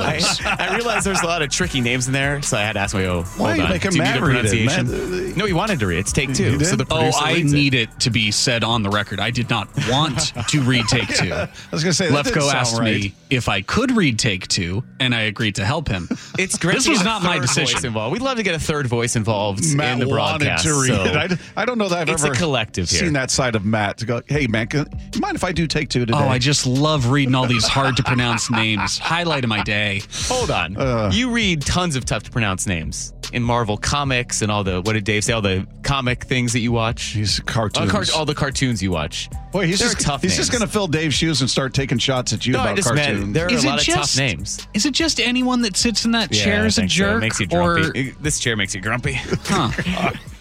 I, 0.00 0.20
I 0.58 0.74
realized 0.76 1.06
there's 1.06 1.20
a 1.22 1.26
lot 1.26 1.42
of 1.42 1.50
tricky 1.50 1.80
names 1.80 2.06
in 2.06 2.12
there, 2.12 2.42
so 2.42 2.56
I 2.56 2.62
had 2.62 2.72
to 2.74 2.80
ask 2.80 2.94
my 2.94 3.04
oh, 3.06 3.22
Why 3.22 3.22
hold 3.22 3.40
are 3.50 3.56
you 3.56 3.62
on. 3.62 3.68
Do 3.92 3.96
you 3.96 4.02
Matt 4.02 4.14
need 4.14 4.22
a 4.22 4.26
read 4.26 4.34
pronunciation? 4.34 5.26
Matt, 5.26 5.36
no, 5.36 5.44
he 5.46 5.52
wanted 5.52 5.78
to 5.80 5.86
read. 5.86 5.98
It's 5.98 6.12
take 6.12 6.34
two. 6.34 6.52
You 6.52 6.58
did? 6.58 6.66
So 6.66 6.76
the 6.76 6.86
Oh, 6.90 7.10
I 7.14 7.42
need 7.42 7.74
it. 7.74 7.88
to 8.00 8.10
be 8.10 8.30
said 8.30 8.64
on 8.64 8.82
the 8.82 8.90
record. 8.90 9.20
I 9.20 9.30
did 9.30 9.50
not 9.50 9.68
want 9.88 10.32
to 10.48 10.60
read 10.62 10.84
take 10.88 11.08
two. 11.08 11.32
I 11.32 11.48
was 11.70 11.84
going 11.84 11.92
to 11.92 11.94
say 11.94 12.10
that 12.10 12.26
Lefko 12.26 12.52
asked 12.52 12.78
right. 12.78 13.00
me 13.02 13.14
if 13.30 13.48
I 13.48 13.60
could 13.62 13.90
read 13.92 14.18
take 14.18 14.48
two, 14.48 14.82
and 15.00 15.14
I 15.14 15.22
agreed 15.22 15.56
to 15.56 15.64
help 15.64 15.88
him. 15.88 16.08
It's 16.38 16.56
great. 16.56 16.76
This 16.76 16.84
to 16.84 16.90
was 16.90 17.02
not 17.02 17.22
my 17.24 17.34
third 17.34 17.42
decision. 17.42 17.84
Involved. 17.86 18.12
We'd 18.12 18.22
love 18.22 18.36
to 18.36 18.44
get 18.44 18.54
a 18.54 18.60
third 18.60 18.86
voice 18.86 19.16
involved 19.16 19.74
Matt 19.74 19.94
in 19.94 19.98
the 19.98 20.06
broadcast. 20.06 20.64
wanted 20.64 20.86
to 20.86 20.92
read 20.92 21.12
so- 21.14 21.34
it. 21.34 21.40
I, 21.56 21.62
I 21.62 21.64
don't 21.64 21.78
know 21.78 21.88
that 21.88 21.98
I've 21.98 22.08
It's 22.08 22.22
a 22.22 22.26
ever 22.26 22.34
collective 22.36 22.88
here. 22.88 23.00
seen 23.00 23.12
that 23.14 23.30
side 23.32 23.56
of 23.56 23.64
Matt 23.64 23.98
to 23.98 24.06
go, 24.06 24.22
"Hey, 24.28 24.46
man, 24.46 24.68
can, 24.68 24.86
you 25.14 25.20
mind 25.20 25.34
if 25.34 25.42
I 25.42 25.50
do 25.50 25.66
take 25.66 25.88
two 25.88 26.06
today?" 26.08 26.18
Oh, 26.20 26.28
I 26.28 26.38
just 26.38 26.66
love 26.66 27.06
reading 27.10 27.34
all 27.34 27.46
these 27.46 27.66
hard 27.66 27.96
to 27.96 28.02
pronounce 28.02 28.50
names. 28.50 28.98
Highlight 28.98 29.44
of 29.44 29.48
my 29.50 29.62
day. 29.62 30.02
Hold 30.26 30.50
on. 30.50 30.76
Uh. 30.76 31.10
you 31.12 31.30
read 31.30 31.62
tons 31.62 31.94
of 31.96 32.04
tough 32.04 32.24
to 32.24 32.30
pronounce 32.30 32.66
names 32.66 33.12
in 33.32 33.42
Marvel 33.42 33.76
comics 33.76 34.40
and 34.42 34.50
all 34.50 34.64
the 34.64 34.80
what 34.82 34.94
did 34.94 35.04
Dave 35.04 35.22
say? 35.22 35.32
All 35.34 35.42
the 35.42 35.66
comic 35.82 36.24
things 36.24 36.52
that 36.54 36.60
you 36.60 36.72
watch. 36.72 37.04
He's 37.12 37.38
All, 37.40 37.44
cartoons. 37.46 37.90
cart- 37.90 38.10
all 38.16 38.24
the 38.24 38.34
cartoons 38.34 38.82
you 38.82 38.90
watch. 38.90 39.28
Boy, 39.52 39.66
he's 39.66 39.78
They're 39.78 39.88
just 39.90 40.00
tough 40.00 40.22
He's 40.22 40.36
just 40.36 40.50
going 40.50 40.60
to 40.62 40.66
fill 40.68 40.86
Dave's 40.88 41.14
shoes 41.14 41.40
and 41.40 41.48
start 41.48 41.72
taking 41.74 41.98
shots 41.98 42.32
at 42.32 42.46
you 42.46 42.52
No, 42.54 42.60
I 42.60 42.64
about 42.64 42.76
just 42.76 42.88
cartoons. 42.88 43.20
meant 43.20 43.34
there 43.34 43.46
are 43.46 43.50
Is 43.50 43.64
a 43.64 43.66
it 43.66 43.70
lot 43.70 43.80
of 43.80 43.94
tough 43.94 44.16
names. 44.18 44.66
Is 44.74 44.86
it 44.86 44.92
just 44.94 45.20
anyone 45.20 45.62
that 45.62 45.76
sits 45.76 46.04
in 46.04 46.10
that 46.12 46.32
Yeah, 46.34 46.44
chair 46.44 46.66
is 46.66 46.78
a 46.78 46.82
think 46.82 46.90
so. 46.90 46.94
It 46.94 47.06
jerk? 47.12 47.20
makes 47.20 47.40
you 47.40 47.46
or 47.50 47.74
grumpy. 47.80 48.00
It- 48.08 48.22
this 48.22 48.38
chair 48.40 48.56
makes 48.56 48.74
you 48.74 48.80
grumpy. 48.80 49.12
huh? 49.44 50.12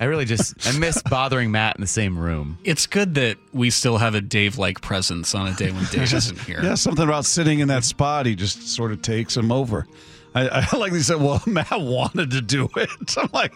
I 0.00 0.06
really 0.06 0.24
just 0.24 0.66
I 0.66 0.78
miss 0.78 1.02
bothering 1.02 1.50
Matt 1.50 1.76
in 1.76 1.82
the 1.82 1.86
same 1.86 2.18
room. 2.18 2.58
It's 2.64 2.86
good 2.86 3.14
that 3.16 3.36
we 3.52 3.68
still 3.68 3.98
have 3.98 4.14
a 4.14 4.22
Dave-like 4.22 4.80
presence 4.80 5.34
on 5.34 5.46
a 5.46 5.52
day 5.54 5.70
when 5.70 5.84
Dave 5.84 6.12
isn't 6.14 6.40
here. 6.46 6.62
Yeah, 6.62 6.74
something 6.74 7.04
about 7.04 7.26
sitting 7.26 7.60
in 7.60 7.68
that 7.68 7.84
spot. 7.84 8.24
He 8.24 8.34
just 8.34 8.68
sort 8.68 8.92
of 8.92 9.02
takes 9.02 9.36
him 9.36 9.52
over. 9.52 9.86
I, 10.34 10.48
I 10.48 10.76
like 10.76 10.92
they 10.92 11.00
said, 11.00 11.20
well, 11.20 11.42
Matt 11.46 11.70
wanted 11.72 12.30
to 12.30 12.40
do 12.40 12.70
it. 12.76 13.18
I'm 13.18 13.28
like, 13.34 13.52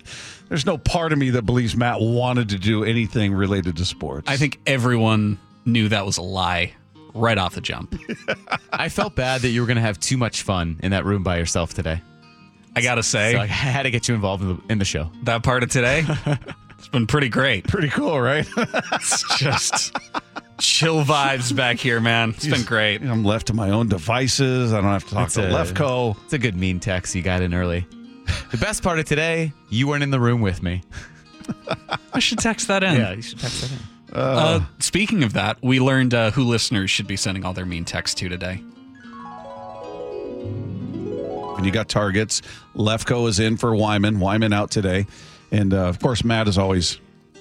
there's 0.51 0.67
no 0.67 0.77
part 0.77 1.13
of 1.15 1.19
me 1.19 1.31
that 1.31 1.43
believes 1.43 1.75
Matt 1.77 2.01
wanted 2.01 2.51
to 2.51 2.59
do 2.59 2.85
anything 2.85 3.33
related 3.33 3.79
to 3.79 3.87
sports. 3.87 4.29
I 4.31 4.37
think 4.37 4.61
everyone 4.67 5.39
knew 5.65 5.89
that 5.89 6.05
was 6.05 6.19
a 6.19 6.23
lie 6.23 6.75
right 7.15 7.39
off 7.39 7.55
the 7.55 7.63
jump. 7.63 7.99
I 8.71 8.91
felt 8.91 9.15
bad 9.15 9.43
that 9.43 9.49
you 9.49 9.63
were 9.63 9.67
going 9.67 9.77
to 9.77 9.83
have 9.83 9.99
too 9.99 10.19
much 10.19 10.43
fun 10.43 10.79
in 10.83 10.91
that 10.91 11.07
room 11.07 11.23
by 11.23 11.39
yourself 11.39 11.73
today. 11.73 12.03
I 12.77 12.81
gotta 12.83 13.03
say, 13.03 13.33
So 13.33 13.39
I 13.41 13.47
had 13.47 13.83
to 13.85 13.91
get 13.91 14.09
you 14.09 14.15
involved 14.15 14.43
in 14.43 14.49
the, 14.57 14.63
in 14.73 14.79
the 14.79 14.85
show. 14.85 15.11
that 15.23 15.43
part 15.43 15.63
of 15.63 15.71
today, 15.71 16.05
it's 16.79 16.89
been 16.89 17.07
pretty 17.07 17.29
great. 17.29 17.67
Pretty 17.69 17.89
cool, 17.89 18.21
right? 18.21 18.47
It's 18.57 19.39
just 19.39 19.97
chill 20.59 21.05
vibes 21.05 21.55
back 21.55 21.77
here, 21.79 22.01
man. 22.01 22.31
It's 22.31 22.47
been 22.47 22.63
great. 22.65 23.01
I'm 23.03 23.25
left 23.25 23.47
to 23.49 23.55
my 23.55 23.71
own 23.71 23.89
devices. 23.89 24.73
I 24.73 24.81
don't 24.81 24.91
have 24.91 25.05
to 25.05 25.15
talk 25.15 25.27
It's 25.27 25.35
to 25.35 25.49
a- 25.49 25.53
Lefko. 25.53 26.17
It's 26.25 26.33
a 26.33 26.39
good 26.39 26.57
mean 26.57 26.81
text 26.81 27.15
you 27.15 27.23
got 27.23 27.43
in 27.43 27.55
early. 27.55 27.87
The 28.51 28.57
best 28.59 28.83
part 28.83 28.99
of 28.99 29.05
today, 29.05 29.53
you 29.69 29.87
weren't 29.87 30.03
in 30.03 30.11
the 30.11 30.21
room 30.21 30.41
with 30.41 30.63
me. 30.63 30.83
I 32.13 32.19
should 32.21 32.39
text 32.39 32.69
that 32.69 32.83
in. 32.83 32.97
Yeah, 32.97 33.13
you 33.13 33.23
should 33.23 33.39
text 33.39 33.61
that 33.63 33.71
in. 33.73 33.79
Uh, 34.13 34.65
speaking 34.79 35.25
of 35.25 35.33
that, 35.33 35.59
we 35.63 35.81
learned 35.81 36.15
uh, 36.15 36.31
who 36.31 36.45
listeners 36.45 36.89
should 36.91 37.07
be 37.09 37.17
sending 37.17 37.45
all 37.45 37.53
their 37.53 37.67
mean 37.67 37.85
texts 37.85 38.15
to 38.21 38.29
today. 38.29 38.63
And 41.57 41.65
you 41.65 41.73
got 41.73 41.89
targets. 41.89 42.43
Lefko 42.75 43.29
is 43.29 43.41
in 43.41 43.57
for 43.57 43.75
Wyman. 43.75 44.21
Wyman 44.21 44.53
out 44.53 44.71
today, 44.71 45.07
and 45.51 45.73
uh, 45.73 45.87
of 45.87 46.01
course 46.01 46.25
Matt 46.25 46.49
is 46.49 46.59
always 46.59 47.01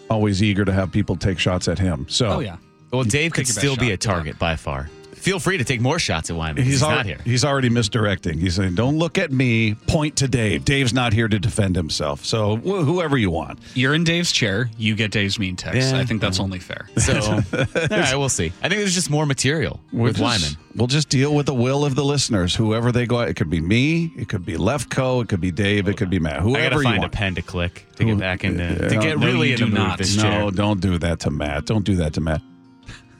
always 0.10 0.43
eager 0.43 0.65
to 0.65 0.71
have 0.71 0.91
people 0.91 1.15
take 1.15 1.39
shots 1.39 1.67
at 1.67 1.80
him. 1.80 2.06
So 2.10 2.28
Oh 2.28 2.39
yeah, 2.39 2.58
Well, 2.91 3.04
Dave 3.04 3.32
could 3.34 3.47
your 3.47 3.56
best 3.56 3.58
still 3.58 3.76
be 3.76 3.91
a 3.91 3.97
target 3.97 4.38
by 4.38 4.56
far. 4.56 4.89
Feel 5.24 5.40
free 5.40 5.58
to 5.58 5.64
take 5.64 5.80
more 5.82 6.00
shots 6.00 6.30
at 6.30 6.36
Wyman. 6.36 6.64
He's, 6.64 6.74
He's, 6.74 6.84
already, 6.84 6.98
not 6.98 7.06
here. 7.06 7.18
He's 7.24 7.46
already 7.46 7.70
misdirecting. 7.70 8.38
He's 8.40 8.56
saying, 8.56 8.76
"Don't 8.76 8.98
look 9.00 9.18
at 9.18 9.32
me. 9.32 9.74
Point 9.88 10.18
to 10.18 10.28
Dave. 10.28 10.66
Dave's 10.66 10.94
not 10.94 11.14
here 11.14 11.28
to 11.30 11.40
defend 11.40 11.76
himself. 11.78 12.26
So 12.26 12.58
wh- 12.58 12.84
whoever 12.86 13.18
you 13.18 13.32
want." 13.32 13.60
you're 13.74 13.94
in 13.94 14.04
Dave's 14.04 14.32
chair. 14.32 14.70
You 14.78 14.96
get 14.96 15.12
Dave's 15.12 15.40
mean 15.40 15.56
text. 15.56 15.94
Yeah. 15.94 16.00
I 16.00 16.06
think 16.06 16.20
that's 16.22 16.40
only 16.40 16.60
fair. 16.60 16.90
So, 16.98 17.14
all 17.32 17.42
right, 17.90 18.16
we'll 18.16 18.30
see. 18.30 18.52
I 18.62 18.68
think 18.70 18.80
there's 18.82 18.94
just 18.94 19.10
more 19.10 19.26
material 19.26 19.80
with 19.92 20.18
We'll 20.20 20.26
Wyman. 20.28 20.40
just- 20.42 20.58
We'll 20.76 20.88
just 20.88 21.08
deal 21.10 21.36
with 21.36 21.46
the 21.46 21.54
will 21.54 21.86
of 21.86 21.94
the 21.94 22.04
listeners. 22.04 22.56
Whoever 22.56 22.92
they 22.92 23.06
go, 23.06 23.20
it 23.20 23.36
could 23.36 23.52
be 23.52 23.62
me, 23.62 24.12
it 24.18 24.28
could 24.28 24.44
be 24.44 24.56
Lefko, 24.56 25.22
it 25.22 25.30
could 25.30 25.40
be 25.40 25.52
Dave, 25.52 25.88
it 25.88 25.98
could 25.98 26.10
be 26.10 26.18
Matt. 26.18 26.40
I 26.40 26.42
Whoever 26.42 26.70
gotta 26.70 26.76
you 26.78 26.84
find 26.84 27.04
a 27.04 27.10
pen 27.10 27.36
to 27.36 27.44
click 27.44 27.86
to 27.98 28.04
get 28.04 28.18
back 28.18 28.44
into 28.44 28.90
to 28.90 28.96
get 28.98 29.20
No, 29.20 29.28
really 29.28 29.50
you 29.50 29.54
in 29.54 29.60
do 29.60 29.66
the 29.70 29.76
not. 29.78 29.92
of 29.92 29.98
this 30.00 30.16
chair. 30.16 30.40
No, 30.40 30.50
don't 30.50 30.82
do 30.82 30.98
that 30.98 31.20
to 31.22 31.30
Matt. 31.30 31.68
Don't 31.68 31.86
do 31.86 31.98
that 31.98 32.14
to 32.14 32.22
Matt. 32.22 32.42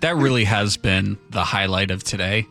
That 0.04 0.18
really 0.18 0.44
has 0.44 0.76
been 0.76 1.18
the 1.30 1.46
highlight 1.46 1.90
of 1.90 2.04
today. 2.04 2.46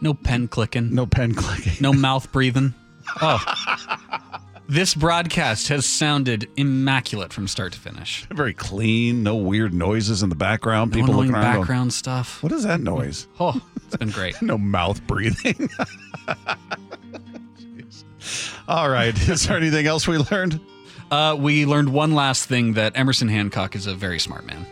No 0.00 0.12
pen 0.12 0.48
clicking. 0.48 0.92
No 0.92 1.06
pen 1.06 1.34
clicking. 1.34 1.74
No 1.80 1.92
mouth 1.92 2.32
breathing. 2.32 2.74
Oh. 3.22 3.38
this 4.68 4.96
broadcast 4.96 5.68
has 5.68 5.86
sounded 5.86 6.50
immaculate 6.56 7.32
from 7.32 7.46
start 7.46 7.74
to 7.74 7.78
finish. 7.78 8.26
Very 8.32 8.54
clean. 8.54 9.22
No 9.22 9.36
weird 9.36 9.72
noises 9.72 10.24
in 10.24 10.30
the 10.30 10.34
background. 10.34 10.90
No 10.90 10.96
People 10.96 11.14
looking 11.14 11.32
around. 11.32 11.44
going, 11.44 11.60
background 11.60 11.92
stuff. 11.92 12.42
what 12.42 12.50
is 12.50 12.64
that 12.64 12.80
noise? 12.80 13.28
Oh, 13.38 13.62
it's 13.86 13.96
been 13.96 14.10
great. 14.10 14.34
no 14.42 14.58
mouth 14.58 15.00
breathing. 15.06 15.70
All 18.66 18.90
right. 18.90 19.16
Is 19.28 19.46
there 19.46 19.56
anything 19.56 19.86
else 19.86 20.08
we 20.08 20.18
learned? 20.18 20.58
Uh, 21.08 21.36
we 21.38 21.66
learned 21.66 21.92
one 21.92 22.16
last 22.16 22.48
thing 22.48 22.72
that 22.72 22.94
Emerson 22.96 23.28
Hancock 23.28 23.76
is 23.76 23.86
a 23.86 23.94
very 23.94 24.18
smart 24.18 24.44
man. 24.44 24.66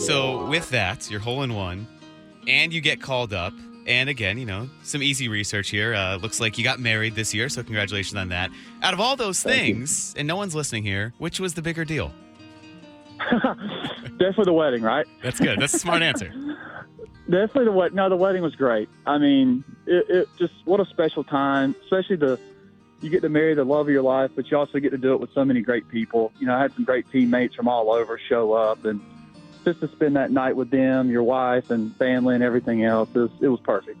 So 0.00 0.46
with 0.46 0.70
that, 0.70 1.10
you're 1.10 1.20
hole 1.20 1.42
in 1.42 1.54
one, 1.54 1.86
and 2.48 2.72
you 2.72 2.80
get 2.80 3.02
called 3.02 3.34
up. 3.34 3.52
And 3.86 4.08
again, 4.08 4.38
you 4.38 4.46
know, 4.46 4.68
some 4.82 5.02
easy 5.02 5.28
research 5.28 5.68
here. 5.68 5.94
Uh, 5.94 6.16
looks 6.16 6.40
like 6.40 6.56
you 6.56 6.64
got 6.64 6.80
married 6.80 7.14
this 7.14 7.34
year, 7.34 7.50
so 7.50 7.62
congratulations 7.62 8.16
on 8.16 8.30
that. 8.30 8.50
Out 8.82 8.94
of 8.94 9.00
all 9.00 9.14
those 9.14 9.42
things, 9.42 10.14
and 10.16 10.26
no 10.26 10.36
one's 10.36 10.54
listening 10.54 10.84
here, 10.84 11.12
which 11.18 11.38
was 11.38 11.52
the 11.52 11.60
bigger 11.60 11.84
deal? 11.84 12.12
Definitely 13.30 14.44
the 14.46 14.54
wedding, 14.54 14.82
right? 14.82 15.06
That's 15.22 15.38
good. 15.38 15.60
That's 15.60 15.74
a 15.74 15.78
smart 15.78 16.02
answer. 16.02 16.28
Definitely 17.28 17.66
the 17.66 17.72
wedding. 17.72 17.96
No, 17.96 18.08
the 18.08 18.16
wedding 18.16 18.42
was 18.42 18.56
great. 18.56 18.88
I 19.06 19.18
mean, 19.18 19.64
it, 19.86 20.08
it 20.08 20.28
just 20.38 20.54
what 20.64 20.80
a 20.80 20.86
special 20.86 21.24
time, 21.24 21.76
especially 21.84 22.16
the 22.16 22.40
you 23.02 23.10
get 23.10 23.20
to 23.20 23.28
marry 23.28 23.52
the 23.54 23.64
love 23.64 23.86
of 23.86 23.92
your 23.92 24.02
life, 24.02 24.30
but 24.34 24.50
you 24.50 24.56
also 24.56 24.78
get 24.78 24.90
to 24.90 24.98
do 24.98 25.12
it 25.12 25.20
with 25.20 25.32
so 25.34 25.44
many 25.44 25.60
great 25.60 25.88
people. 25.88 26.32
You 26.38 26.46
know, 26.46 26.54
I 26.54 26.60
had 26.60 26.72
some 26.74 26.84
great 26.84 27.10
teammates 27.10 27.54
from 27.54 27.68
all 27.68 27.92
over 27.92 28.18
show 28.18 28.52
up, 28.52 28.84
and 28.86 29.00
just 29.64 29.80
to 29.80 29.88
spend 29.88 30.16
that 30.16 30.30
night 30.30 30.56
with 30.56 30.70
them, 30.70 31.10
your 31.10 31.22
wife 31.22 31.70
and 31.70 31.94
family 31.96 32.34
and 32.34 32.44
everything 32.44 32.84
else, 32.84 33.08
it 33.14 33.18
was, 33.18 33.30
it 33.40 33.48
was 33.48 33.60
perfect. 33.60 33.98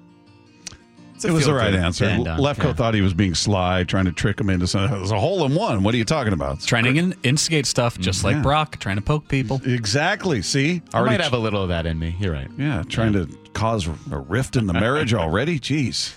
It 1.22 1.30
was 1.32 1.44
the 1.44 1.52
right 1.52 1.74
answer. 1.74 2.06
to. 2.06 2.16
Lefko 2.22 2.64
Yeah. 2.64 2.72
thought 2.72 2.94
he 2.94 3.02
was 3.02 3.12
being 3.12 3.34
sly, 3.34 3.84
trying 3.84 4.06
to 4.06 4.12
trick 4.12 4.40
him 4.40 4.48
into 4.48 4.66
something. 4.66 4.96
It 4.96 5.00
was 5.02 5.10
a 5.10 5.20
hole 5.20 5.44
in 5.44 5.54
one. 5.54 5.82
What 5.82 5.92
are 5.92 5.98
you 5.98 6.04
talking 6.06 6.32
about? 6.32 6.62
Trying 6.62 6.84
to 6.94 7.14
instigate 7.22 7.66
stuff 7.66 7.98
just 7.98 8.24
like 8.24 8.36
Yeah. 8.36 8.42
Brock, 8.42 8.78
trying 8.78 8.96
to 8.96 9.02
poke 9.02 9.28
people. 9.28 9.60
Exactly. 9.66 10.40
See? 10.40 10.80
I 10.94 11.02
might 11.02 11.20
have 11.20 11.34
a 11.34 11.38
little 11.38 11.62
of 11.62 11.68
that 11.68 11.84
in 11.84 11.98
me. 11.98 12.16
You're 12.18 12.32
right. 12.32 12.48
Yeah, 12.56 12.84
trying 12.88 13.12
to 13.12 13.28
cause 13.52 13.86
a 14.10 14.18
rift 14.18 14.56
in 14.56 14.66
the 14.66 14.72
marriage 14.86 15.12
already. 15.12 15.60
Jeez. 15.60 16.14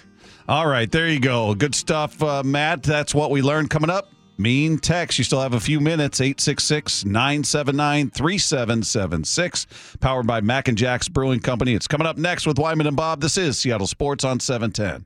All 0.48 0.68
right, 0.68 0.90
there 0.90 1.10
you 1.10 1.20
go. 1.20 1.54
Good 1.54 1.76
stuff, 1.76 2.24
uh, 2.24 2.42
Matt. 2.44 2.84
That's 2.84 3.14
what 3.14 3.30
we 3.30 3.42
learned 3.42 3.72
coming 3.72 3.90
up. 3.90 4.10
Mean 4.38 4.78
text. 4.80 5.18
You 5.18 5.24
still 5.24 5.42
have 5.42 5.54
a 5.54 5.60
few 5.60 5.80
minutes. 5.80 6.20
866 6.20 7.06
979 7.06 8.10
3776. 8.10 9.68
Powered 10.00 10.28
by 10.28 10.42
Mac 10.42 10.68
and 10.68 10.78
Jack's 10.78 11.08
Brewing 11.08 11.40
Company. 11.40 11.74
It's 11.74 11.88
coming 11.88 12.08
up 12.08 12.18
next 12.18 12.46
with 12.48 12.58
Wyman 12.58 12.88
and 12.88 12.96
Bob. 12.98 13.22
This 13.22 13.38
is 13.38 13.58
Seattle 13.60 13.88
Sports 13.88 14.24
on 14.24 14.40
710. 14.40 15.06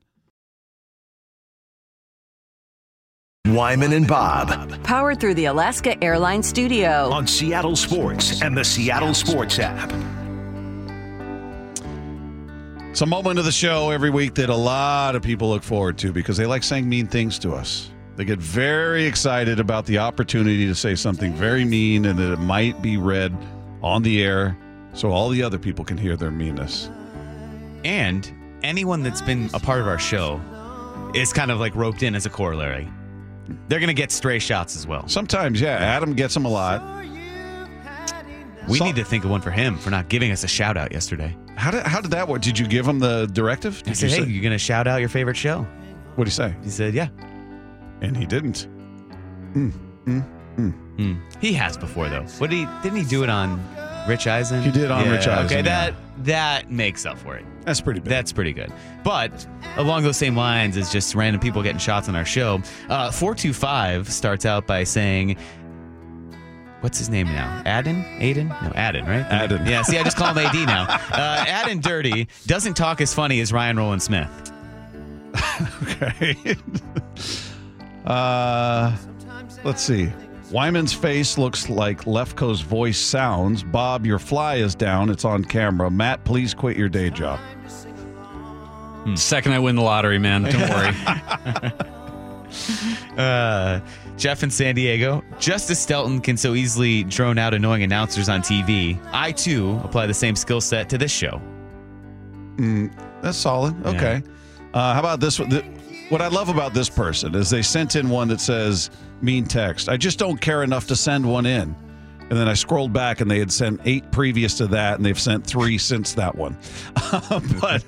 Wyman 3.55 3.93
and 3.93 4.05
Bob 4.07 4.83
Powered 4.83 5.21
through 5.21 5.35
the 5.35 5.45
Alaska 5.45 6.01
Airlines 6.03 6.47
Studio. 6.47 7.09
on 7.11 7.25
Seattle 7.25 7.77
Sports 7.77 8.41
and 8.41 8.57
the 8.57 8.63
Seattle 8.63 9.13
Sports 9.13 9.57
app. 9.59 9.89
It's 12.89 13.01
a 13.01 13.05
moment 13.05 13.39
of 13.39 13.45
the 13.45 13.51
show 13.51 13.89
every 13.91 14.09
week 14.09 14.33
that 14.35 14.49
a 14.49 14.55
lot 14.55 15.15
of 15.15 15.21
people 15.21 15.49
look 15.49 15.63
forward 15.63 15.97
to 15.99 16.11
because 16.11 16.35
they 16.35 16.45
like 16.45 16.63
saying 16.63 16.89
mean 16.89 17.07
things 17.07 17.39
to 17.39 17.53
us. 17.53 17.89
They 18.17 18.25
get 18.25 18.39
very 18.39 19.05
excited 19.05 19.59
about 19.59 19.85
the 19.85 19.99
opportunity 19.99 20.65
to 20.65 20.73
say 20.75 20.95
something 20.95 21.33
very 21.35 21.63
mean 21.63 22.05
and 22.05 22.17
that 22.17 22.33
it 22.33 22.39
might 22.39 22.81
be 22.81 22.97
read 22.97 23.31
on 23.83 24.01
the 24.01 24.23
air 24.23 24.57
so 24.93 25.11
all 25.11 25.29
the 25.29 25.43
other 25.43 25.59
people 25.59 25.85
can 25.85 25.97
hear 25.97 26.17
their 26.17 26.31
meanness. 26.31 26.89
And 27.85 28.29
anyone 28.63 29.03
that's 29.03 29.21
been 29.21 29.51
a 29.53 29.59
part 29.59 29.81
of 29.81 29.87
our 29.87 29.99
show 29.99 30.41
is 31.13 31.31
kind 31.31 31.51
of 31.51 31.59
like 31.59 31.75
roped 31.75 32.01
in 32.01 32.15
as 32.15 32.25
a 32.25 32.29
corollary. 32.29 32.87
They're 33.67 33.79
going 33.79 33.87
to 33.87 33.93
get 33.93 34.11
stray 34.11 34.39
shots 34.39 34.75
as 34.75 34.87
well. 34.87 35.07
Sometimes, 35.07 35.61
yeah, 35.61 35.75
Adam 35.77 36.13
gets 36.13 36.33
them 36.33 36.45
a 36.45 36.49
lot. 36.49 36.81
We 38.67 38.79
So- 38.79 38.85
need 38.85 38.95
to 38.97 39.05
think 39.05 39.23
of 39.23 39.29
one 39.29 39.41
for 39.41 39.51
him 39.51 39.77
for 39.77 39.91
not 39.91 40.09
giving 40.09 40.31
us 40.31 40.43
a 40.43 40.47
shout 40.47 40.75
out 40.75 40.91
yesterday. 40.91 41.37
How 41.55 41.71
did 41.71 41.83
how 41.83 42.01
did 42.01 42.11
that 42.11 42.27
work? 42.27 42.41
Did 42.41 42.59
you 42.59 42.67
give 42.67 42.85
him 42.87 42.99
the 42.99 43.27
directive? 43.27 43.81
I 43.85 43.89
Did 43.89 43.97
said, 43.97 44.09
you 44.09 44.15
hey, 44.17 44.23
say- 44.23 44.29
you 44.31 44.41
going 44.41 44.51
to 44.51 44.57
shout 44.57 44.87
out 44.87 44.99
your 44.99 45.09
favorite 45.09 45.37
show? 45.37 45.65
what 46.15 46.25
did 46.25 46.31
he 46.31 46.35
say? 46.35 46.55
He 46.63 46.69
said, 46.71 46.95
yeah. 46.95 47.07
And 48.01 48.15
he 48.15 48.25
didn't. 48.25 48.67
Mm, 49.53 49.71
Hmm. 50.57 51.13
He 51.39 51.53
has 51.53 51.77
before 51.77 52.09
though. 52.09 52.23
What 52.39 52.49
did 52.49 52.57
he? 52.57 52.67
Didn't 52.81 52.97
he 52.97 53.05
do 53.05 53.23
it 53.23 53.29
on 53.29 53.63
Rich 54.07 54.25
Eisen? 54.25 54.63
He 54.63 54.71
did 54.71 54.89
on 54.89 55.07
Rich 55.07 55.27
Eisen, 55.27 55.45
Okay, 55.45 55.55
yeah. 55.57 55.61
that 55.61 55.93
that 56.23 56.71
makes 56.71 57.05
up 57.05 57.19
for 57.19 57.35
it. 57.37 57.45
That's 57.63 57.79
pretty 57.81 57.99
big. 57.99 58.09
That's 58.09 58.31
pretty 58.31 58.53
good. 58.53 58.73
But 59.03 59.45
along 59.75 60.01
those 60.03 60.17
same 60.17 60.35
lines 60.35 60.75
as 60.77 60.91
just 60.91 61.13
random 61.13 61.39
people 61.39 61.61
getting 61.61 61.77
shots 61.77 62.09
on 62.09 62.15
our 62.15 62.25
show, 62.25 62.55
uh, 62.89 63.11
425 63.11 64.11
starts 64.11 64.45
out 64.47 64.65
by 64.65 64.83
saying, 64.83 65.37
What's 66.81 66.97
his 66.97 67.09
name 67.09 67.27
now? 67.27 67.61
Adden? 67.65 68.03
Aiden? 68.19 68.47
No, 68.49 68.69
Adden, 68.71 69.05
right? 69.07 69.25
Adden. 69.29 69.67
Yeah, 69.67 69.81
see, 69.83 69.97
I 69.99 70.03
just 70.03 70.15
call 70.17 70.33
him 70.33 70.37
AD 70.39 70.55
now. 70.65 70.85
Uh, 71.11 71.45
Adden 71.45 71.81
Durde 71.81 72.27
doesn't 72.47 72.75
talk 72.75 73.01
as 73.01 73.13
funny 73.13 73.39
as 73.41 73.51
Ryan 73.53 73.77
Rowland-Smith. 73.77 74.51
Okay. 75.83 76.55
uh, 78.07 78.95
let's 79.63 79.81
see. 79.81 80.11
Wyman's 80.51 80.93
face 80.93 81.37
looks 81.37 81.69
like 81.69 82.07
Lefko's 82.07 82.61
voice 82.61 82.97
sounds. 82.97 83.63
Bob, 83.63 84.05
your 84.05 84.17
fly 84.17 84.55
is 84.55 84.75
down. 84.75 85.09
It's 85.09 85.25
on 85.25 85.43
camera. 85.43 85.91
Matt, 85.91 86.23
please 86.23 86.53
quit 86.53 86.77
your 86.77 86.89
day 86.89 87.09
job. 87.09 87.39
Second 89.15 89.53
I 89.53 89.59
win 89.59 89.75
the 89.75 89.81
lottery, 89.81 90.19
man. 90.19 90.43
Don't 90.43 90.69
worry. 90.69 91.73
Uh, 93.17 93.79
Jeff 94.15 94.43
in 94.43 94.51
San 94.51 94.75
Diego. 94.75 95.23
Just 95.39 95.69
as 95.71 95.79
Stelton 95.79 96.23
can 96.23 96.37
so 96.37 96.53
easily 96.53 97.03
drone 97.03 97.39
out 97.39 97.53
annoying 97.53 97.81
announcers 97.81 98.29
on 98.29 98.41
TV, 98.41 98.99
I 99.11 99.31
too 99.31 99.81
apply 99.83 100.05
the 100.05 100.13
same 100.13 100.35
skill 100.35 100.61
set 100.61 100.87
to 100.89 100.97
this 100.99 101.11
show. 101.11 101.41
Mm, 102.57 102.93
that's 103.21 103.37
solid. 103.37 103.75
Okay. 103.85 104.21
Uh, 104.73 104.93
how 104.93 104.99
about 104.99 105.19
this 105.19 105.39
one? 105.39 105.49
What 106.09 106.21
I 106.21 106.27
love 106.29 106.47
about 106.47 106.73
this 106.73 106.89
person 106.89 107.35
is 107.35 107.49
they 107.49 107.61
sent 107.61 107.97
in 107.97 108.07
one 108.09 108.29
that 108.29 108.39
says 108.39 108.89
mean 109.21 109.43
text. 109.43 109.89
I 109.89 109.97
just 109.97 110.17
don't 110.17 110.39
care 110.39 110.63
enough 110.63 110.87
to 110.87 110.95
send 110.95 111.29
one 111.29 111.45
in. 111.45 111.75
And 112.29 112.31
then 112.37 112.47
I 112.47 112.53
scrolled 112.53 112.93
back 112.93 113.19
and 113.19 113.29
they 113.29 113.39
had 113.39 113.51
sent 113.51 113.81
eight 113.85 114.09
previous 114.11 114.55
to 114.57 114.67
that, 114.67 114.95
and 114.95 115.05
they've 115.05 115.19
sent 115.19 115.45
three 115.45 115.77
since 115.77 116.13
that 116.13 116.33
one. 116.33 116.57
but 117.61 117.83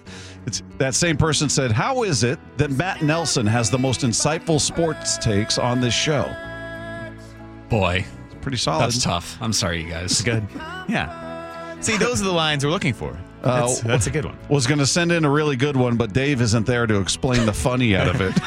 it's, 0.46 0.64
that 0.78 0.96
same 0.96 1.16
person 1.18 1.48
said, 1.50 1.72
How 1.72 2.04
is 2.04 2.24
it 2.24 2.40
that 2.58 2.72
Matt 2.72 3.02
Nelson 3.02 3.46
has 3.46 3.70
the 3.70 3.80
most 3.80 4.02
insightful 4.02 4.60
sports 4.60 5.18
takes 5.18 5.58
on 5.58 5.80
this 5.80 5.94
show? 5.94 6.24
Boy, 7.70 8.06
It's 8.26 8.36
Pretty 8.42 8.58
solid. 8.58 8.84
that's 8.84 9.04
tough. 9.04 9.38
I'm 9.42 9.54
sorry, 9.54 9.82
you 9.84 9.90
guys. 9.90 10.12
It's 10.12 10.22
Good. 10.24 10.46
Yeah. 10.90 11.80
See, 11.82 11.98
those 11.98 12.22
are 12.22 12.26
the 12.26 12.32
lines 12.34 12.66
we're 12.66 12.72
looking 12.72 12.94
for. 12.94 13.18
That's, 13.42 13.84
Uh, 13.84 13.88
that's 13.88 14.08
a 14.08 14.12
good 14.12 14.26
one. 14.26 14.38
Was 14.50 14.68
going 14.68 14.80
to 14.80 14.86
send 14.86 15.12
in 15.12 15.24
a 15.26 15.30
really 15.30 15.56
good 15.56 15.78
one, 15.78 15.96
but 15.96 16.14
Dave 16.14 16.42
isn't 16.42 16.66
there 16.66 16.86
to 16.88 17.00
explain 17.00 17.46
the 17.46 17.54
funny 17.54 17.96
out 17.96 18.08
of 18.10 18.22
it. 18.22 18.34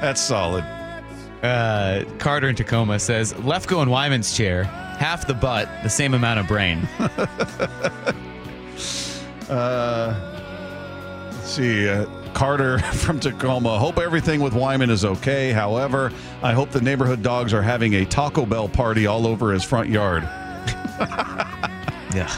That's 0.00 0.20
solid. 0.20 0.64
Uh, 1.42 2.04
Carter 2.18 2.48
in 2.48 2.56
Tacoma 2.56 2.98
says 2.98 3.32
Lefko 3.34 3.82
and 3.82 3.90
Wyman's 3.90 4.36
chair, 4.36 4.64
half 4.64 5.26
the 5.26 5.34
butt, 5.34 5.68
the 5.82 5.90
same 5.90 6.14
amount 6.14 6.40
of 6.40 6.46
brain. 6.46 6.86
Uh, 9.50 10.14
let's 11.30 11.50
see. 11.50 11.86
Uh, 11.86 12.06
Carter 12.32 12.78
from 12.78 13.20
Tacoma. 13.20 13.78
Hope 13.78 13.98
everything 13.98 14.40
with 14.40 14.54
Wyman 14.54 14.88
is 14.88 15.04
okay. 15.04 15.52
However, 15.52 16.10
I 16.42 16.54
hope 16.54 16.70
the 16.70 16.80
neighborhood 16.80 17.22
dogs 17.22 17.52
are 17.52 17.60
having 17.60 17.92
a 17.96 18.06
Taco 18.06 18.46
Bell 18.46 18.70
party 18.70 19.06
all 19.06 19.26
over 19.26 19.52
his 19.52 19.62
front 19.62 19.90
yard. 19.90 20.22
Yeah. 22.14 22.30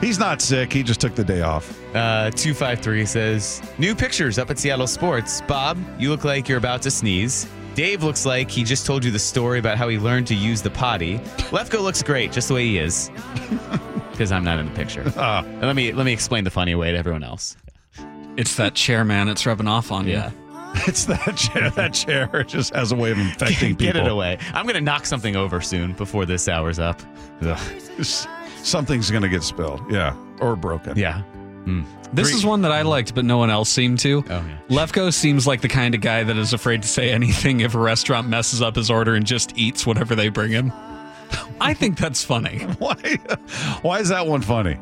He's 0.00 0.18
not 0.18 0.42
sick. 0.42 0.72
He 0.72 0.82
just 0.82 1.00
took 1.00 1.14
the 1.14 1.24
day 1.24 1.40
off. 1.42 1.70
Uh, 1.94 2.30
253 2.32 3.06
says 3.06 3.62
New 3.78 3.94
pictures 3.94 4.38
up 4.38 4.50
at 4.50 4.58
Seattle 4.58 4.86
Sports. 4.86 5.40
Bob, 5.42 5.78
you 5.98 6.10
look 6.10 6.24
like 6.24 6.48
you're 6.48 6.58
about 6.58 6.82
to 6.82 6.90
sneeze. 6.90 7.48
Dave 7.74 8.02
looks 8.04 8.26
like 8.26 8.50
he 8.50 8.62
just 8.64 8.86
told 8.86 9.04
you 9.04 9.10
the 9.10 9.18
story 9.18 9.58
about 9.58 9.78
how 9.78 9.88
he 9.88 9.98
learned 9.98 10.26
to 10.28 10.34
use 10.34 10.62
the 10.62 10.70
potty. 10.70 11.18
Lefko 11.50 11.80
looks 11.82 12.02
great 12.02 12.32
just 12.32 12.48
the 12.48 12.54
way 12.54 12.64
he 12.66 12.78
is. 12.78 13.10
Because 14.14 14.30
I'm 14.30 14.44
not 14.44 14.60
in 14.60 14.66
the 14.66 14.72
picture. 14.76 15.00
And 15.16 15.60
let 15.60 15.74
me 15.74 15.90
let 15.90 16.06
me 16.06 16.12
explain 16.12 16.44
the 16.44 16.50
funny 16.50 16.76
way 16.76 16.92
to 16.92 16.96
everyone 16.96 17.24
else. 17.24 17.56
It's 18.36 18.54
that 18.58 18.76
chair, 18.76 19.04
man. 19.04 19.28
It's 19.28 19.44
rubbing 19.44 19.66
off 19.66 19.90
on 19.90 20.06
Yeah. 20.06 20.30
you. 20.30 20.36
It's 20.86 21.04
that 21.06 21.36
chair. 21.36 21.70
That 21.70 21.94
chair 21.94 22.44
just 22.44 22.72
has 22.76 22.92
a 22.92 22.96
way 22.96 23.10
of 23.10 23.18
infecting 23.18 23.74
Get 23.74 23.94
people. 23.94 24.06
it 24.06 24.12
away. 24.12 24.38
I'm 24.52 24.66
gonna 24.66 24.80
knock 24.80 25.04
something 25.06 25.34
over 25.34 25.60
soon 25.60 25.94
before 25.94 26.26
this 26.26 26.46
hour's 26.48 26.78
up. 26.78 27.00
Ugh. 27.42 27.58
Something's 28.64 29.10
going 29.10 29.22
to 29.22 29.28
get 29.28 29.42
spilled. 29.42 29.80
Yeah. 29.90 30.16
Or 30.40 30.56
broken. 30.56 30.96
Yeah. 30.98 31.22
Hmm. 31.22 31.82
This 32.12 32.32
is 32.32 32.46
one 32.46 32.62
that 32.62 32.72
I 32.72 32.82
liked, 32.82 33.14
but 33.14 33.24
no 33.24 33.38
one 33.38 33.50
else 33.50 33.68
seemed 33.68 33.98
to. 34.00 34.24
Oh, 34.28 34.44
yeah. 34.46 34.58
Lefko 34.68 35.12
seems 35.12 35.46
like 35.46 35.60
the 35.60 35.68
kind 35.68 35.94
of 35.94 36.00
guy 36.00 36.22
that 36.22 36.36
is 36.36 36.52
afraid 36.52 36.82
to 36.82 36.88
say 36.88 37.10
anything 37.12 37.60
if 37.60 37.74
a 37.74 37.78
restaurant 37.78 38.28
messes 38.28 38.62
up 38.62 38.76
his 38.76 38.90
order 38.90 39.14
and 39.14 39.26
just 39.26 39.56
eats 39.58 39.86
whatever 39.86 40.14
they 40.14 40.28
bring 40.28 40.50
him. 40.50 40.72
I 41.60 41.74
think 41.74 41.98
that's 41.98 42.22
funny. 42.24 42.58
Why? 42.78 42.94
Why 43.82 43.98
is 44.00 44.08
that 44.08 44.26
one 44.26 44.42
funny? 44.42 44.78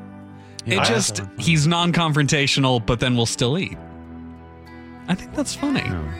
It 0.66 0.78
I- 0.78 0.84
just 0.84 1.22
he's 1.38 1.66
non-confrontational, 1.66 2.84
but 2.84 3.00
then 3.00 3.16
we'll 3.16 3.26
still 3.26 3.58
eat. 3.58 3.76
I 5.08 5.14
think 5.14 5.34
that's 5.34 5.54
funny. 5.54 5.82
Oh. 5.84 6.14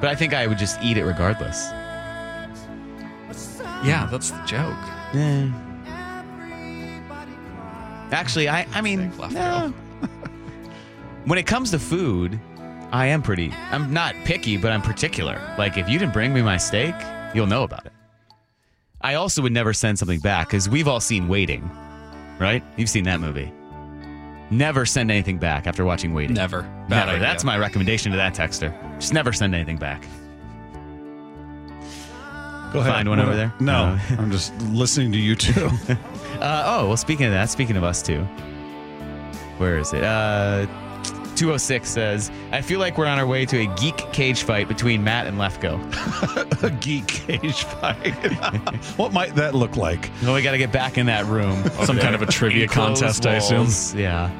But 0.00 0.10
I 0.10 0.14
think 0.16 0.34
I 0.34 0.46
would 0.48 0.58
just 0.58 0.82
eat 0.82 0.96
it 0.96 1.04
regardless. 1.04 1.70
Yeah, 3.84 4.08
that's 4.10 4.30
the 4.30 4.42
joke. 4.44 4.76
Actually, 8.12 8.48
I 8.48 8.66
I 8.72 8.80
mean, 8.80 9.10
no. 9.32 9.68
when 11.24 11.38
it 11.38 11.46
comes 11.46 11.70
to 11.72 11.78
food, 11.78 12.38
I 12.92 13.06
am 13.06 13.22
pretty. 13.22 13.52
I'm 13.70 13.92
not 13.92 14.14
picky, 14.24 14.56
but 14.56 14.70
I'm 14.70 14.82
particular. 14.82 15.40
Like 15.58 15.78
if 15.78 15.88
you 15.88 15.98
didn't 15.98 16.12
bring 16.12 16.32
me 16.34 16.42
my 16.42 16.56
steak, 16.58 16.94
you'll 17.34 17.46
know 17.46 17.62
about 17.62 17.86
it. 17.86 17.92
I 19.00 19.14
also 19.14 19.42
would 19.42 19.52
never 19.52 19.72
send 19.72 19.98
something 19.98 20.20
back 20.20 20.48
because 20.48 20.68
we've 20.68 20.86
all 20.86 21.00
seen 21.00 21.26
Waiting, 21.26 21.68
right? 22.38 22.62
You've 22.76 22.90
seen 22.90 23.04
that 23.04 23.20
movie. 23.20 23.50
Never 24.50 24.84
send 24.84 25.10
anything 25.10 25.38
back 25.38 25.66
after 25.66 25.84
watching 25.84 26.12
Waiting. 26.12 26.34
Never. 26.34 26.62
Bad 26.62 26.90
Never. 26.90 27.10
idea. 27.12 27.20
That's 27.20 27.42
my 27.42 27.56
recommendation 27.58 28.12
to 28.12 28.18
that 28.18 28.34
texter. 28.34 28.70
Just 29.00 29.14
never 29.14 29.32
send 29.32 29.54
anything 29.54 29.78
back. 29.78 30.02
Go 32.72 32.80
ahead. 32.80 32.92
Find 32.92 33.08
one 33.08 33.18
over 33.20 33.34
there? 33.34 33.52
No, 33.60 33.94
No. 33.96 34.00
I'm 34.18 34.30
just 34.30 34.54
listening 34.60 35.12
to 35.12 35.18
you 35.18 35.34
two. 35.36 35.70
Uh, 36.42 36.64
oh, 36.66 36.88
well, 36.88 36.96
speaking 36.96 37.26
of 37.26 37.32
that, 37.32 37.50
speaking 37.50 37.76
of 37.76 37.84
us 37.84 38.02
too, 38.02 38.22
where 39.58 39.78
is 39.78 39.92
it? 39.92 40.02
Uh, 40.02 40.66
206 41.36 41.88
says, 41.88 42.32
I 42.50 42.60
feel 42.60 42.80
like 42.80 42.98
we're 42.98 43.06
on 43.06 43.20
our 43.20 43.26
way 43.26 43.46
to 43.46 43.58
a 43.58 43.76
geek 43.76 43.96
cage 44.12 44.42
fight 44.42 44.66
between 44.66 45.04
Matt 45.04 45.28
and 45.28 45.38
Lefko. 45.38 45.78
a 46.64 46.70
geek 46.70 47.06
cage 47.06 47.62
fight. 47.62 48.10
what 48.96 49.12
might 49.12 49.36
that 49.36 49.54
look 49.54 49.76
like? 49.76 50.10
Well, 50.22 50.34
we 50.34 50.42
got 50.42 50.50
to 50.50 50.58
get 50.58 50.72
back 50.72 50.98
in 50.98 51.06
that 51.06 51.26
room. 51.26 51.64
Some 51.84 51.98
kind 51.98 52.14
of 52.14 52.22
a 52.22 52.26
trivia 52.26 52.64
Enclosed 52.64 53.00
contest, 53.00 53.26
I 53.26 53.34
assume. 53.36 53.58
walls. 53.58 53.94
Yeah. 53.94 54.30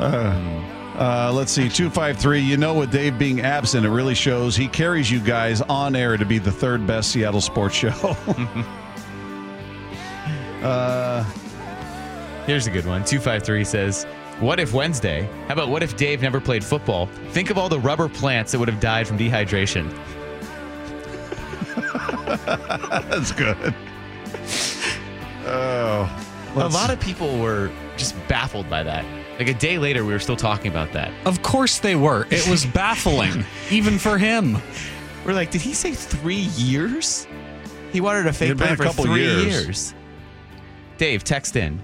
Uh, 0.00 1.32
let's 1.34 1.52
see, 1.52 1.68
253. 1.68 2.40
You 2.40 2.56
know, 2.56 2.74
with 2.74 2.90
Dave 2.92 3.18
being 3.18 3.42
absent, 3.42 3.84
it 3.84 3.90
really 3.90 4.14
shows 4.14 4.56
he 4.56 4.68
carries 4.68 5.10
you 5.10 5.20
guys 5.20 5.60
on 5.62 5.94
air 5.94 6.16
to 6.16 6.24
be 6.24 6.38
the 6.38 6.52
third 6.52 6.86
best 6.86 7.10
Seattle 7.10 7.42
sports 7.42 7.74
show. 7.74 8.16
Uh, 10.62 11.24
Here's 12.46 12.66
a 12.66 12.70
good 12.70 12.86
one. 12.86 13.04
253 13.04 13.64
says, 13.64 14.04
What 14.40 14.58
if 14.58 14.72
Wednesday? 14.72 15.28
How 15.46 15.54
about 15.54 15.68
what 15.68 15.82
if 15.82 15.96
Dave 15.96 16.22
never 16.22 16.40
played 16.40 16.64
football? 16.64 17.06
Think 17.30 17.50
of 17.50 17.58
all 17.58 17.68
the 17.68 17.78
rubber 17.78 18.08
plants 18.08 18.52
that 18.52 18.58
would 18.58 18.68
have 18.68 18.80
died 18.80 19.06
from 19.06 19.18
dehydration. 19.18 19.90
that's 23.08 23.32
good. 23.32 23.74
Oh. 25.46 26.26
A 26.56 26.68
lot 26.68 26.90
of 26.90 26.98
people 27.00 27.38
were 27.38 27.70
just 27.96 28.14
baffled 28.28 28.68
by 28.68 28.82
that. 28.82 29.04
Like 29.38 29.48
a 29.48 29.54
day 29.54 29.78
later, 29.78 30.04
we 30.04 30.12
were 30.12 30.18
still 30.18 30.36
talking 30.36 30.70
about 30.70 30.92
that. 30.92 31.12
Of 31.24 31.42
course 31.42 31.78
they 31.78 31.96
were. 31.96 32.26
It 32.30 32.46
was 32.48 32.66
baffling, 32.74 33.44
even 33.70 33.98
for 33.98 34.18
him. 34.18 34.58
We're 35.24 35.32
like, 35.34 35.50
did 35.50 35.60
he 35.60 35.72
say 35.74 35.92
three 35.92 36.34
years? 36.56 37.26
He 37.92 38.00
wanted 38.00 38.26
a 38.26 38.32
fake 38.32 38.48
It'd 38.50 38.58
been 38.58 38.66
plan 38.66 38.74
a 38.74 38.76
for 38.76 38.84
couple 38.84 39.04
three 39.04 39.22
years. 39.22 39.66
years. 39.66 39.94
Dave, 41.00 41.24
text 41.24 41.56
in. 41.56 41.80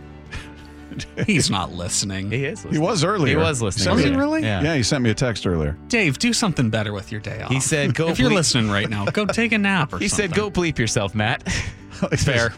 He's 1.27 1.51
not 1.51 1.73
listening. 1.73 2.31
He 2.31 2.45
is. 2.45 2.59
Listening. 2.59 2.75
He 2.75 2.79
was 2.79 3.03
earlier. 3.03 3.39
He 3.39 3.43
was 3.43 3.63
listening. 3.63 3.95
Was 3.95 4.05
he 4.05 4.11
really? 4.15 4.43
Yeah. 4.43 4.61
Yeah, 4.63 4.75
he 4.77 4.83
sent 4.83 5.03
me 5.03 5.09
a 5.09 5.15
text 5.15 5.47
earlier. 5.47 5.75
Dave, 5.89 6.19
do 6.19 6.35
something 6.35 6.69
better 6.69 6.93
with 6.93 7.11
your 7.11 7.23
day 7.23 7.41
off. 7.41 7.51
He 7.51 7.59
said, 7.61 7.95
"Go." 7.95 8.09
if 8.09 8.19
you're 8.19 8.31
listening 8.31 8.71
right 8.71 8.91
now, 8.91 9.07
go 9.07 9.25
take 9.25 9.53
a 9.53 9.59
nap 9.59 9.95
or 9.95 9.99
He 10.01 10.09
something. 10.09 10.29
said, 10.29 10.37
"Go 10.37 10.51
bleep 10.51 10.79
yourself, 10.79 11.15
Matt." 11.15 11.43
Fair. 12.19 12.53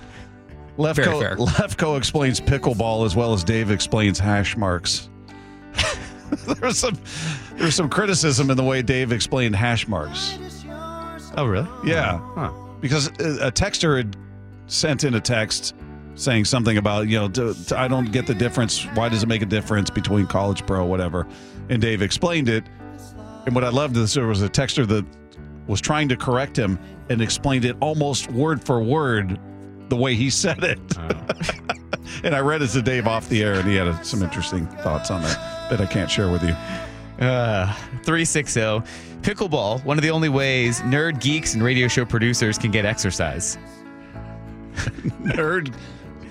Lefko, 0.77 0.95
Very 0.97 1.21
fair. 1.21 1.37
Lefko 1.37 1.97
explains 1.97 2.41
pickleball 2.41 3.07
as 3.07 3.15
well 3.15 3.33
as 3.33 3.45
Dave 3.45 3.71
explains 3.71 4.19
hash 4.19 4.57
marks. 4.57 5.09
there's 6.61 6.77
some 6.79 6.99
there's 7.55 7.75
some 7.77 7.89
criticism 7.89 8.51
in 8.51 8.57
the 8.57 8.65
way 8.65 8.83
Dave 8.83 9.13
explained 9.13 9.55
hash 9.55 9.87
marks. 9.87 10.37
oh, 11.37 11.47
really? 11.47 11.69
Yeah, 11.85 12.19
Huh. 12.35 12.51
because 12.81 13.07
a 13.21 13.47
a 13.47 13.53
texter 13.53 13.97
had 13.97 14.17
sent 14.67 15.05
in 15.05 15.15
a 15.15 15.21
text 15.21 15.75
saying 16.19 16.45
something 16.45 16.77
about 16.77 17.09
you 17.09 17.19
know 17.19 17.29
to, 17.29 17.55
to- 17.67 17.79
I 17.79 17.89
don't 17.89 18.11
get 18.13 18.27
the 18.27 18.35
difference. 18.35 18.85
Why 18.95 19.09
does 19.09 19.23
it 19.23 19.29
make 19.29 19.43
a 19.43 19.47
difference 19.47 19.91
between 19.91 20.27
college 20.27 20.67
pro 20.67 20.85
whatever? 20.85 21.27
And 21.69 21.81
Dave 21.81 22.03
explained 22.03 22.49
it. 22.49 22.65
And 23.47 23.55
what 23.55 23.65
I 23.65 23.71
loved 23.71 23.97
is 23.97 24.15
there 24.15 24.27
was 24.27 24.43
a 24.43 24.49
texter 24.49 24.87
that 24.89 25.05
was 25.67 25.81
trying 25.81 26.09
to 26.09 26.17
correct 26.17 26.59
him 26.59 26.79
and 27.09 27.23
explained 27.23 27.65
it 27.65 27.77
almost 27.81 28.31
word 28.31 28.63
for 28.63 28.83
word 28.83 29.39
the 29.89 29.97
way 29.97 30.15
he 30.15 30.29
said 30.29 30.63
it. 30.65 30.79
and 32.25 32.35
I 32.35 32.41
read 32.41 32.63
it 32.63 32.69
to 32.69 32.83
Dave 32.83 33.07
off 33.07 33.29
the 33.29 33.43
air, 33.43 33.55
and 33.55 33.69
he 33.69 33.77
had 33.77 33.89
uh, 33.89 34.03
some 34.03 34.23
interesting 34.23 34.67
thoughts 34.67 35.11
on 35.11 35.23
that 35.23 35.71
that 35.71 35.81
I 35.81 35.87
can't 35.87 36.11
share 36.11 36.31
with 36.31 36.43
you. 36.43 36.55
Uh, 37.25 37.73
360. 38.05 38.61
Pickleball, 39.23 39.85
one 39.85 39.99
of 39.99 40.03
the 40.03 40.11
only 40.11 40.29
ways 40.29 40.81
nerd 40.83 41.21
geeks 41.21 41.55
and 41.55 41.63
radio 41.63 41.89
show 41.89 42.05
producers 42.05 42.57
can 42.57 42.71
get 42.71 42.85
exercise. 42.85 43.59
Nerd, 45.23 45.75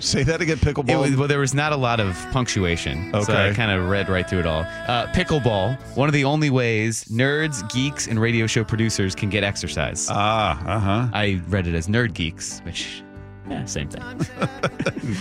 say 0.00 0.22
that 0.22 0.40
again. 0.40 0.56
Pickleball. 0.58 1.00
was, 1.00 1.16
well, 1.16 1.28
there 1.28 1.38
was 1.38 1.54
not 1.54 1.72
a 1.72 1.76
lot 1.76 2.00
of 2.00 2.14
punctuation. 2.32 3.10
So 3.12 3.20
Okay. 3.20 3.50
I 3.50 3.54
kind 3.54 3.70
of 3.70 3.88
read 3.88 4.08
right 4.08 4.28
through 4.28 4.40
it 4.40 4.46
all. 4.46 4.60
Uh, 4.86 5.06
pickleball, 5.12 5.78
one 5.96 6.08
of 6.08 6.12
the 6.12 6.24
only 6.24 6.50
ways 6.50 7.04
nerds, 7.06 7.68
geeks, 7.72 8.06
and 8.06 8.20
radio 8.20 8.46
show 8.46 8.64
producers 8.64 9.14
can 9.14 9.28
get 9.30 9.44
exercise. 9.44 10.08
ah, 10.10 10.60
uh 10.66 10.78
huh. 10.80 11.08
I 11.12 11.40
read 11.48 11.66
it 11.66 11.74
as 11.74 11.88
nerd 11.88 12.14
geeks, 12.14 12.60
which, 12.60 13.02
yeah, 13.48 13.64
same 13.64 13.88
thing. 13.88 14.02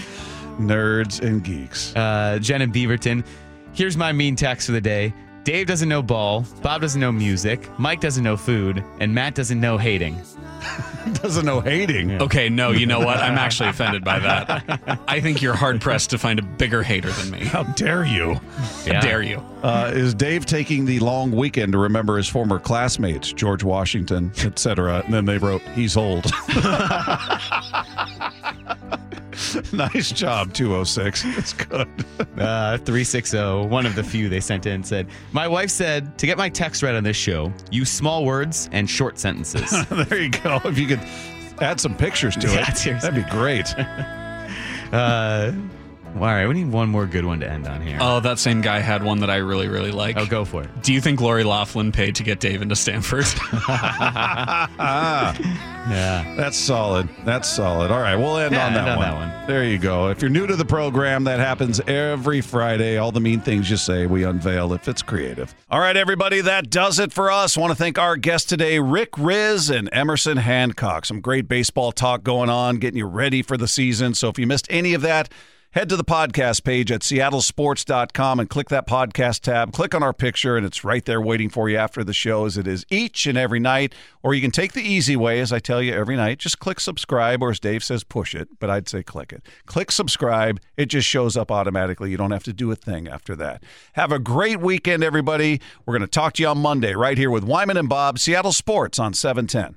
Nerds 0.60 1.22
and 1.22 1.44
geeks. 1.44 1.96
Uh, 1.96 2.40
Jen 2.42 2.62
and 2.64 2.74
Beaverton. 2.74 3.24
Here's 3.74 3.96
my 3.96 4.12
mean 4.12 4.36
text 4.36 4.66
for 4.66 4.72
the 4.72 4.82
day. 4.82 5.14
Dave 5.48 5.66
doesn't 5.66 5.88
know 5.88 6.02
ball, 6.02 6.46
Bob 6.62 6.82
doesn't 6.82 7.00
know 7.00 7.10
music, 7.10 7.70
Mike 7.80 8.02
doesn't 8.02 8.22
know 8.22 8.36
food, 8.36 8.84
and 9.00 9.16
Matt 9.16 9.34
doesn't 9.34 9.62
know 9.62 9.78
hating. 9.78 10.22
Doesn't 11.22 11.46
know 11.46 11.62
hating. 11.62 12.22
Okay, 12.22 12.50
no, 12.50 12.72
you 12.72 12.86
know 12.86 13.00
what? 13.00 13.20
I'm 13.20 13.38
actually 13.38 13.70
offended 13.70 14.04
by 14.04 14.20
that. 14.20 15.00
I 15.08 15.22
think 15.22 15.42
you're 15.42 15.56
hard 15.56 15.80
pressed 15.80 16.10
to 16.10 16.18
find 16.18 16.38
a 16.38 16.42
bigger 16.42 16.84
hater 16.84 17.10
than 17.12 17.32
me. 17.32 17.46
How 17.46 17.64
dare 17.64 18.04
you? 18.04 18.42
How 18.86 19.00
dare 19.00 19.22
you? 19.22 19.42
Uh, 19.64 19.90
is 19.94 20.14
Dave 20.14 20.46
taking 20.46 20.84
the 20.84 21.00
long 21.00 21.32
weekend 21.32 21.72
to 21.72 21.78
remember 21.78 22.18
his 22.18 22.28
former 22.28 22.60
classmates, 22.60 23.32
George 23.32 23.64
Washington, 23.64 24.34
etc.? 24.44 25.02
And 25.06 25.14
then 25.14 25.24
they 25.24 25.38
wrote, 25.38 25.62
"He's 25.74 25.96
old." 25.96 26.26
nice 29.74 30.12
job, 30.12 30.54
two 30.54 30.70
hundred 30.72 30.86
six. 30.86 31.24
That's 31.36 31.54
good. 31.54 31.88
Uh, 32.38 32.78
360, 32.78 33.38
one 33.68 33.88
of 33.88 33.96
the 33.96 34.04
few 34.04 34.30
they 34.30 34.40
sent 34.40 34.68
in, 34.68 34.84
said, 34.84 35.08
My 35.32 35.48
wife 35.48 35.72
said 35.72 36.20
to 36.20 36.28
get 36.28 36.38
my 36.38 36.50
text 36.50 36.84
read 36.84 36.94
on 36.94 37.04
this 37.04 37.18
show, 37.18 37.52
use 37.72 37.90
small 37.92 38.26
words 38.26 38.70
and 38.72 38.88
short 38.88 39.18
sentences. 39.18 39.72
there 39.90 40.22
you 40.22 40.30
go. 40.30 40.60
If 40.66 40.78
you 40.78 40.86
could 40.86 41.00
add 41.60 41.80
some 41.80 41.98
pictures 41.98 42.36
to 42.38 42.48
Yeah, 42.48 42.70
it. 42.70 42.78
seriously. 42.78 43.10
That'd 43.10 43.26
be 43.26 43.32
great. 43.32 43.74
Uh, 44.94 45.52
all 46.22 46.28
right, 46.28 46.48
we 46.48 46.54
need 46.54 46.72
one 46.72 46.90
more 46.90 47.06
good 47.06 47.26
one 47.26 47.40
to 47.42 47.50
end 47.50 47.68
on 47.68 47.82
here. 47.82 47.98
Oh, 48.02 48.20
that 48.22 48.40
same 48.40 48.62
guy 48.62 48.80
had 48.80 49.04
one 49.04 49.20
that 49.20 49.30
I 49.30 49.38
really, 49.38 49.68
really 49.68 49.92
like. 49.92 50.18
Oh, 50.18 50.26
go 50.26 50.46
for 50.46 50.64
it. 50.64 50.70
Do 50.84 50.94
you 50.94 51.02
think 51.02 51.20
Lori 51.22 51.44
Loughlin 51.44 51.92
paid 51.92 52.16
to 52.16 52.24
get 52.24 52.40
Dave 52.40 52.62
into 52.62 52.76
Stanford? 52.76 53.26
Yeah. 55.88 56.34
That's 56.36 56.58
solid. 56.58 57.08
That's 57.24 57.48
solid. 57.48 57.92
All 57.92 58.02
right, 58.02 58.18
we'll 58.18 58.38
end 58.38 58.54
Yeah, 58.54 58.68
on, 58.68 58.74
that, 58.74 58.80
end 58.82 58.90
on 58.90 58.98
one. 58.98 59.08
that 59.30 59.38
one. 59.40 59.48
There 59.48 59.64
you 59.64 59.78
go. 59.78 60.10
If 60.10 60.22
you're 60.22 60.30
new 60.30 60.46
to 60.46 60.58
the 60.58 60.66
program, 60.66 61.24
that 61.24 61.40
happens 61.40 61.80
every 61.88 62.42
Friday. 62.42 62.98
All 62.98 63.14
the 63.14 63.22
mean 63.22 63.40
things 63.40 63.72
you 63.72 63.78
say, 63.78 64.06
we 64.06 64.26
unveil 64.26 64.74
if 64.74 64.90
it's 64.90 65.02
creative. 65.02 65.56
All 65.72 65.80
right, 65.80 65.96
everybody, 65.96 66.42
that 66.42 66.70
does 66.70 67.00
it 67.00 67.14
for 67.14 67.32
us. 67.32 67.56
want 67.56 67.72
to 67.72 67.76
thank 67.76 67.98
our 67.98 68.18
guests 68.18 68.50
today, 68.50 68.80
Rick 68.80 69.14
Rizzs 69.14 69.74
and 69.74 69.88
Emerson 69.94 70.36
Hancock. 70.38 71.06
Some 71.06 71.22
great 71.22 71.48
baseball 71.48 71.94
talk 71.94 72.22
going 72.22 72.50
on, 72.50 72.80
getting 72.80 72.98
you 72.98 73.06
ready 73.08 73.42
for 73.42 73.56
the 73.56 73.68
season. 73.70 74.14
So 74.14 74.28
if 74.28 74.38
you 74.38 74.46
missed 74.46 74.68
any 74.70 74.94
of 74.94 75.02
that, 75.04 75.32
Head 75.78 75.90
to 75.90 75.96
the 75.96 76.04
podcast 76.04 76.64
page 76.64 76.92
at 76.92 77.02
seattlesports.com 77.02 78.40
and 78.40 78.50
click 78.50 78.70
that 78.70 78.88
podcast 78.88 79.42
tab. 79.42 79.74
Click 79.74 79.94
on 79.94 80.02
our 80.02 80.12
picture, 80.12 80.58
and 80.58 80.66
it's 80.66 80.84
right 80.84 81.06
there 81.06 81.22
waiting 81.22 81.50
for 81.50 81.70
you 81.70 81.78
after 81.78 82.04
the 82.04 82.16
show, 82.16 82.46
as 82.46 82.58
it 82.58 82.66
is 82.66 82.84
each 82.90 83.28
and 83.28 83.38
every 83.38 83.60
night. 83.60 83.94
Or 84.24 84.34
you 84.34 84.42
can 84.42 84.50
take 84.50 84.74
the 84.74 84.82
easy 84.82 85.16
way, 85.16 85.40
as 85.40 85.54
I 85.54 85.60
tell 85.60 85.80
you 85.80 85.94
every 85.94 86.16
night. 86.16 86.40
Just 86.40 86.58
click 86.58 86.80
subscribe, 86.80 87.44
or 87.44 87.52
as 87.52 87.60
Dave 87.60 87.84
says, 87.84 88.04
push 88.04 88.34
it, 88.34 88.58
but 88.58 88.72
I'd 88.72 88.90
say 88.90 89.04
click 89.04 89.32
it. 89.32 89.44
Click 89.68 89.92
subscribe. 89.92 90.60
It 90.78 90.88
just 90.88 91.08
shows 91.08 91.38
up 91.38 91.52
automatically. 91.52 92.10
You 92.10 92.18
don't 92.18 92.32
have 92.32 92.46
to 92.46 92.54
do 92.54 92.72
a 92.72 92.76
thing 92.76 93.08
after 93.08 93.36
that. 93.36 93.62
Have 93.94 94.12
a 94.12 94.18
great 94.18 94.60
weekend, 94.60 95.04
everybody. 95.04 95.62
We're 95.86 95.94
going 95.96 96.02
to 96.02 96.08
talk 96.08 96.34
to 96.34 96.42
you 96.42 96.50
on 96.50 96.58
Monday 96.58 96.96
right 96.96 97.20
here 97.20 97.30
with 97.30 97.44
Wyman 97.44 97.78
and 97.78 97.88
Bob, 97.88 98.18
Seattle 98.18 98.52
Sports 98.52 98.98
on 98.98 99.14
710. 99.14 99.76